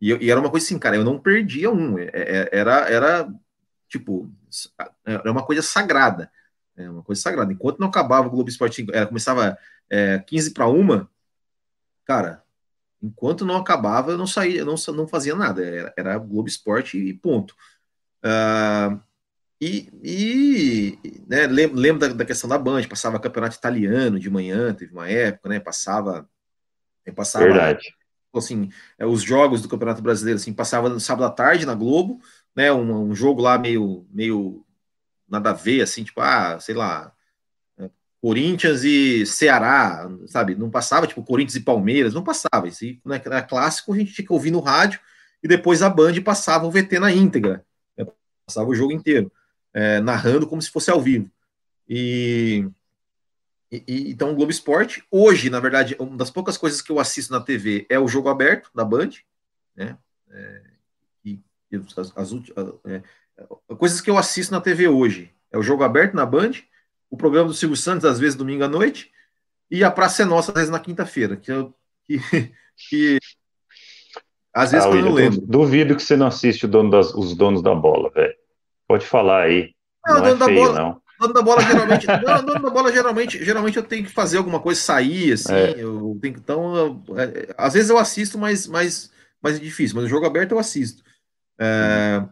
E, 0.00 0.12
e 0.12 0.30
era 0.30 0.40
uma 0.40 0.50
coisa 0.50 0.64
assim, 0.64 0.78
cara, 0.78 0.96
eu 0.96 1.04
não 1.04 1.18
perdia 1.18 1.70
um. 1.70 1.98
É, 1.98 2.10
é, 2.12 2.48
era, 2.52 2.88
era 2.88 3.34
tipo, 3.88 4.30
era 5.04 5.30
uma 5.30 5.44
coisa 5.44 5.62
sagrada. 5.62 6.30
É 6.76 6.88
uma 6.88 7.02
coisa 7.02 7.20
sagrada. 7.20 7.52
Enquanto 7.52 7.80
não 7.80 7.88
acabava 7.88 8.28
o 8.28 8.30
Globo 8.30 8.48
Esporte, 8.48 8.86
era, 8.92 9.06
começava 9.06 9.58
é, 9.90 10.18
15 10.20 10.52
para 10.52 10.68
uma, 10.68 11.10
cara, 12.04 12.42
Enquanto 13.02 13.46
não 13.46 13.56
acabava, 13.56 14.10
eu 14.10 14.18
não 14.18 14.26
saía, 14.26 14.60
eu 14.60 14.66
não, 14.66 14.74
não 14.94 15.06
fazia 15.06 15.34
nada. 15.34 15.64
Era, 15.64 15.94
era 15.96 16.18
Globo 16.18 16.48
Esporte 16.48 16.98
e 16.98 17.14
ponto. 17.14 17.54
Uh, 18.24 19.00
e, 19.60 19.88
e 20.02 21.22
né, 21.28 21.46
lembro, 21.46 21.78
lembro 21.78 22.00
da, 22.00 22.14
da, 22.14 22.24
questão 22.24 22.50
da 22.50 22.58
Band, 22.58 22.82
passava 22.88 23.20
campeonato 23.20 23.56
italiano 23.56 24.18
de 24.18 24.28
manhã, 24.28 24.74
teve 24.74 24.92
uma 24.92 25.08
época, 25.08 25.48
né? 25.48 25.60
Passava. 25.60 26.28
passava 27.14 27.44
Verdade. 27.44 27.94
Assim, 28.38 28.70
é, 28.98 29.06
os 29.06 29.22
jogos 29.22 29.62
do 29.62 29.68
Campeonato 29.68 30.02
Brasileiro, 30.02 30.38
assim, 30.40 30.52
passava 30.52 30.88
no 30.88 31.00
sábado 31.00 31.24
à 31.24 31.30
tarde 31.30 31.66
na 31.66 31.74
Globo, 31.74 32.20
né? 32.54 32.72
Um, 32.72 33.10
um 33.10 33.14
jogo 33.14 33.42
lá 33.42 33.58
meio, 33.58 34.06
meio 34.10 34.64
nada 35.28 35.50
a 35.50 35.54
ver, 35.54 35.82
assim, 35.82 36.04
tipo, 36.04 36.20
ah, 36.20 36.58
sei 36.60 36.74
lá, 36.74 37.12
Corinthians 38.20 38.82
e 38.82 39.24
Ceará, 39.26 40.08
sabe? 40.26 40.54
Não 40.54 40.70
passava, 40.70 41.06
tipo, 41.06 41.22
Corinthians 41.22 41.56
e 41.56 41.60
Palmeiras, 41.60 42.14
não 42.14 42.22
passava. 42.22 42.66
Isso 42.66 42.84
né, 43.04 43.20
era 43.24 43.42
clássico, 43.42 43.92
a 43.92 43.96
gente 43.96 44.12
tinha 44.12 44.26
que 44.26 44.32
ouvir 44.32 44.50
no 44.50 44.60
rádio 44.60 45.00
e 45.42 45.46
depois 45.46 45.82
a 45.82 45.88
Band 45.88 46.20
passava 46.22 46.66
o 46.66 46.70
VT 46.70 46.98
na 46.98 47.12
íntegra, 47.12 47.64
né? 47.96 48.06
passava 48.44 48.68
o 48.68 48.74
jogo 48.74 48.92
inteiro, 48.92 49.30
é, 49.72 50.00
narrando 50.00 50.46
como 50.46 50.60
se 50.60 50.70
fosse 50.70 50.90
ao 50.90 51.00
vivo. 51.00 51.30
E, 51.88 52.68
e, 53.70 54.10
então 54.10 54.30
o 54.30 54.34
Globo 54.34 54.50
Esporte, 54.50 55.04
hoje, 55.10 55.50
na 55.50 55.60
verdade, 55.60 55.96
uma 55.98 56.16
das 56.16 56.30
poucas 56.30 56.56
coisas 56.56 56.80
que 56.80 56.90
eu 56.90 56.98
assisto 56.98 57.32
na 57.32 57.40
TV 57.40 57.86
é 57.88 57.98
o 57.98 58.08
jogo 58.08 58.28
aberto 58.28 58.70
da 58.74 58.84
Band, 58.84 59.10
né? 59.76 59.96
É, 60.30 60.62
e, 61.24 61.40
e 61.70 61.76
as, 61.76 62.12
as, 62.16 62.32
é, 62.86 63.02
coisas 63.76 64.00
que 64.00 64.10
eu 64.10 64.18
assisto 64.18 64.52
na 64.52 64.60
TV 64.60 64.88
hoje 64.88 65.32
é 65.50 65.58
o 65.58 65.62
jogo 65.62 65.82
aberto 65.82 66.14
na 66.14 66.26
Band 66.26 66.52
o 67.10 67.16
programa 67.16 67.48
do 67.48 67.54
Silvio 67.54 67.76
Santos, 67.76 68.04
às 68.04 68.18
vezes, 68.18 68.36
domingo 68.36 68.64
à 68.64 68.68
noite, 68.68 69.10
e 69.70 69.82
a 69.82 69.90
Praça 69.90 70.22
é 70.22 70.24
Nossa, 70.24 70.52
às 70.52 70.56
vezes, 70.56 70.70
na 70.70 70.80
quinta-feira, 70.80 71.36
que, 71.36 71.52
que, 72.04 72.18
que, 72.76 73.18
às 74.54 74.72
vezes 74.72 74.86
ah, 74.86 74.90
eu 74.90 75.02
não 75.02 75.12
lembro. 75.12 75.40
Duvido 75.40 75.96
que 75.96 76.02
você 76.02 76.16
não 76.16 76.26
assiste 76.26 76.66
dono 76.66 76.90
das, 76.90 77.14
os 77.14 77.34
donos 77.34 77.62
da 77.62 77.74
bola, 77.74 78.10
velho. 78.10 78.34
Pode 78.86 79.06
falar 79.06 79.44
aí. 79.44 79.74
Não, 80.06 80.18
não 80.18 80.26
é 80.26 80.36
feio, 80.36 80.60
bola, 80.60 80.78
não. 80.78 81.02
Dono 81.18 81.34
da 81.34 81.42
bola, 81.42 81.62
geralmente, 81.62 82.06
não, 82.06 82.44
dono 82.44 82.62
da 82.62 82.70
bola, 82.70 82.92
geralmente, 82.92 83.44
geralmente 83.44 83.76
eu 83.76 83.82
tenho 83.82 84.04
que 84.04 84.12
fazer 84.12 84.38
alguma 84.38 84.60
coisa, 84.60 84.80
sair, 84.80 85.32
assim, 85.32 85.52
é. 85.52 85.74
eu 85.76 86.16
tenho 86.22 86.36
então, 86.36 86.76
eu, 86.76 87.18
é, 87.18 87.52
às 87.58 87.74
vezes 87.74 87.90
eu 87.90 87.98
assisto, 87.98 88.38
mas, 88.38 88.68
mas, 88.68 89.10
mas 89.42 89.56
é 89.56 89.58
difícil, 89.58 89.96
mas 89.96 90.04
o 90.04 90.08
jogo 90.08 90.26
aberto 90.26 90.52
eu 90.52 90.58
assisto. 90.58 91.02
É. 91.58 92.24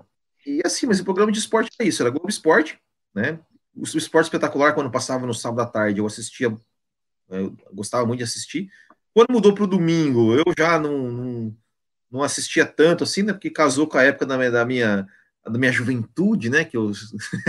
E 0.46 0.62
assim, 0.64 0.86
mas 0.86 1.00
o 1.00 1.04
programa 1.04 1.32
de 1.32 1.38
esporte 1.40 1.70
é 1.80 1.84
isso, 1.84 2.00
era 2.00 2.10
Globo 2.10 2.28
Esporte, 2.28 2.78
né? 3.12 3.40
O 3.74 3.82
Esporte 3.82 4.26
Espetacular, 4.26 4.72
quando 4.72 4.90
passava 4.90 5.26
no 5.26 5.34
sábado 5.34 5.60
à 5.60 5.66
tarde, 5.66 5.98
eu 5.98 6.06
assistia, 6.06 6.54
eu 7.28 7.56
gostava 7.72 8.06
muito 8.06 8.18
de 8.18 8.24
assistir. 8.24 8.70
Quando 9.12 9.32
mudou 9.32 9.52
para 9.52 9.64
o 9.64 9.66
domingo, 9.66 10.32
eu 10.34 10.44
já 10.56 10.78
não, 10.78 11.10
não, 11.10 11.56
não, 12.10 12.22
assistia 12.22 12.64
tanto 12.64 13.02
assim, 13.02 13.22
né? 13.22 13.32
Porque 13.32 13.50
casou 13.50 13.88
com 13.88 13.98
a 13.98 14.04
época 14.04 14.24
da 14.24 14.38
minha, 14.38 14.50
da 14.50 14.64
minha 14.64 15.06
da 15.50 15.58
minha 15.58 15.72
juventude, 15.72 16.50
né? 16.50 16.64
Que 16.64 16.76
eu 16.76 16.92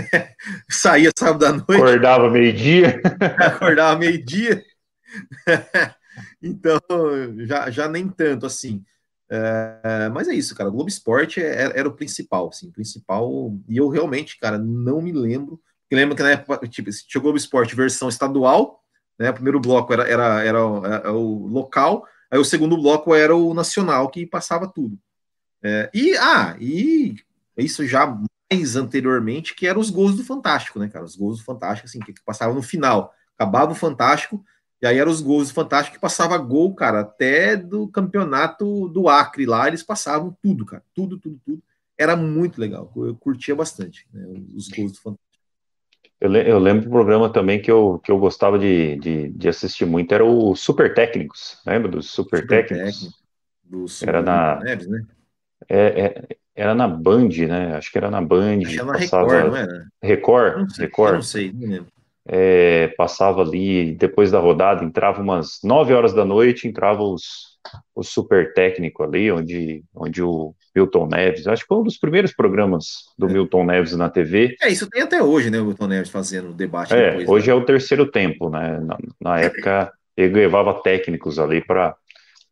saía 0.70 1.12
sábado 1.18 1.46
à 1.46 1.52
noite. 1.52 1.76
Acordava 1.76 2.30
meio-dia. 2.30 3.02
Acordava 3.40 4.00
meio-dia. 4.00 4.64
então, 6.42 6.80
já, 7.40 7.70
já 7.70 7.88
nem 7.88 8.08
tanto 8.08 8.46
assim. 8.46 8.84
É, 9.30 10.10
mas 10.14 10.28
é 10.28 10.34
isso, 10.34 10.56
cara. 10.56 10.70
O 10.70 10.72
Globo 10.72 10.90
Esporte 10.90 11.42
era, 11.42 11.74
é, 11.74 11.80
era, 11.80 11.88
o 11.88 11.94
principal, 11.94 12.50
assim, 12.50 12.72
principal. 12.72 13.54
E 13.68 13.78
eu 13.78 13.90
realmente, 13.90 14.40
cara, 14.40 14.58
não 14.58 15.02
me 15.02 15.12
lembro. 15.12 15.60
Eu 15.90 15.98
lembro 15.98 16.16
que 16.16 16.24
na 16.24 16.32
época, 16.32 16.68
tipo, 16.68 16.90
tinha 16.92 17.20
o 17.20 17.22
Globo 17.22 17.38
Esporte 17.38 17.76
versão 17.76 18.10
estadual, 18.10 18.82
né? 19.20 19.30
O 19.30 19.34
primeiro 19.34 19.60
bloco 19.60 19.92
era, 19.94 20.04
era, 20.04 20.44
era, 20.44 20.60
era 20.60 21.14
o 21.14 21.48
local, 21.48 22.06
aí 22.32 22.40
o 22.40 22.46
segundo 22.46 22.78
bloco 22.78 23.14
era 23.16 23.36
o 23.36 23.54
nacional, 23.54 24.10
que 24.10 24.26
passava 24.26 24.68
tudo. 24.68 24.98
É, 25.64 25.90
e, 25.94 26.16
ah, 26.18 26.56
e 26.60 27.16
isso 27.64 27.86
já 27.86 28.18
mais 28.52 28.76
anteriormente, 28.76 29.56
que 29.56 29.68
eram 29.68 29.80
os 29.80 29.90
gols 29.90 30.16
do 30.16 30.24
Fantástico, 30.24 30.80
né, 30.80 30.88
cara? 30.88 31.06
Os 31.06 31.16
gols 31.16 31.40
do 31.40 31.44
Fantástico, 31.44 31.88
assim, 31.88 32.00
que, 32.00 32.14
que 32.14 32.24
passava 32.24 32.54
no 32.54 32.62
final. 32.62 33.14
Acabava 33.38 33.72
o 33.72 33.76
Fantástico, 33.76 34.44
e 34.82 34.86
aí 34.86 34.98
eram 34.98 35.12
os 35.12 35.22
gols 35.22 35.50
do 35.50 35.54
Fantástico 35.54 35.96
que 35.96 36.02
passava 36.02 36.38
gol, 36.38 36.74
cara, 36.76 37.02
até 37.02 37.56
do 37.56 37.88
campeonato 37.88 38.88
do 38.90 39.10
Acre 39.10 39.46
lá, 39.46 39.68
eles 39.68 39.84
passavam 39.84 40.36
tudo, 40.42 40.66
cara. 40.66 40.84
Tudo, 40.94 41.18
tudo, 41.18 41.40
tudo. 41.44 41.64
Era 41.98 42.16
muito 42.16 42.62
legal. 42.62 42.92
Eu 42.96 43.16
curtia 43.16 43.56
bastante 43.56 44.08
né, 44.14 44.24
os 44.56 44.70
gols 44.70 44.92
do 44.92 45.00
Fantástico. 45.00 45.28
Eu, 46.20 46.34
eu 46.34 46.60
lembro 46.60 46.86
do 46.86 46.90
programa 46.90 47.32
também 47.32 47.62
que 47.62 47.72
eu, 47.72 48.00
que 48.04 48.12
eu 48.12 48.18
gostava 48.18 48.58
de, 48.58 48.96
de, 48.98 49.30
de 49.30 49.50
assistir 49.50 49.86
muito, 49.86 50.14
era 50.14 50.26
o 50.26 50.56
Super 50.56 50.94
Técnicos. 50.94 51.60
Lembra 51.66 51.90
dos 51.90 52.10
Super, 52.10 52.42
Super 52.42 52.68
Técnicos? 52.68 52.94
Técnico, 53.02 53.18
do 53.64 53.88
Super 53.88 54.10
era 54.10 54.22
na. 54.22 54.60
Neves, 54.60 54.88
né? 54.88 55.06
É, 55.70 56.02
é, 56.02 56.38
era 56.58 56.74
na 56.74 56.88
Band, 56.88 57.30
né? 57.48 57.76
Acho 57.76 57.92
que 57.92 57.98
era 58.00 58.10
na 58.10 58.20
Band. 58.20 58.58
Acho 58.58 58.70
que 58.72 58.80
era 58.80 58.86
na 58.86 58.94
passava... 58.94 59.28
Record, 59.28 59.48
não 59.48 59.56
era? 59.56 59.86
Record? 60.02 60.58
Não 60.58 60.70
sei, 60.70 60.86
Record. 60.86 61.14
não 61.14 61.22
sei, 61.22 61.54
não 61.54 61.70
lembro. 61.70 61.88
É, 62.30 62.88
passava 62.98 63.42
ali, 63.42 63.94
depois 63.94 64.32
da 64.32 64.40
rodada, 64.40 64.84
entrava 64.84 65.22
umas 65.22 65.60
9 65.64 65.94
horas 65.94 66.14
da 66.14 66.26
noite, 66.26 66.68
entrava 66.68 67.02
os, 67.02 67.58
o 67.96 68.04
super 68.04 68.54
técnico 68.54 69.04
ali, 69.04 69.32
onde, 69.32 69.82
onde 69.96 70.22
o 70.22 70.54
Milton 70.76 71.08
Neves, 71.08 71.48
acho 71.48 71.62
que 71.62 71.68
foi 71.68 71.78
um 71.78 71.84
dos 71.84 71.98
primeiros 71.98 72.34
programas 72.34 72.86
do 73.18 73.30
é. 73.30 73.34
Milton 73.34 73.64
Neves 73.64 73.96
na 73.96 74.10
TV. 74.10 74.58
É, 74.62 74.68
isso 74.68 74.90
tem 74.90 75.04
até 75.04 75.24
hoje, 75.24 75.50
né, 75.50 75.62
o 75.62 75.66
Milton 75.68 75.88
Neves 75.88 76.10
fazendo 76.10 76.54
debate. 76.54 76.94
É, 76.94 77.12
depois, 77.12 77.30
hoje 77.30 77.48
né? 77.48 77.54
é 77.54 77.56
o 77.56 77.64
terceiro 77.64 78.12
tempo, 78.12 78.50
né, 78.50 78.78
na, 78.82 78.98
na 79.22 79.40
época 79.40 79.94
ele 80.18 80.34
levava 80.34 80.74
técnicos 80.82 81.38
ali 81.38 81.64
para 81.64 81.96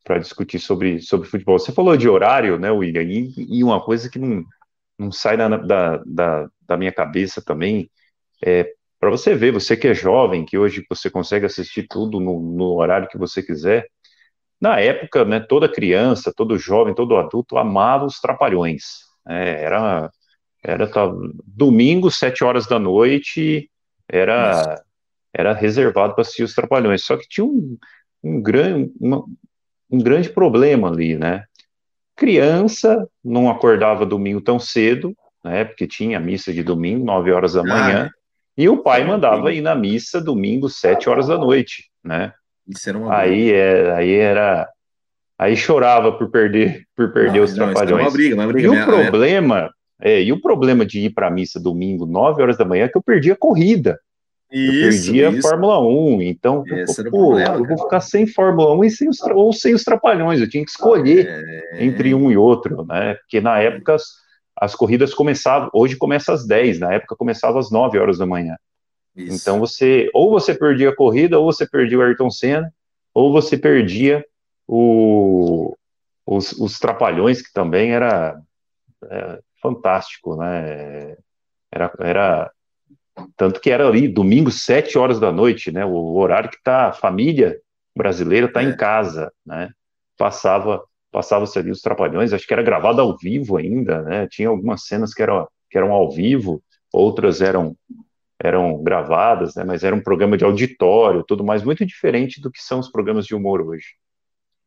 para 0.05 0.19
discutir 0.19 0.59
sobre, 0.59 1.01
sobre 1.01 1.27
futebol. 1.27 1.59
Você 1.59 1.73
falou 1.73 1.97
de 1.97 2.07
horário, 2.07 2.57
né, 2.57 2.71
William, 2.71 3.03
e, 3.03 3.33
e 3.37 3.63
uma 3.63 3.83
coisa 3.83 4.09
que 4.09 4.17
não, 4.17 4.45
não 4.97 5.11
sai 5.11 5.35
da, 5.35 5.49
da, 5.49 5.97
da, 6.05 6.49
da 6.61 6.77
minha 6.77 6.93
cabeça 6.93 7.41
também, 7.43 7.91
é 8.41 8.71
para 8.99 9.09
você 9.09 9.35
ver, 9.35 9.51
você 9.51 9.75
que 9.75 9.89
é 9.89 9.93
jovem, 9.93 10.45
que 10.45 10.57
hoje 10.57 10.85
você 10.89 11.09
consegue 11.09 11.45
assistir 11.45 11.87
tudo 11.89 12.19
no, 12.19 12.39
no 12.39 12.75
horário 12.75 13.09
que 13.09 13.17
você 13.17 13.43
quiser, 13.43 13.87
na 14.61 14.79
época, 14.79 15.25
né, 15.25 15.41
toda 15.41 15.67
criança, 15.67 16.31
todo 16.33 16.57
jovem, 16.57 16.95
todo 16.95 17.17
adulto 17.17 17.57
amava 17.57 18.05
os 18.05 18.21
trapalhões. 18.21 18.83
É, 19.27 19.63
era 19.63 20.09
era 20.65 20.87
tá, 20.87 21.05
domingo, 21.45 22.09
sete 22.09 22.43
horas 22.43 22.65
da 22.65 22.79
noite, 22.79 23.69
era, 24.09 24.83
era 25.31 25.53
reservado 25.53 26.15
para 26.15 26.23
assistir 26.23 26.41
os 26.41 26.55
trapalhões. 26.55 27.05
Só 27.05 27.15
que 27.15 27.27
tinha 27.29 27.45
um, 27.45 27.77
um, 28.23 28.41
grande, 28.41 28.91
uma, 28.99 29.23
um 29.89 29.99
grande 29.99 30.29
problema 30.29 30.89
ali, 30.89 31.17
né? 31.17 31.43
Criança 32.15 33.07
não 33.23 33.49
acordava 33.49 34.05
domingo 34.05 34.41
tão 34.41 34.59
cedo, 34.59 35.15
né? 35.43 35.65
Porque 35.65 35.87
tinha 35.87 36.19
missa 36.19 36.53
de 36.53 36.63
domingo, 36.63 37.05
9 37.05 37.31
horas 37.31 37.53
da 37.53 37.63
manhã, 37.63 38.09
ah, 38.11 38.19
e 38.57 38.69
o 38.69 38.77
pai 38.77 39.03
mandava 39.03 39.51
ir 39.51 39.61
na 39.61 39.75
missa 39.75 40.21
domingo, 40.21 40.69
7 40.69 41.09
horas 41.09 41.27
da 41.27 41.37
noite, 41.37 41.89
né? 42.03 42.33
Isso 42.67 42.89
era 42.89 42.97
uma 42.97 43.15
aí, 43.15 43.51
é, 43.51 43.91
aí 43.91 44.13
era. 44.13 44.67
Aí 45.37 45.57
chorava 45.57 46.13
por 46.13 46.31
perder, 46.31 46.83
por 46.95 47.11
perder 47.11 47.39
não, 47.39 47.43
os 47.43 47.55
não, 47.55 47.65
trapalhões. 47.65 48.13
Briga, 48.13 48.47
briga, 48.47 48.67
e 48.67 48.69
o 48.69 48.85
problema, 48.85 49.69
é, 50.01 50.23
e 50.23 50.31
o 50.31 50.41
problema 50.41 50.85
de 50.85 51.01
ir 51.01 51.09
para 51.13 51.27
a 51.27 51.31
missa 51.31 51.59
domingo, 51.59 52.05
9 52.05 52.41
horas 52.41 52.57
da 52.57 52.63
manhã, 52.63 52.85
é 52.85 52.87
que 52.87 52.97
eu 52.97 53.03
perdi 53.03 53.31
a 53.31 53.35
corrida. 53.35 53.99
Isso, 54.55 54.73
eu 54.73 54.89
perdi 54.89 55.25
a 55.25 55.41
Fórmula 55.41 55.81
1, 55.81 56.21
então, 56.21 56.63
pô, 57.11 57.37
eu 57.37 57.65
vou 57.65 57.77
ficar 57.77 57.99
sem 57.99 58.25
Fórmula 58.25 58.73
1 58.75 58.83
e 58.85 58.89
sem 58.89 59.09
os, 59.09 59.21
ou 59.21 59.51
sem 59.51 59.73
os 59.73 59.83
Trapalhões, 59.83 60.39
eu 60.39 60.49
tinha 60.49 60.63
que 60.63 60.71
escolher 60.71 61.27
é... 61.27 61.83
entre 61.83 62.15
um 62.15 62.31
e 62.31 62.37
outro, 62.37 62.85
né? 62.85 63.15
Porque 63.15 63.41
na 63.41 63.59
época 63.59 63.95
as, 63.95 64.03
as, 64.55 64.73
corridas 64.73 65.13
começavam, 65.13 65.69
hoje 65.73 65.97
começa 65.97 66.31
às 66.31 66.47
10, 66.47 66.79
na 66.79 66.93
época 66.93 67.17
começava 67.17 67.59
às 67.59 67.69
9 67.69 67.99
horas 67.99 68.17
da 68.17 68.25
manhã. 68.25 68.55
Isso. 69.13 69.35
Então 69.35 69.59
você, 69.59 70.09
ou 70.13 70.31
você 70.31 70.55
perdia 70.55 70.89
a 70.89 70.95
corrida, 70.95 71.37
ou 71.37 71.51
você 71.51 71.67
perdia 71.67 71.99
o 71.99 72.01
Ayrton 72.01 72.29
Senna, 72.29 72.73
ou 73.13 73.33
você 73.33 73.57
perdia 73.57 74.25
o, 74.65 75.75
os, 76.25 76.53
os 76.53 76.79
Trapalhões, 76.79 77.41
que 77.41 77.51
também 77.51 77.91
era 77.91 78.39
é, 79.03 79.39
fantástico, 79.61 80.37
né? 80.37 81.17
Era, 81.69 81.91
era 81.99 82.51
tanto 83.35 83.59
que 83.59 83.69
era 83.69 83.87
ali, 83.87 84.07
domingo, 84.07 84.51
sete 84.51 84.97
horas 84.97 85.19
da 85.19 85.31
noite, 85.31 85.71
né? 85.71 85.85
O 85.85 86.15
horário 86.15 86.49
que 86.49 86.61
tá, 86.63 86.87
a 86.87 86.93
família 86.93 87.59
brasileira 87.95 88.47
está 88.47 88.61
é. 88.61 88.65
em 88.65 88.75
casa, 88.75 89.31
né? 89.45 89.69
Passava 90.17 90.83
passava-se 91.11 91.57
ali 91.57 91.71
os 91.71 91.79
Trapalhões, 91.79 92.33
acho 92.33 92.45
que 92.45 92.51
era 92.51 92.61
gravado 92.61 92.99
ao 92.99 93.17
vivo 93.17 93.55
ainda, 93.55 94.01
né? 94.01 94.27
Tinha 94.27 94.49
algumas 94.49 94.85
cenas 94.85 95.13
que 95.13 95.23
eram, 95.23 95.47
que 95.69 95.77
eram 95.77 95.93
ao 95.93 96.11
vivo, 96.11 96.61
outras 96.91 97.39
eram 97.39 97.75
eram 98.37 98.83
gravadas, 98.83 99.55
né? 99.55 99.63
Mas 99.63 99.83
era 99.83 99.95
um 99.95 100.03
programa 100.03 100.37
de 100.37 100.43
auditório, 100.43 101.23
tudo 101.23 101.41
mais, 101.41 101.63
muito 101.63 101.85
diferente 101.85 102.41
do 102.41 102.51
que 102.51 102.61
são 102.61 102.79
os 102.79 102.91
programas 102.91 103.25
de 103.25 103.33
humor 103.33 103.61
hoje. 103.61 103.95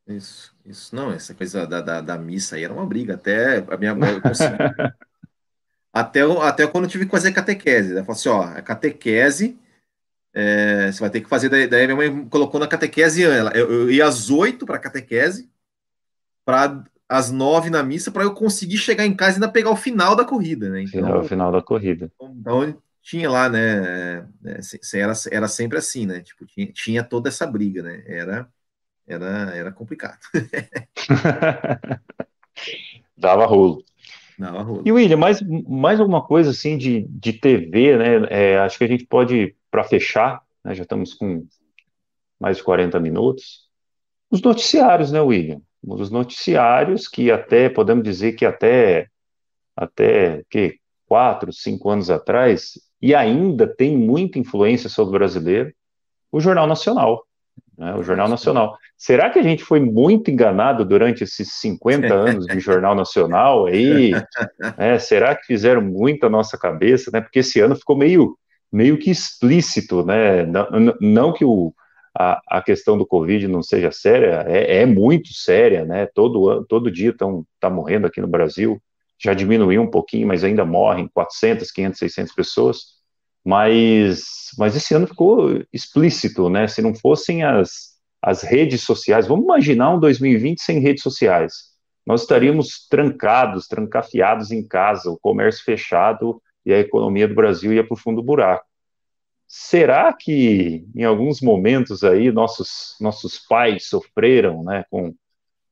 Isso, 0.07 0.57
isso. 0.65 0.97
Não, 0.97 1.13
essa 1.13 1.35
coisa 1.35 1.67
da, 1.67 1.83
da, 1.83 2.01
da 2.01 2.17
missa 2.17 2.57
aí 2.57 2.65
era 2.65 2.73
uma 2.73 2.87
briga. 2.87 3.15
Até 3.15 3.59
a 3.69 3.77
minha 3.77 3.95
mãe, 3.95 4.19
até, 5.93 6.21
até 6.43 6.67
quando 6.67 6.85
eu 6.85 6.91
tive 6.91 7.07
que 7.07 7.11
fazer 7.11 7.33
catequese. 7.33 7.93
Ela 7.93 8.05
falou 8.05 8.19
assim: 8.19 8.29
ó, 8.29 8.43
a 8.43 8.63
catequese, 8.63 9.59
é, 10.35 10.93
você 10.93 11.01
vai 11.01 11.11
ter 11.11 11.21
que 11.21 11.29
fazer. 11.29 11.49
Daí, 11.49 11.67
daí 11.67 11.87
minha 11.87 11.97
mãe 11.97 12.29
colocou 12.29 12.61
na 12.61 12.69
catequese, 12.69 13.25
ela, 13.25 13.51
eu, 13.53 13.71
eu 13.71 13.91
ia 13.91 14.07
às 14.07 14.31
oito 14.31 14.67
para 14.67 14.79
catequese, 14.79 15.51
para 16.45 16.85
às 17.09 17.31
nove 17.31 17.71
na 17.71 17.83
missa, 17.83 18.11
para 18.11 18.23
eu 18.23 18.35
conseguir 18.35 18.77
chegar 18.77 19.07
em 19.07 19.15
casa 19.15 19.33
e 19.33 19.35
ainda 19.37 19.51
pegar 19.51 19.71
o 19.71 19.77
final 19.77 20.15
da 20.15 20.25
corrida, 20.25 20.69
né? 20.69 20.83
Então, 20.83 21.01
final, 21.01 21.21
o 21.21 21.25
final 21.25 21.53
da 21.53 21.63
corrida. 21.63 22.13
Então 22.21 22.77
tinha 23.03 23.31
lá, 23.31 23.49
né? 23.49 24.29
É, 24.45 24.61
era, 24.95 25.13
era 25.31 25.49
sempre 25.49 25.79
assim, 25.79 26.05
né? 26.05 26.21
Tipo, 26.21 26.45
tinha, 26.45 26.71
tinha 26.73 27.03
toda 27.03 27.31
essa 27.31 27.47
briga, 27.47 27.83
né? 27.83 28.05
Era, 28.07 28.47
era, 29.07 29.27
era 29.57 29.73
complicado. 29.73 30.19
Dava 33.17 33.47
rolo. 33.47 33.83
Não, 34.39 34.83
e 34.85 34.93
William, 34.93 35.17
mais, 35.17 35.43
mais 35.69 35.99
alguma 35.99 36.25
coisa 36.25 36.51
assim 36.51 36.79
de, 36.79 37.03
de 37.09 37.33
TV, 37.33 37.97
né? 37.97 38.27
É, 38.31 38.59
acho 38.59 38.79
que 38.79 38.85
a 38.85 38.89
gente 38.89 39.05
pode, 39.05 39.57
para 39.69 39.83
fechar, 39.83 40.41
né, 40.65 40.75
já 40.75 40.85
estamos 40.85 41.13
com 41.13 41.45
mais 42.39 42.59
de 42.59 42.63
40 42.63 43.01
minutos. 43.01 43.69
Os 44.31 44.41
noticiários, 44.41 45.11
né, 45.11 45.21
William? 45.21 45.61
Os 45.83 46.11
noticiários 46.11 47.09
que 47.09 47.33
até, 47.33 47.69
podemos 47.69 48.05
dizer 48.05 48.33
que 48.33 48.47
até, 48.47 49.09
até 49.77 50.45
que 50.49 50.79
quatro, 51.07 51.53
cinco 51.53 51.91
anos 51.91 52.09
atrás, 52.09 52.75
e 53.03 53.15
ainda 53.15 53.67
tem 53.67 53.97
muita 53.97 54.39
influência 54.39 54.89
sobre 54.89 55.17
o 55.17 55.19
brasileiro, 55.19 55.73
o 56.31 56.41
Jornal 56.41 56.67
Nacional. 56.67 57.27
Né, 57.79 57.95
o 57.95 58.03
Jornal 58.03 58.29
Nacional. 58.29 58.77
Será 58.97 59.31
que 59.31 59.39
a 59.39 59.43
gente 59.43 59.63
foi 59.63 59.79
muito 59.79 60.33
enganado 60.33 60.85
durante 60.85 61.23
esses 61.23 61.53
50 61.61 62.11
anos 62.13 62.47
de 62.47 62.59
Jornal 62.59 62.95
Nacional 62.95 63.67
aí? 63.67 64.13
É, 64.77 64.99
será 64.99 65.35
que 65.37 65.47
fizeram 65.47 65.81
muito 65.81 66.27
a 66.27 66.29
nossa 66.29 66.59
cabeça, 66.59 67.11
né? 67.13 67.21
Porque 67.21 67.39
esse 67.39 67.61
ano 67.61 67.77
ficou 67.77 67.97
meio, 67.97 68.37
meio 68.73 68.99
que 68.99 69.11
explícito, 69.11 70.05
né? 70.05 70.45
Não, 70.45 70.69
não 71.01 71.33
que 71.33 71.45
o, 71.45 71.73
a, 72.17 72.41
a, 72.49 72.63
questão 72.63 72.99
do 72.99 73.07
Covid 73.07 73.47
não 73.47 73.63
seja 73.63 73.93
séria, 73.93 74.45
é, 74.47 74.79
é 74.79 74.87
muito 74.87 75.33
séria, 75.33 75.85
né? 75.85 76.07
Todo, 76.13 76.65
todo 76.67 76.91
dia 76.91 77.11
estão 77.11 77.45
tá 77.61 77.71
morrendo 77.71 78.07
aqui 78.07 78.21
no 78.21 78.27
Brasil, 78.27 78.83
já 79.21 79.35
diminuiu 79.35 79.83
um 79.83 79.91
pouquinho, 79.91 80.27
mas 80.27 80.43
ainda 80.43 80.65
morrem 80.65 81.09
400, 81.13 81.71
500, 81.71 81.99
600 81.99 82.35
pessoas. 82.35 82.79
Mas, 83.49 84.51
mas 84.59 84.77
esse 84.77 84.93
ano 84.93 85.07
ficou 85.07 85.65
explícito, 85.73 86.51
né? 86.51 86.69
Se 86.69 86.83
não 86.83 86.95
fossem 86.95 87.43
as, 87.43 87.95
as 88.21 88.43
redes 88.43 88.83
sociais. 88.83 89.27
Vamos 89.27 89.47
imaginar 89.47 89.95
um 89.95 89.99
2020 89.99 90.61
sem 90.61 90.81
redes 90.81 91.03
sociais. 91.03 91.55
Nós 92.07 92.21
estaríamos 92.21 92.87
trancados, 92.91 93.67
trancafiados 93.67 94.51
em 94.51 94.63
casa, 94.63 95.09
o 95.09 95.19
comércio 95.19 95.65
fechado 95.65 96.43
e 96.63 96.75
a 96.75 96.79
economia 96.79 97.27
do 97.27 97.35
Brasil 97.35 97.73
ia 97.73 97.83
para 97.83 97.95
o 97.95 97.99
fundo 97.99 98.17
do 98.17 98.27
buraco. 98.27 98.67
Será 99.47 100.13
que 100.13 100.87
em 100.95 101.05
alguns 101.05 101.41
momentos 101.41 102.05
aí 102.05 102.31
nossos, 102.31 102.97
nossos 103.01 103.39
pais 103.39 103.89
sofreram 103.89 104.63
né, 104.63 104.85
com, 104.91 105.15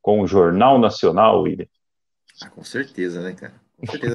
com 0.01 0.23
o 0.23 0.27
Jornal 0.27 0.79
Nacional, 0.79 1.43
William? 1.43 1.67
Ah, 2.41 2.49
com 2.49 2.65
certeza, 2.65 3.21
né, 3.21 3.35
cara? 3.35 3.61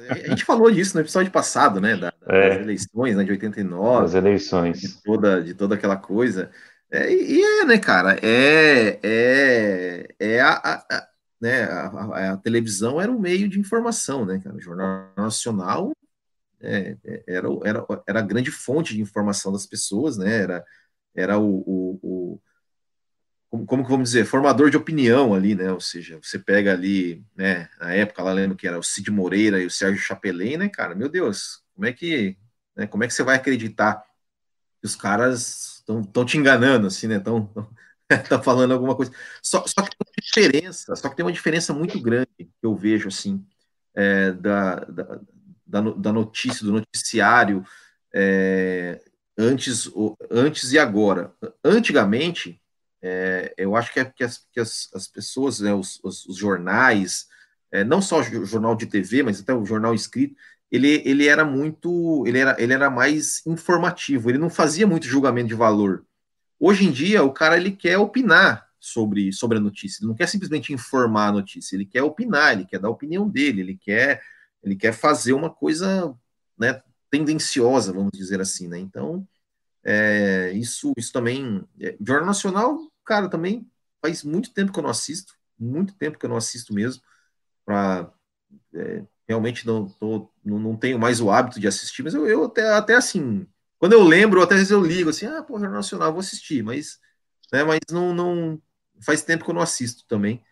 A 0.09 0.29
gente 0.29 0.45
falou 0.45 0.71
disso 0.71 0.95
no 0.95 1.01
episódio 1.01 1.31
passado, 1.31 1.79
né? 1.79 1.95
Da, 1.95 2.10
é. 2.27 2.49
Das 2.49 2.59
eleições, 2.59 3.15
né, 3.15 3.23
de 3.23 3.31
89. 3.31 4.05
As 4.05 4.13
eleições. 4.13 4.79
De 4.79 5.01
toda, 5.01 5.43
de 5.43 5.53
toda 5.53 5.75
aquela 5.75 5.97
coisa. 5.97 6.51
É, 6.91 7.11
e 7.11 7.41
é, 7.41 7.65
né, 7.65 7.77
cara? 7.77 8.17
É, 8.21 8.99
é, 9.01 10.07
é 10.19 10.41
a, 10.41 10.53
a, 10.53 11.07
né, 11.39 11.63
a, 11.63 12.33
a, 12.33 12.37
televisão 12.37 13.01
era 13.01 13.11
um 13.11 13.19
meio 13.19 13.47
de 13.47 13.59
informação, 13.59 14.25
né, 14.25 14.39
cara? 14.43 14.55
O 14.55 14.61
Jornal 14.61 15.11
Nacional 15.17 15.91
é, 16.59 16.97
é 17.03 17.23
era, 17.27 17.47
era, 17.63 17.85
era 18.07 18.19
a 18.19 18.23
grande 18.23 18.51
fonte 18.51 18.93
de 18.93 19.01
informação 19.01 19.51
das 19.51 19.65
pessoas, 19.65 20.17
né? 20.17 20.41
Era, 20.41 20.65
era 21.15 21.39
o, 21.39 21.63
o, 21.65 21.99
o 22.03 22.41
como, 23.49 23.65
como 23.65 23.83
vamos 23.83 24.09
dizer, 24.11 24.25
formador 24.25 24.69
de 24.69 24.77
opinião 24.77 25.33
ali, 25.33 25.55
né? 25.55 25.71
Ou 25.73 25.81
seja, 25.81 26.19
você 26.21 26.39
pega 26.39 26.71
ali, 26.71 27.23
né? 27.35 27.67
Na 27.79 27.93
época, 27.93 28.23
lá 28.23 28.31
lembro 28.31 28.55
que 28.55 28.67
era 28.67 28.79
o 28.79 28.83
Cid 28.83 29.11
Moreira 29.11 29.61
e 29.61 29.65
o 29.65 29.71
Sérgio 29.71 30.01
Chapelin, 30.01 30.57
né, 30.57 30.69
cara? 30.69 30.95
Meu 30.95 31.09
Deus, 31.09 31.61
como 31.81 31.89
é 31.89 31.93
que, 31.93 32.37
né, 32.75 32.85
como 32.85 33.03
é 33.03 33.07
que 33.07 33.13
você 33.13 33.23
vai 33.23 33.35
acreditar 33.35 34.05
que 34.79 34.85
os 34.85 34.95
caras 34.95 35.83
estão 35.89 36.23
te 36.23 36.37
enganando, 36.37 36.85
assim, 36.85 37.07
né? 37.07 37.17
Estão 37.17 37.51
tá 38.29 38.37
falando 38.43 38.71
alguma 38.71 38.95
coisa. 38.95 39.11
Só, 39.41 39.65
só, 39.65 39.81
que 39.81 39.89
tem 39.89 39.97
uma 39.99 40.21
diferença, 40.21 40.95
só 40.95 41.09
que 41.09 41.15
tem 41.15 41.25
uma 41.25 41.31
diferença 41.31 41.73
muito 41.73 41.99
grande 41.99 42.29
que 42.37 42.51
eu 42.61 42.75
vejo, 42.75 43.07
assim, 43.07 43.43
é, 43.95 44.31
da, 44.31 44.75
da, 45.65 45.81
da, 45.97 46.13
notícia, 46.13 46.63
do 46.63 46.71
noticiário, 46.71 47.65
é, 48.13 49.01
antes, 49.35 49.89
antes 50.29 50.71
e 50.73 50.77
agora. 50.77 51.33
Antigamente, 51.63 52.61
é, 53.01 53.55
eu 53.57 53.75
acho 53.75 53.91
que, 53.91 54.01
é, 54.01 54.05
que, 54.05 54.23
as, 54.23 54.37
que 54.51 54.59
as, 54.59 54.87
as 54.93 55.07
pessoas, 55.07 55.59
né, 55.61 55.73
os, 55.73 55.99
os, 56.03 56.27
os 56.27 56.37
jornais, 56.37 57.27
é, 57.71 57.83
não 57.83 58.03
só 58.03 58.19
o 58.19 58.45
jornal 58.45 58.75
de 58.75 58.85
TV, 58.85 59.23
mas 59.23 59.39
até 59.39 59.51
o 59.51 59.65
jornal 59.65 59.95
escrito, 59.95 60.35
ele, 60.71 61.01
ele 61.05 61.27
era 61.27 61.43
muito, 61.43 62.23
ele 62.25 62.39
era, 62.39 62.55
ele 62.61 62.73
era 62.73 62.89
mais 62.89 63.45
informativo, 63.45 64.29
ele 64.29 64.37
não 64.37 64.49
fazia 64.49 64.87
muito 64.87 65.05
julgamento 65.05 65.49
de 65.49 65.53
valor. 65.53 66.05
Hoje 66.59 66.85
em 66.85 66.91
dia, 66.91 67.23
o 67.23 67.33
cara 67.33 67.57
ele 67.57 67.71
quer 67.71 67.97
opinar 67.97 68.67
sobre, 68.79 69.33
sobre 69.33 69.57
a 69.57 69.61
notícia, 69.61 70.01
ele 70.01 70.07
não 70.07 70.15
quer 70.15 70.27
simplesmente 70.27 70.73
informar 70.73 71.27
a 71.27 71.31
notícia, 71.33 71.75
ele 71.75 71.85
quer 71.85 72.03
opinar, 72.03 72.53
ele 72.53 72.65
quer 72.65 72.79
dar 72.79 72.87
a 72.87 72.91
opinião 72.91 73.27
dele, 73.27 73.61
ele 73.61 73.77
quer, 73.77 74.21
ele 74.63 74.75
quer 74.75 74.93
fazer 74.93 75.33
uma 75.33 75.49
coisa 75.49 76.15
né, 76.57 76.81
tendenciosa, 77.09 77.91
vamos 77.91 78.11
dizer 78.13 78.39
assim, 78.39 78.67
né? 78.67 78.79
Então, 78.79 79.27
é, 79.83 80.51
isso, 80.53 80.93
isso 80.97 81.11
também. 81.11 81.63
É, 81.79 81.97
Jornal 81.99 82.27
Nacional, 82.27 82.79
cara, 83.03 83.27
também 83.27 83.69
faz 84.01 84.23
muito 84.23 84.53
tempo 84.53 84.71
que 84.71 84.79
eu 84.79 84.83
não 84.83 84.89
assisto, 84.89 85.33
muito 85.59 85.93
tempo 85.95 86.17
que 86.17 86.25
eu 86.25 86.29
não 86.29 86.37
assisto 86.37 86.73
mesmo, 86.73 87.03
para 87.65 88.11
é, 88.73 89.03
realmente 89.31 89.65
não, 89.65 89.87
tô, 89.87 90.29
não, 90.43 90.59
não, 90.59 90.75
tenho 90.75 90.99
mais 90.99 91.21
o 91.21 91.31
hábito 91.31 91.59
de 91.59 91.67
assistir, 91.67 92.03
mas 92.03 92.13
eu, 92.13 92.27
eu 92.27 92.45
até, 92.45 92.69
até 92.73 92.95
assim, 92.95 93.47
quando 93.79 93.93
eu 93.93 94.03
lembro, 94.03 94.41
até 94.41 94.53
às 94.55 94.59
vezes 94.59 94.71
eu 94.71 94.83
ligo 94.83 95.09
assim, 95.09 95.25
ah, 95.25 95.41
pô, 95.41 95.57
Jornal 95.57 95.77
Nacional, 95.77 96.11
vou 96.11 96.19
assistir, 96.19 96.63
mas, 96.63 96.99
né, 97.51 97.63
mas 97.63 97.79
não, 97.89 98.13
não 98.13 98.61
faz 99.01 99.23
tempo 99.23 99.43
que 99.43 99.49
eu 99.49 99.55
não 99.55 99.61
assisto 99.61 100.05
também. 100.07 100.43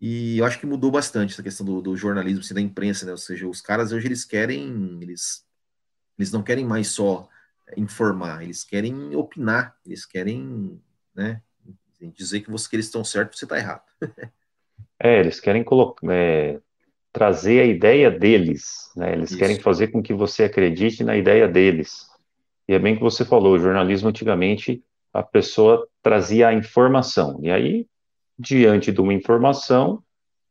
E 0.00 0.38
eu 0.38 0.44
acho 0.44 0.58
que 0.58 0.66
mudou 0.66 0.90
bastante 0.90 1.32
essa 1.32 1.42
questão 1.44 1.64
do, 1.64 1.80
do 1.80 1.96
jornalismo, 1.96 2.40
assim, 2.40 2.54
da 2.54 2.60
imprensa, 2.60 3.06
né? 3.06 3.12
Ou 3.12 3.18
seja, 3.18 3.46
os 3.46 3.60
caras 3.60 3.92
hoje 3.92 4.08
eles 4.08 4.24
querem, 4.24 4.98
eles, 5.00 5.46
eles 6.18 6.32
não 6.32 6.42
querem 6.42 6.64
mais 6.64 6.88
só 6.88 7.28
informar, 7.76 8.42
eles 8.42 8.64
querem 8.64 9.14
opinar, 9.14 9.76
eles 9.86 10.04
querem, 10.04 10.82
né, 11.14 11.40
dizer 12.00 12.40
que, 12.40 12.50
você, 12.50 12.68
que 12.68 12.74
eles 12.74 12.86
estão 12.86 13.04
certos, 13.04 13.38
você 13.38 13.44
está 13.44 13.56
errado. 13.56 13.84
é, 14.98 15.20
eles 15.20 15.38
querem 15.38 15.62
colocar, 15.62 16.04
é, 16.10 16.60
trazer 17.12 17.60
a 17.60 17.66
ideia 17.66 18.10
deles, 18.10 18.90
né? 18.96 19.12
Eles 19.12 19.30
Isso. 19.30 19.38
querem 19.38 19.58
fazer 19.60 19.88
com 19.88 20.02
que 20.02 20.14
você 20.14 20.44
acredite 20.44 21.04
na 21.04 21.16
ideia 21.16 21.46
deles. 21.46 22.06
E 22.68 22.74
é 22.74 22.78
bem 22.78 22.96
que 22.96 23.02
você 23.02 23.24
falou, 23.24 23.54
o 23.54 23.58
jornalismo 23.58 24.08
antigamente 24.08 24.82
a 25.12 25.22
pessoa 25.22 25.86
trazia 26.02 26.48
a 26.48 26.54
informação. 26.54 27.38
E 27.42 27.50
aí, 27.50 27.86
diante 28.38 28.90
de 28.90 29.00
uma 29.00 29.12
informação, 29.12 30.02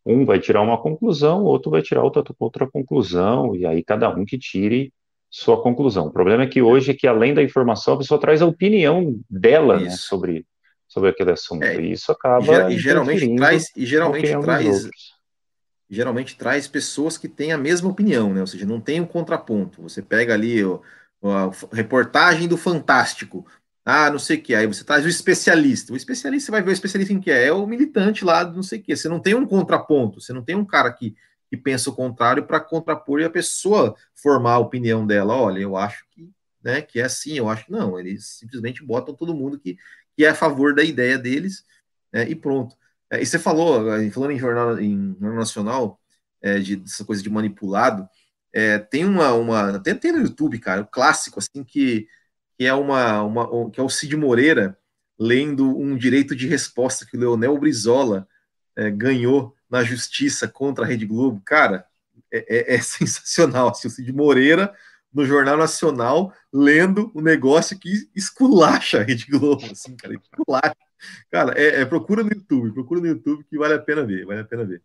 um 0.06 0.24
vai 0.24 0.40
tirar 0.40 0.62
uma 0.62 0.78
conclusão, 0.78 1.44
outro 1.44 1.72
vai 1.72 1.82
tirar 1.82 2.04
outra, 2.04 2.24
outra 2.40 2.70
conclusão, 2.70 3.56
e 3.56 3.66
aí 3.66 3.84
cada 3.84 4.10
um 4.10 4.24
que 4.24 4.38
tire 4.38 4.94
sua 5.30 5.62
conclusão. 5.62 6.08
O 6.08 6.12
problema 6.12 6.44
é 6.44 6.48
que 6.48 6.62
hoje 6.62 6.92
é 6.92 6.94
que 6.94 7.08
além 7.08 7.34
da 7.34 7.42
informação, 7.42 7.94
a 7.94 7.98
pessoa 7.98 8.20
traz 8.20 8.42
a 8.42 8.46
opinião 8.46 9.20
dela 9.30 9.80
né, 9.80 9.90
sobre, 9.92 10.46
sobre 10.88 11.10
aquele 11.10 11.32
assunto. 11.32 11.64
É, 11.64 11.82
e 11.82 11.94
isso 11.94 12.12
acaba. 12.12 12.72
E, 12.72 12.78
geralmente 12.78 13.36
traz, 13.36 13.72
e 13.76 13.86
geralmente 13.86 14.40
traz, 14.42 14.90
geralmente 15.96 16.38
traz 16.38 16.68
pessoas 16.68 17.18
que 17.18 17.28
têm 17.28 17.52
a 17.52 17.58
mesma 17.58 17.90
opinião, 17.90 18.34
né? 18.34 18.42
Ou 18.42 18.48
seja, 18.48 18.66
não 18.66 18.80
tem 18.80 19.02
um 19.02 19.06
contraponto. 19.06 19.82
Você 19.82 20.02
pega 20.02 20.34
ali 20.34 20.62
a 20.64 21.52
reportagem 21.74 22.48
do 22.48 22.58
Fantástico. 22.58 23.46
Ah, 23.84 24.10
não 24.10 24.20
sei 24.20 24.38
o 24.38 24.42
que. 24.42 24.56
Aí 24.56 24.66
você 24.66 24.84
traz 24.84 25.06
o 25.06 25.10
especialista. 25.10 25.94
O 25.94 25.96
especialista, 25.98 26.46
você 26.46 26.52
vai 26.52 26.62
ver 26.62 26.70
o 26.70 26.74
especialista 26.74 27.14
em 27.14 27.20
que 27.20 27.32
é? 27.32 27.48
É 27.48 27.52
o 27.52 27.68
militante 27.68 28.24
lá 28.24 28.44
não 28.44 28.64
sei 28.64 28.80
o 28.80 28.84
que. 28.84 28.96
Você 28.96 29.10
não 29.10 29.20
tem 29.20 29.36
um 29.36 29.46
contraponto. 29.46 30.22
Você 30.22 30.34
não 30.34 30.44
tem 30.44 30.56
um 30.56 30.66
cara 30.66 30.92
que 30.92 31.16
que 31.52 31.58
pensa 31.58 31.90
o 31.90 31.94
contrário 31.94 32.46
para 32.48 32.62
contrapor 32.62 33.20
e 33.20 33.26
a 33.26 33.30
pessoa 33.30 33.94
formar 34.16 34.54
a 34.54 34.60
opinião 34.60 35.06
dela. 35.06 35.36
Olha, 35.36 35.60
eu 35.60 35.76
acho 35.76 36.06
que, 36.10 36.32
né, 36.64 36.82
que 36.82 36.98
é 36.98 37.04
assim, 37.04 37.34
eu 37.34 37.50
acho 37.50 37.66
que 37.66 37.72
não. 37.74 38.00
Eles 38.00 38.26
simplesmente 38.26 38.82
botam 38.82 39.14
todo 39.14 39.36
mundo 39.36 39.60
que, 39.60 39.78
que 40.16 40.24
é 40.24 40.30
a 40.30 40.36
favor 40.36 40.74
da 40.74 40.82
ideia 40.82 41.18
deles 41.18 41.66
né, 42.12 42.30
e 42.30 42.36
pronto. 42.36 42.78
É, 43.12 43.22
e 43.22 43.26
você 43.26 43.38
falou, 43.38 43.86
falando 44.12 44.32
em 44.32 44.40
jornal, 44.40 44.80
em 44.80 45.16
jornal 45.20 45.40
nacional, 45.40 46.00
é, 46.42 46.60
de, 46.60 46.78
dessa 46.78 47.04
coisa 47.04 47.22
de 47.22 47.30
manipulado, 47.30 48.08
é, 48.54 48.80
tem 48.80 49.06
uma, 49.06 49.34
uma 49.34 49.80
tem, 49.80 49.96
tem 49.96 50.12
no 50.12 50.22
YouTube, 50.22 50.58
cara, 50.60 50.82
um 50.82 50.88
clássico 50.90 51.40
assim 51.40 51.64
que, 51.64 52.08
que 52.58 52.66
é 52.66 52.74
uma, 52.74 53.22
uma 53.22 53.70
que 53.70 53.80
é 53.80 53.84
o 53.84 53.90
Cid 53.90 54.16
Moreira 54.16 54.78
lendo 55.20 55.78
um 55.78 55.96
direito 55.96 56.36
de 56.36 56.48
resposta 56.48 57.06
que 57.06 57.16
o 57.16 57.20
Leonel 57.20 57.58
Brizola 57.58 58.28
é, 58.76 58.90
ganhou 58.90 59.56
na 59.70 59.84
justiça 59.84 60.48
contra 60.48 60.84
a 60.84 60.88
Rede 60.88 61.06
Globo, 61.06 61.42
cara, 61.46 61.86
é, 62.32 62.74
é, 62.74 62.76
é 62.76 62.80
sensacional. 62.82 63.70
Assim, 63.70 63.88
o 63.88 63.92
Cid 63.92 64.12
Moreira 64.12 64.74
no 65.14 65.26
Jornal 65.26 65.58
Nacional 65.58 66.34
lendo 66.52 67.12
o 67.14 67.20
um 67.20 67.22
negócio 67.22 67.78
que 67.78 68.10
esculacha 68.16 69.00
a 69.02 69.04
Rede 69.04 69.28
Globo, 69.30 69.66
assim, 69.72 69.96
cara, 69.96 70.14
esculacha. 70.16 70.91
Cara, 71.30 71.54
é, 71.60 71.82
é, 71.82 71.86
procura 71.86 72.24
no 72.24 72.30
YouTube, 72.30 72.74
procura 72.74 73.02
no 73.02 73.08
YouTube 73.08 73.44
que 73.50 73.58
vale 73.58 73.74
a 73.74 73.80
pena 73.80 74.06
ver, 74.06 74.26
vale 74.26 74.42
a 74.42 74.46
pena 74.46 74.66
ver. 74.66 74.82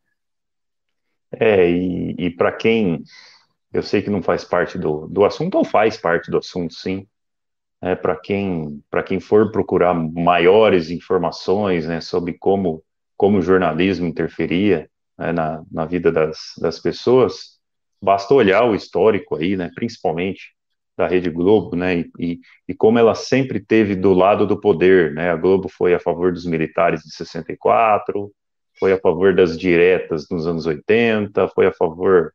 É, 1.33 1.71
e, 1.71 2.15
e 2.19 2.31
para 2.31 2.53
quem 2.53 3.03
eu 3.73 3.83
sei 3.83 4.01
que 4.01 4.11
não 4.11 4.23
faz 4.23 4.45
parte 4.45 4.79
do, 4.79 5.07
do 5.07 5.25
assunto, 5.25 5.59
ou 5.59 5.65
faz 5.65 5.97
parte 5.97 6.31
do 6.31 6.39
assunto, 6.39 6.75
sim. 6.75 7.07
É, 7.83 7.95
para 7.95 8.17
quem, 8.17 8.83
quem 9.05 9.21
for 9.21 9.53
procurar 9.53 9.93
maiores 9.93 10.91
informações 10.91 11.87
né, 11.87 12.01
sobre 12.01 12.33
como 12.33 12.83
como 13.17 13.39
o 13.39 13.43
jornalismo 13.43 14.07
interferia 14.07 14.91
né, 15.19 15.33
na, 15.33 15.63
na 15.71 15.85
vida 15.85 16.13
das, 16.13 16.53
das 16.59 16.79
pessoas, 16.79 17.59
basta 18.01 18.35
olhar 18.35 18.65
o 18.65 18.75
histórico 18.75 19.37
aí, 19.37 19.57
né, 19.57 19.71
principalmente 19.75 20.55
da 20.97 21.07
Rede 21.07 21.29
Globo, 21.31 21.77
né, 21.77 22.05
e, 22.19 22.41
e, 22.67 22.75
como 22.75 22.99
ela 22.99 23.15
sempre 23.15 23.61
teve 23.61 23.95
do 23.95 24.15
lado 24.15 24.47
do 24.47 24.59
poder, 24.59 25.13
né, 25.13 25.31
a 25.31 25.37
Globo 25.37 25.69
foi 25.69 25.95
a 25.95 26.01
favor 26.01 26.33
dos 26.33 26.47
militares 26.47 27.03
de 27.03 27.15
64, 27.15 28.33
foi 28.79 28.93
a 28.93 28.99
favor 28.99 29.35
das 29.35 29.59
diretas 29.59 30.27
nos 30.31 30.47
anos 30.47 30.67
80, 30.67 31.49
foi 31.49 31.67
a 31.67 31.73
favor 31.73 32.33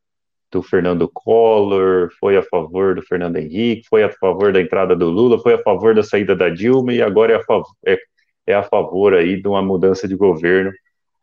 do 0.50 0.62
Fernando 0.62 1.08
Collor, 1.12 2.10
foi 2.20 2.36
a 2.36 2.42
favor 2.42 2.94
do 2.94 3.02
Fernando 3.02 3.36
Henrique, 3.36 3.88
foi 3.88 4.04
a 4.04 4.10
favor 4.10 4.52
da 4.52 4.60
entrada 4.60 4.94
do 4.94 5.08
Lula, 5.08 5.38
foi 5.38 5.54
a 5.54 5.62
favor 5.62 5.94
da 5.94 6.02
saída 6.02 6.36
da 6.36 6.50
Dilma 6.50 6.92
e 6.92 7.00
agora 7.00 7.32
é 7.32 7.36
a, 7.36 7.42
favor, 7.42 7.74
é, 7.86 7.98
é 8.46 8.54
a 8.54 8.62
favor 8.62 9.14
aí 9.14 9.40
de 9.40 9.48
uma 9.48 9.62
mudança 9.62 10.06
de 10.06 10.14
governo 10.14 10.70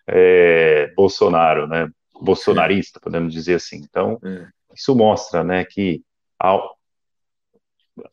é, 0.07 0.91
Bolsonaro, 0.95 1.67
né? 1.67 1.87
Bolsonarista, 2.19 2.99
podemos 2.99 3.31
dizer 3.31 3.55
assim. 3.55 3.77
Então, 3.77 4.19
é. 4.23 4.47
isso 4.75 4.95
mostra, 4.95 5.43
né, 5.43 5.63
que 5.63 6.01
ao... 6.37 6.78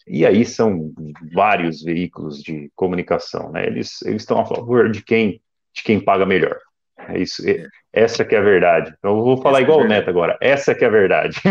e 0.06 0.26
aí 0.26 0.44
são 0.44 0.92
vários 1.32 1.82
veículos 1.82 2.42
de 2.42 2.70
comunicação, 2.74 3.52
né? 3.52 3.66
Eles, 3.66 4.02
eles 4.02 4.22
estão 4.22 4.40
a 4.40 4.46
favor 4.46 4.90
de 4.90 5.02
quem 5.02 5.40
de 5.74 5.82
quem 5.82 6.00
paga 6.00 6.24
melhor. 6.24 6.58
É 7.08 7.18
isso, 7.18 7.46
é. 7.48 7.68
essa 7.92 8.24
que 8.24 8.34
é 8.34 8.38
a 8.38 8.42
verdade. 8.42 8.94
Então, 8.98 9.18
eu 9.18 9.22
vou 9.22 9.42
falar 9.42 9.58
essa 9.58 9.64
igual 9.64 9.82
é 9.82 9.84
o 9.84 9.88
Neto 9.88 10.08
agora. 10.08 10.38
Essa 10.40 10.74
que 10.74 10.84
é 10.84 10.88
a 10.88 10.90
verdade. 10.90 11.38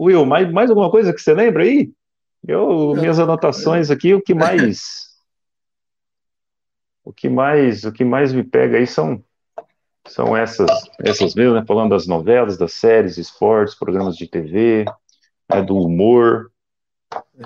Will, 0.00 0.24
mais, 0.24 0.50
mais 0.50 0.70
alguma 0.70 0.90
coisa 0.90 1.12
que 1.12 1.20
você 1.20 1.34
lembra 1.34 1.62
aí? 1.62 1.92
Eu, 2.46 2.94
minhas 2.94 3.18
anotações 3.18 3.90
aqui, 3.90 4.14
o 4.14 4.22
que 4.22 4.34
mais 4.34 5.08
o 7.04 7.12
que 7.12 7.28
mais 7.28 7.84
o 7.84 7.92
que 7.92 8.04
mais 8.04 8.32
me 8.32 8.42
pega 8.42 8.78
aí 8.78 8.86
são 8.86 9.22
são 10.06 10.36
essas 10.36 10.70
essas 11.00 11.34
mesmo, 11.34 11.54
né? 11.54 11.64
Falando 11.66 11.90
das 11.90 12.06
novelas, 12.06 12.56
das 12.56 12.72
séries, 12.72 13.18
esportes, 13.18 13.74
programas 13.74 14.16
de 14.16 14.26
TV, 14.26 14.86
né, 15.50 15.62
do 15.62 15.76
humor. 15.76 16.50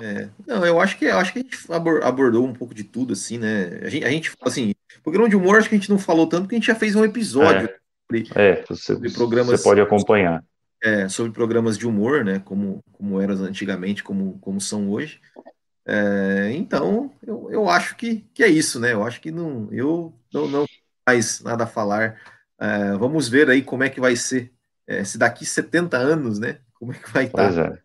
É, 0.01 0.27
não, 0.45 0.65
eu 0.65 0.79
acho 0.79 0.97
que 0.97 1.05
eu 1.05 1.17
acho 1.17 1.31
que 1.31 1.39
a 1.39 1.41
gente 1.41 1.57
abordou 2.03 2.45
um 2.45 2.53
pouco 2.53 2.73
de 2.73 2.83
tudo 2.83 3.13
assim, 3.13 3.37
né? 3.37 3.79
A 3.81 3.89
gente, 3.89 4.05
a 4.05 4.09
gente 4.09 4.31
assim, 4.41 4.73
programa 5.01 5.29
de 5.29 5.35
humor 5.35 5.57
acho 5.57 5.69
que 5.69 5.75
a 5.75 5.77
gente 5.77 5.89
não 5.89 5.99
falou 5.99 6.27
tanto 6.27 6.43
porque 6.43 6.55
a 6.55 6.59
gente 6.59 6.67
já 6.67 6.75
fez 6.75 6.95
um 6.95 7.05
episódio. 7.05 7.69
É. 7.69 7.77
sobre, 8.05 8.29
é, 8.35 8.63
você, 8.67 8.93
sobre 8.93 9.11
programas. 9.11 9.59
Você 9.59 9.63
pode 9.63 9.81
acompanhar. 9.81 10.43
É, 10.83 11.07
sobre 11.07 11.31
programas 11.31 11.77
de 11.77 11.87
humor, 11.87 12.25
né? 12.25 12.39
Como, 12.43 12.83
como 12.91 13.21
eram 13.21 13.35
antigamente, 13.35 14.03
como, 14.03 14.37
como 14.39 14.59
são 14.59 14.89
hoje. 14.89 15.21
É, 15.85 16.51
então, 16.53 17.11
eu, 17.25 17.49
eu 17.51 17.69
acho 17.69 17.95
que, 17.95 18.25
que 18.33 18.43
é 18.43 18.47
isso, 18.47 18.79
né? 18.79 18.93
Eu 18.93 19.03
acho 19.05 19.21
que 19.21 19.31
não, 19.31 19.69
eu 19.71 20.13
não, 20.33 20.47
não 20.47 20.65
mais 21.07 21.41
nada 21.41 21.63
a 21.63 21.67
falar. 21.67 22.19
É, 22.59 22.97
vamos 22.97 23.27
ver 23.27 23.49
aí 23.49 23.61
como 23.61 23.83
é 23.83 23.89
que 23.89 23.99
vai 23.99 24.15
ser, 24.15 24.51
é, 24.87 25.03
se 25.03 25.17
daqui 25.17 25.45
70 25.45 25.97
anos, 25.97 26.39
né? 26.39 26.59
Como 26.73 26.91
é 26.91 26.95
que 26.95 27.11
vai 27.11 27.25
estar 27.25 27.53
é. 27.53 27.83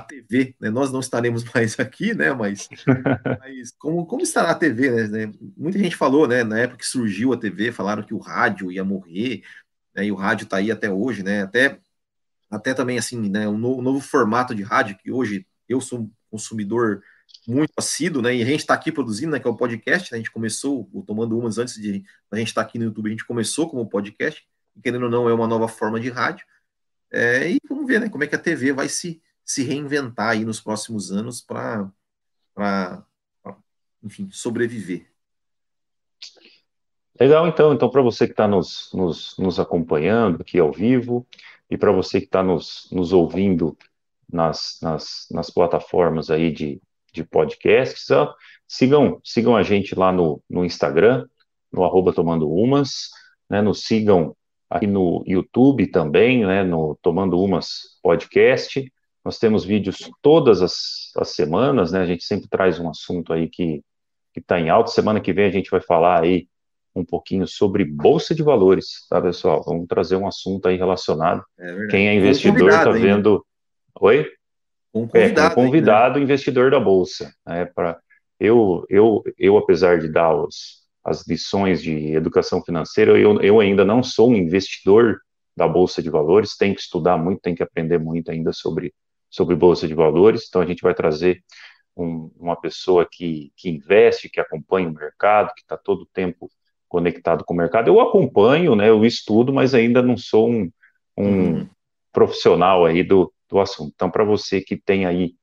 A 0.00 0.04
TV, 0.04 0.54
né? 0.60 0.70
Nós 0.70 0.92
não 0.92 1.00
estaremos 1.00 1.44
mais 1.54 1.78
aqui, 1.78 2.14
né? 2.14 2.32
Mas, 2.32 2.68
mas 3.38 3.70
como, 3.78 4.04
como 4.06 4.22
estará 4.22 4.50
a 4.50 4.54
TV, 4.54 5.08
né? 5.08 5.32
Muita 5.56 5.78
gente 5.78 5.96
falou, 5.96 6.26
né? 6.26 6.42
Na 6.42 6.58
época 6.58 6.78
que 6.78 6.86
surgiu 6.86 7.32
a 7.32 7.36
TV, 7.36 7.72
falaram 7.72 8.02
que 8.02 8.14
o 8.14 8.18
rádio 8.18 8.70
ia 8.72 8.84
morrer, 8.84 9.42
né, 9.94 10.06
e 10.06 10.12
o 10.12 10.14
rádio 10.14 10.44
está 10.44 10.58
aí 10.58 10.70
até 10.70 10.90
hoje, 10.90 11.22
né? 11.22 11.42
Até, 11.42 11.78
até 12.50 12.74
também, 12.74 12.98
assim, 12.98 13.28
né? 13.28 13.48
Um 13.48 13.58
novo, 13.58 13.80
um 13.80 13.82
novo 13.82 14.00
formato 14.00 14.54
de 14.54 14.62
rádio, 14.62 14.96
que 14.96 15.10
hoje 15.10 15.46
eu 15.68 15.80
sou 15.80 16.00
um 16.00 16.10
consumidor 16.30 17.02
muito 17.46 17.72
assíduo, 17.76 18.22
né? 18.22 18.34
E 18.34 18.42
a 18.42 18.46
gente 18.46 18.60
está 18.60 18.74
aqui 18.74 18.92
produzindo, 18.92 19.32
né? 19.32 19.40
Que 19.40 19.46
é 19.46 19.50
o 19.50 19.56
podcast. 19.56 20.10
Né, 20.10 20.16
a 20.16 20.18
gente 20.18 20.30
começou 20.30 20.90
Tomando 21.06 21.38
Umas 21.38 21.58
antes 21.58 21.74
de 21.74 22.04
a 22.30 22.36
gente 22.36 22.48
estar 22.48 22.62
tá 22.62 22.68
aqui 22.68 22.78
no 22.78 22.84
YouTube. 22.86 23.08
A 23.08 23.10
gente 23.10 23.26
começou 23.26 23.68
como 23.68 23.88
podcast. 23.88 24.44
E, 24.76 24.80
querendo 24.80 25.04
ou 25.04 25.10
não, 25.10 25.28
é 25.28 25.34
uma 25.34 25.46
nova 25.46 25.68
forma 25.68 25.98
de 26.00 26.10
rádio. 26.10 26.44
É, 27.12 27.50
e 27.50 27.58
vamos 27.68 27.86
ver, 27.86 28.00
né? 28.00 28.08
Como 28.08 28.22
é 28.22 28.26
que 28.26 28.34
a 28.34 28.38
TV 28.38 28.72
vai 28.72 28.88
se, 28.88 29.20
se 29.50 29.64
reinventar 29.64 30.28
aí 30.28 30.44
nos 30.44 30.60
próximos 30.60 31.10
anos 31.10 31.40
para, 31.40 31.90
enfim, 34.00 34.28
sobreviver. 34.30 35.10
Legal, 37.18 37.48
então. 37.48 37.74
Então, 37.74 37.90
para 37.90 38.00
você 38.00 38.26
que 38.26 38.32
está 38.32 38.46
nos, 38.46 38.92
nos, 38.94 39.36
nos 39.36 39.58
acompanhando 39.58 40.40
aqui 40.40 40.60
ao 40.60 40.70
vivo 40.70 41.26
e 41.68 41.76
para 41.76 41.90
você 41.90 42.20
que 42.20 42.26
está 42.26 42.44
nos, 42.44 42.88
nos 42.92 43.12
ouvindo 43.12 43.76
nas, 44.32 44.78
nas, 44.80 45.26
nas 45.32 45.50
plataformas 45.50 46.30
aí 46.30 46.52
de, 46.52 46.80
de 47.12 47.24
podcasts. 47.24 48.06
Sigam, 48.68 49.20
sigam 49.24 49.56
a 49.56 49.64
gente 49.64 49.96
lá 49.96 50.12
no, 50.12 50.40
no 50.48 50.64
Instagram, 50.64 51.26
no 51.72 51.82
arroba 51.82 52.12
Tomando 52.12 52.48
Umas, 52.48 53.10
né, 53.48 53.60
nos 53.60 53.82
sigam 53.82 54.36
aqui 54.70 54.86
no 54.86 55.24
YouTube 55.26 55.88
também, 55.88 56.46
né, 56.46 56.62
no 56.62 56.96
Tomando 57.02 57.40
Umas 57.40 57.98
Podcast. 58.00 58.88
Nós 59.24 59.38
temos 59.38 59.64
vídeos 59.64 59.98
todas 60.22 60.62
as, 60.62 61.12
as 61.16 61.30
semanas, 61.30 61.92
né, 61.92 62.00
a 62.00 62.06
gente 62.06 62.24
sempre 62.24 62.48
traz 62.48 62.78
um 62.78 62.88
assunto 62.88 63.32
aí 63.32 63.48
que 63.48 63.82
está 64.34 64.58
em 64.58 64.70
alta. 64.70 64.90
Semana 64.90 65.20
que 65.20 65.32
vem 65.32 65.44
a 65.44 65.50
gente 65.50 65.70
vai 65.70 65.80
falar 65.80 66.22
aí 66.22 66.48
um 66.94 67.04
pouquinho 67.04 67.46
sobre 67.46 67.84
Bolsa 67.84 68.34
de 68.34 68.42
Valores, 68.42 69.06
tá, 69.08 69.20
pessoal? 69.20 69.62
Vamos 69.64 69.86
trazer 69.86 70.16
um 70.16 70.26
assunto 70.26 70.68
aí 70.68 70.76
relacionado. 70.76 71.44
É 71.58 71.86
Quem 71.88 72.08
é 72.08 72.14
investidor 72.14 72.70
está 72.70 72.90
vendo... 72.90 73.44
Oi? 74.00 74.26
Um 74.92 75.06
convidado, 75.06 75.40
é, 75.40 75.50
um 75.50 75.66
convidado 75.66 76.18
né? 76.18 76.24
investidor 76.24 76.70
da 76.70 76.80
bolsa. 76.80 77.32
Né, 77.46 77.64
pra, 77.66 77.98
eu, 78.40 78.84
eu, 78.88 79.22
eu, 79.38 79.56
apesar 79.58 79.98
de 79.98 80.08
dar 80.08 80.34
os, 80.34 80.80
as 81.04 81.26
lições 81.28 81.82
de 81.82 82.14
educação 82.14 82.62
financeira, 82.62 83.18
eu, 83.18 83.40
eu 83.40 83.60
ainda 83.60 83.84
não 83.84 84.02
sou 84.02 84.30
um 84.30 84.36
investidor 84.36 85.20
da 85.56 85.68
bolsa 85.68 86.02
de 86.02 86.10
valores. 86.10 86.56
Tenho 86.56 86.74
que 86.74 86.80
estudar 86.80 87.18
muito, 87.18 87.42
tenho 87.42 87.54
que 87.54 87.62
aprender 87.62 87.98
muito 87.98 88.30
ainda 88.30 88.52
sobre 88.52 88.92
sobre 89.30 89.54
bolsa 89.56 89.86
de 89.86 89.94
valores. 89.94 90.46
Então 90.48 90.60
a 90.60 90.66
gente 90.66 90.82
vai 90.82 90.94
trazer 90.94 91.42
um, 91.96 92.30
uma 92.38 92.56
pessoa 92.56 93.06
que, 93.10 93.52
que 93.56 93.70
investe, 93.70 94.28
que 94.28 94.40
acompanha 94.40 94.88
o 94.88 94.94
mercado, 94.94 95.52
que 95.54 95.62
está 95.62 95.76
todo 95.76 96.02
o 96.02 96.08
tempo 96.12 96.50
conectado 96.88 97.44
com 97.44 97.54
o 97.54 97.56
mercado. 97.56 97.88
Eu 97.88 98.00
acompanho, 98.00 98.74
né? 98.74 98.88
Eu 98.88 99.04
estudo, 99.04 99.52
mas 99.52 99.74
ainda 99.74 100.02
não 100.02 100.16
sou 100.16 100.50
um, 100.50 100.70
um 101.16 101.24
uhum. 101.24 101.68
profissional 102.12 102.84
aí 102.84 103.04
do, 103.04 103.32
do 103.48 103.60
assunto. 103.60 103.92
Então, 103.94 104.10
para 104.10 104.24
você 104.24 104.60
que 104.60 104.76
tem 104.76 105.06
aí, 105.06 105.34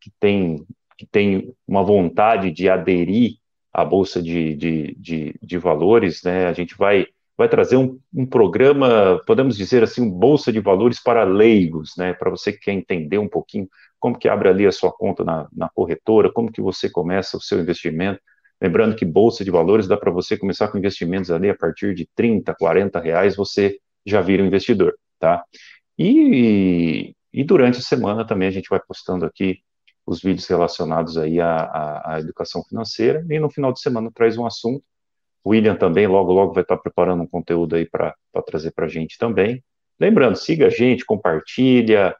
que 0.00 0.10
tem, 0.18 0.66
que 0.98 1.06
tem 1.06 1.54
uma 1.66 1.82
vontade 1.82 2.50
de 2.50 2.68
aderir 2.68 3.36
à 3.72 3.84
Bolsa 3.84 4.20
de, 4.20 4.54
de, 4.56 4.94
de, 4.98 5.34
de 5.40 5.58
Valores, 5.58 6.22
né, 6.24 6.46
a 6.46 6.52
gente 6.52 6.76
vai, 6.76 7.06
vai 7.36 7.48
trazer 7.48 7.76
um, 7.76 7.98
um, 8.14 8.26
programa, 8.26 9.20
podemos 9.26 9.56
dizer 9.56 9.82
assim, 9.82 10.02
um 10.02 10.10
Bolsa 10.10 10.52
de 10.52 10.60
Valores 10.60 11.02
para 11.02 11.24
leigos, 11.24 11.92
né, 11.96 12.14
para 12.14 12.30
você 12.30 12.52
que 12.52 12.60
quer 12.60 12.72
entender 12.72 13.18
um 13.18 13.28
pouquinho 13.28 13.68
como 13.98 14.18
que 14.18 14.28
abre 14.28 14.48
ali 14.48 14.66
a 14.66 14.72
sua 14.72 14.92
conta 14.92 15.24
na, 15.24 15.48
na 15.52 15.68
corretora, 15.68 16.32
como 16.32 16.50
que 16.50 16.60
você 16.60 16.88
começa 16.88 17.36
o 17.36 17.40
seu 17.40 17.60
investimento, 17.60 18.20
Lembrando 18.60 18.96
que 18.96 19.04
bolsa 19.04 19.44
de 19.44 19.50
valores 19.50 19.86
dá 19.86 19.96
para 19.96 20.10
você 20.10 20.36
começar 20.36 20.68
com 20.68 20.78
investimentos 20.78 21.30
ali 21.30 21.50
a 21.50 21.54
partir 21.54 21.94
de 21.94 22.08
30, 22.14 22.54
40 22.54 22.98
reais, 23.00 23.36
você 23.36 23.78
já 24.04 24.20
vira 24.22 24.42
um 24.42 24.46
investidor, 24.46 24.96
tá? 25.18 25.44
E, 25.98 27.14
e 27.32 27.44
durante 27.44 27.78
a 27.78 27.82
semana 27.82 28.26
também 28.26 28.48
a 28.48 28.50
gente 28.50 28.68
vai 28.68 28.80
postando 28.80 29.26
aqui 29.26 29.60
os 30.06 30.22
vídeos 30.22 30.46
relacionados 30.46 31.18
aí 31.18 31.40
à, 31.40 31.56
à, 31.56 32.14
à 32.14 32.20
educação 32.20 32.62
financeira, 32.64 33.26
e 33.28 33.38
no 33.38 33.50
final 33.50 33.72
de 33.72 33.80
semana 33.80 34.10
traz 34.14 34.38
um 34.38 34.46
assunto. 34.46 34.82
William 35.46 35.76
também 35.76 36.06
logo, 36.06 36.32
logo 36.32 36.52
vai 36.52 36.62
estar 36.62 36.76
preparando 36.76 37.22
um 37.22 37.26
conteúdo 37.26 37.76
aí 37.76 37.86
para 37.86 38.14
trazer 38.44 38.72
para 38.72 38.86
a 38.86 38.88
gente 38.88 39.16
também. 39.16 39.62
Lembrando, 39.98 40.36
siga 40.36 40.66
a 40.66 40.70
gente, 40.70 41.04
compartilha, 41.04 42.14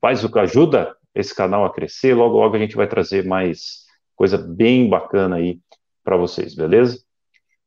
faz 0.00 0.24
o 0.24 0.30
que 0.30 0.38
ajuda 0.38 0.96
esse 1.14 1.34
canal 1.34 1.64
a 1.64 1.72
crescer. 1.72 2.14
Logo, 2.14 2.38
logo 2.38 2.56
a 2.56 2.58
gente 2.58 2.74
vai 2.74 2.86
trazer 2.86 3.24
mais 3.24 3.84
coisa 4.16 4.38
bem 4.38 4.88
bacana 4.88 5.36
aí 5.36 5.60
para 6.02 6.16
vocês, 6.16 6.54
beleza? 6.54 6.98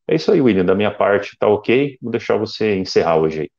É 0.06 0.14
isso 0.14 0.32
aí, 0.32 0.40
William. 0.40 0.64
Da 0.64 0.74
minha 0.74 0.90
parte, 0.90 1.36
tá 1.38 1.46
ok? 1.46 1.96
Vou 2.02 2.10
deixar 2.10 2.36
você 2.36 2.76
encerrar 2.76 3.18
hoje 3.18 3.42
aí. 3.42 3.50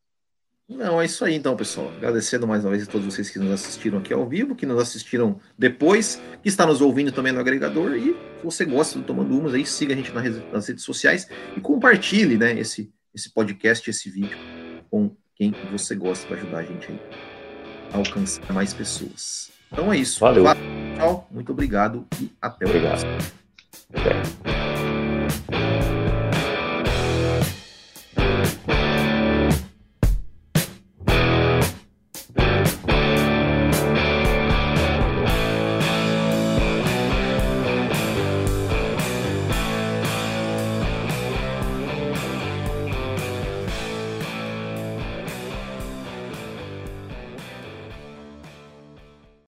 Não, 0.69 1.01
é 1.01 1.05
isso 1.05 1.25
aí 1.25 1.33
então, 1.33 1.55
pessoal. 1.55 1.91
Agradecendo 1.97 2.47
mais 2.47 2.63
uma 2.63 2.69
vez 2.71 2.87
a 2.87 2.91
todos 2.91 3.05
vocês 3.07 3.29
que 3.29 3.39
nos 3.39 3.51
assistiram 3.51 3.97
aqui 3.97 4.13
ao 4.13 4.27
vivo, 4.27 4.55
que 4.55 4.67
nos 4.67 4.79
assistiram 4.79 5.39
depois, 5.57 6.21
que 6.43 6.47
está 6.47 6.63
nos 6.65 6.79
ouvindo 6.79 7.11
também 7.11 7.33
no 7.33 7.39
agregador. 7.39 7.95
E 7.95 8.13
se 8.13 8.43
você 8.43 8.65
gosta 8.65 8.99
do 8.99 9.03
Tomando 9.03 9.35
Umas, 9.35 9.55
aí 9.55 9.65
siga 9.65 9.93
a 9.93 9.97
gente 9.97 10.11
nas 10.13 10.67
redes 10.67 10.83
sociais 10.83 11.27
e 11.57 11.59
compartilhe 11.59 12.37
né, 12.37 12.57
esse, 12.59 12.91
esse 13.15 13.33
podcast, 13.33 13.89
esse 13.89 14.11
vídeo 14.11 14.37
com 14.91 15.15
quem 15.35 15.55
você 15.71 15.95
gosta 15.95 16.27
para 16.27 16.37
ajudar 16.37 16.59
a 16.59 16.63
gente 16.63 16.91
aí 16.91 16.99
a 17.91 17.97
alcançar 17.97 18.53
mais 18.53 18.71
pessoas. 18.71 19.49
Então 19.71 19.91
é 19.91 19.97
isso. 19.97 20.19
Valeu. 20.19 20.43
Tchau, 20.97 21.27
muito 21.31 21.51
obrigado 21.51 22.05
e 22.21 22.29
até 22.39 22.65
o 22.65 22.69
próximo. 22.69 23.11
Até. 23.91 24.68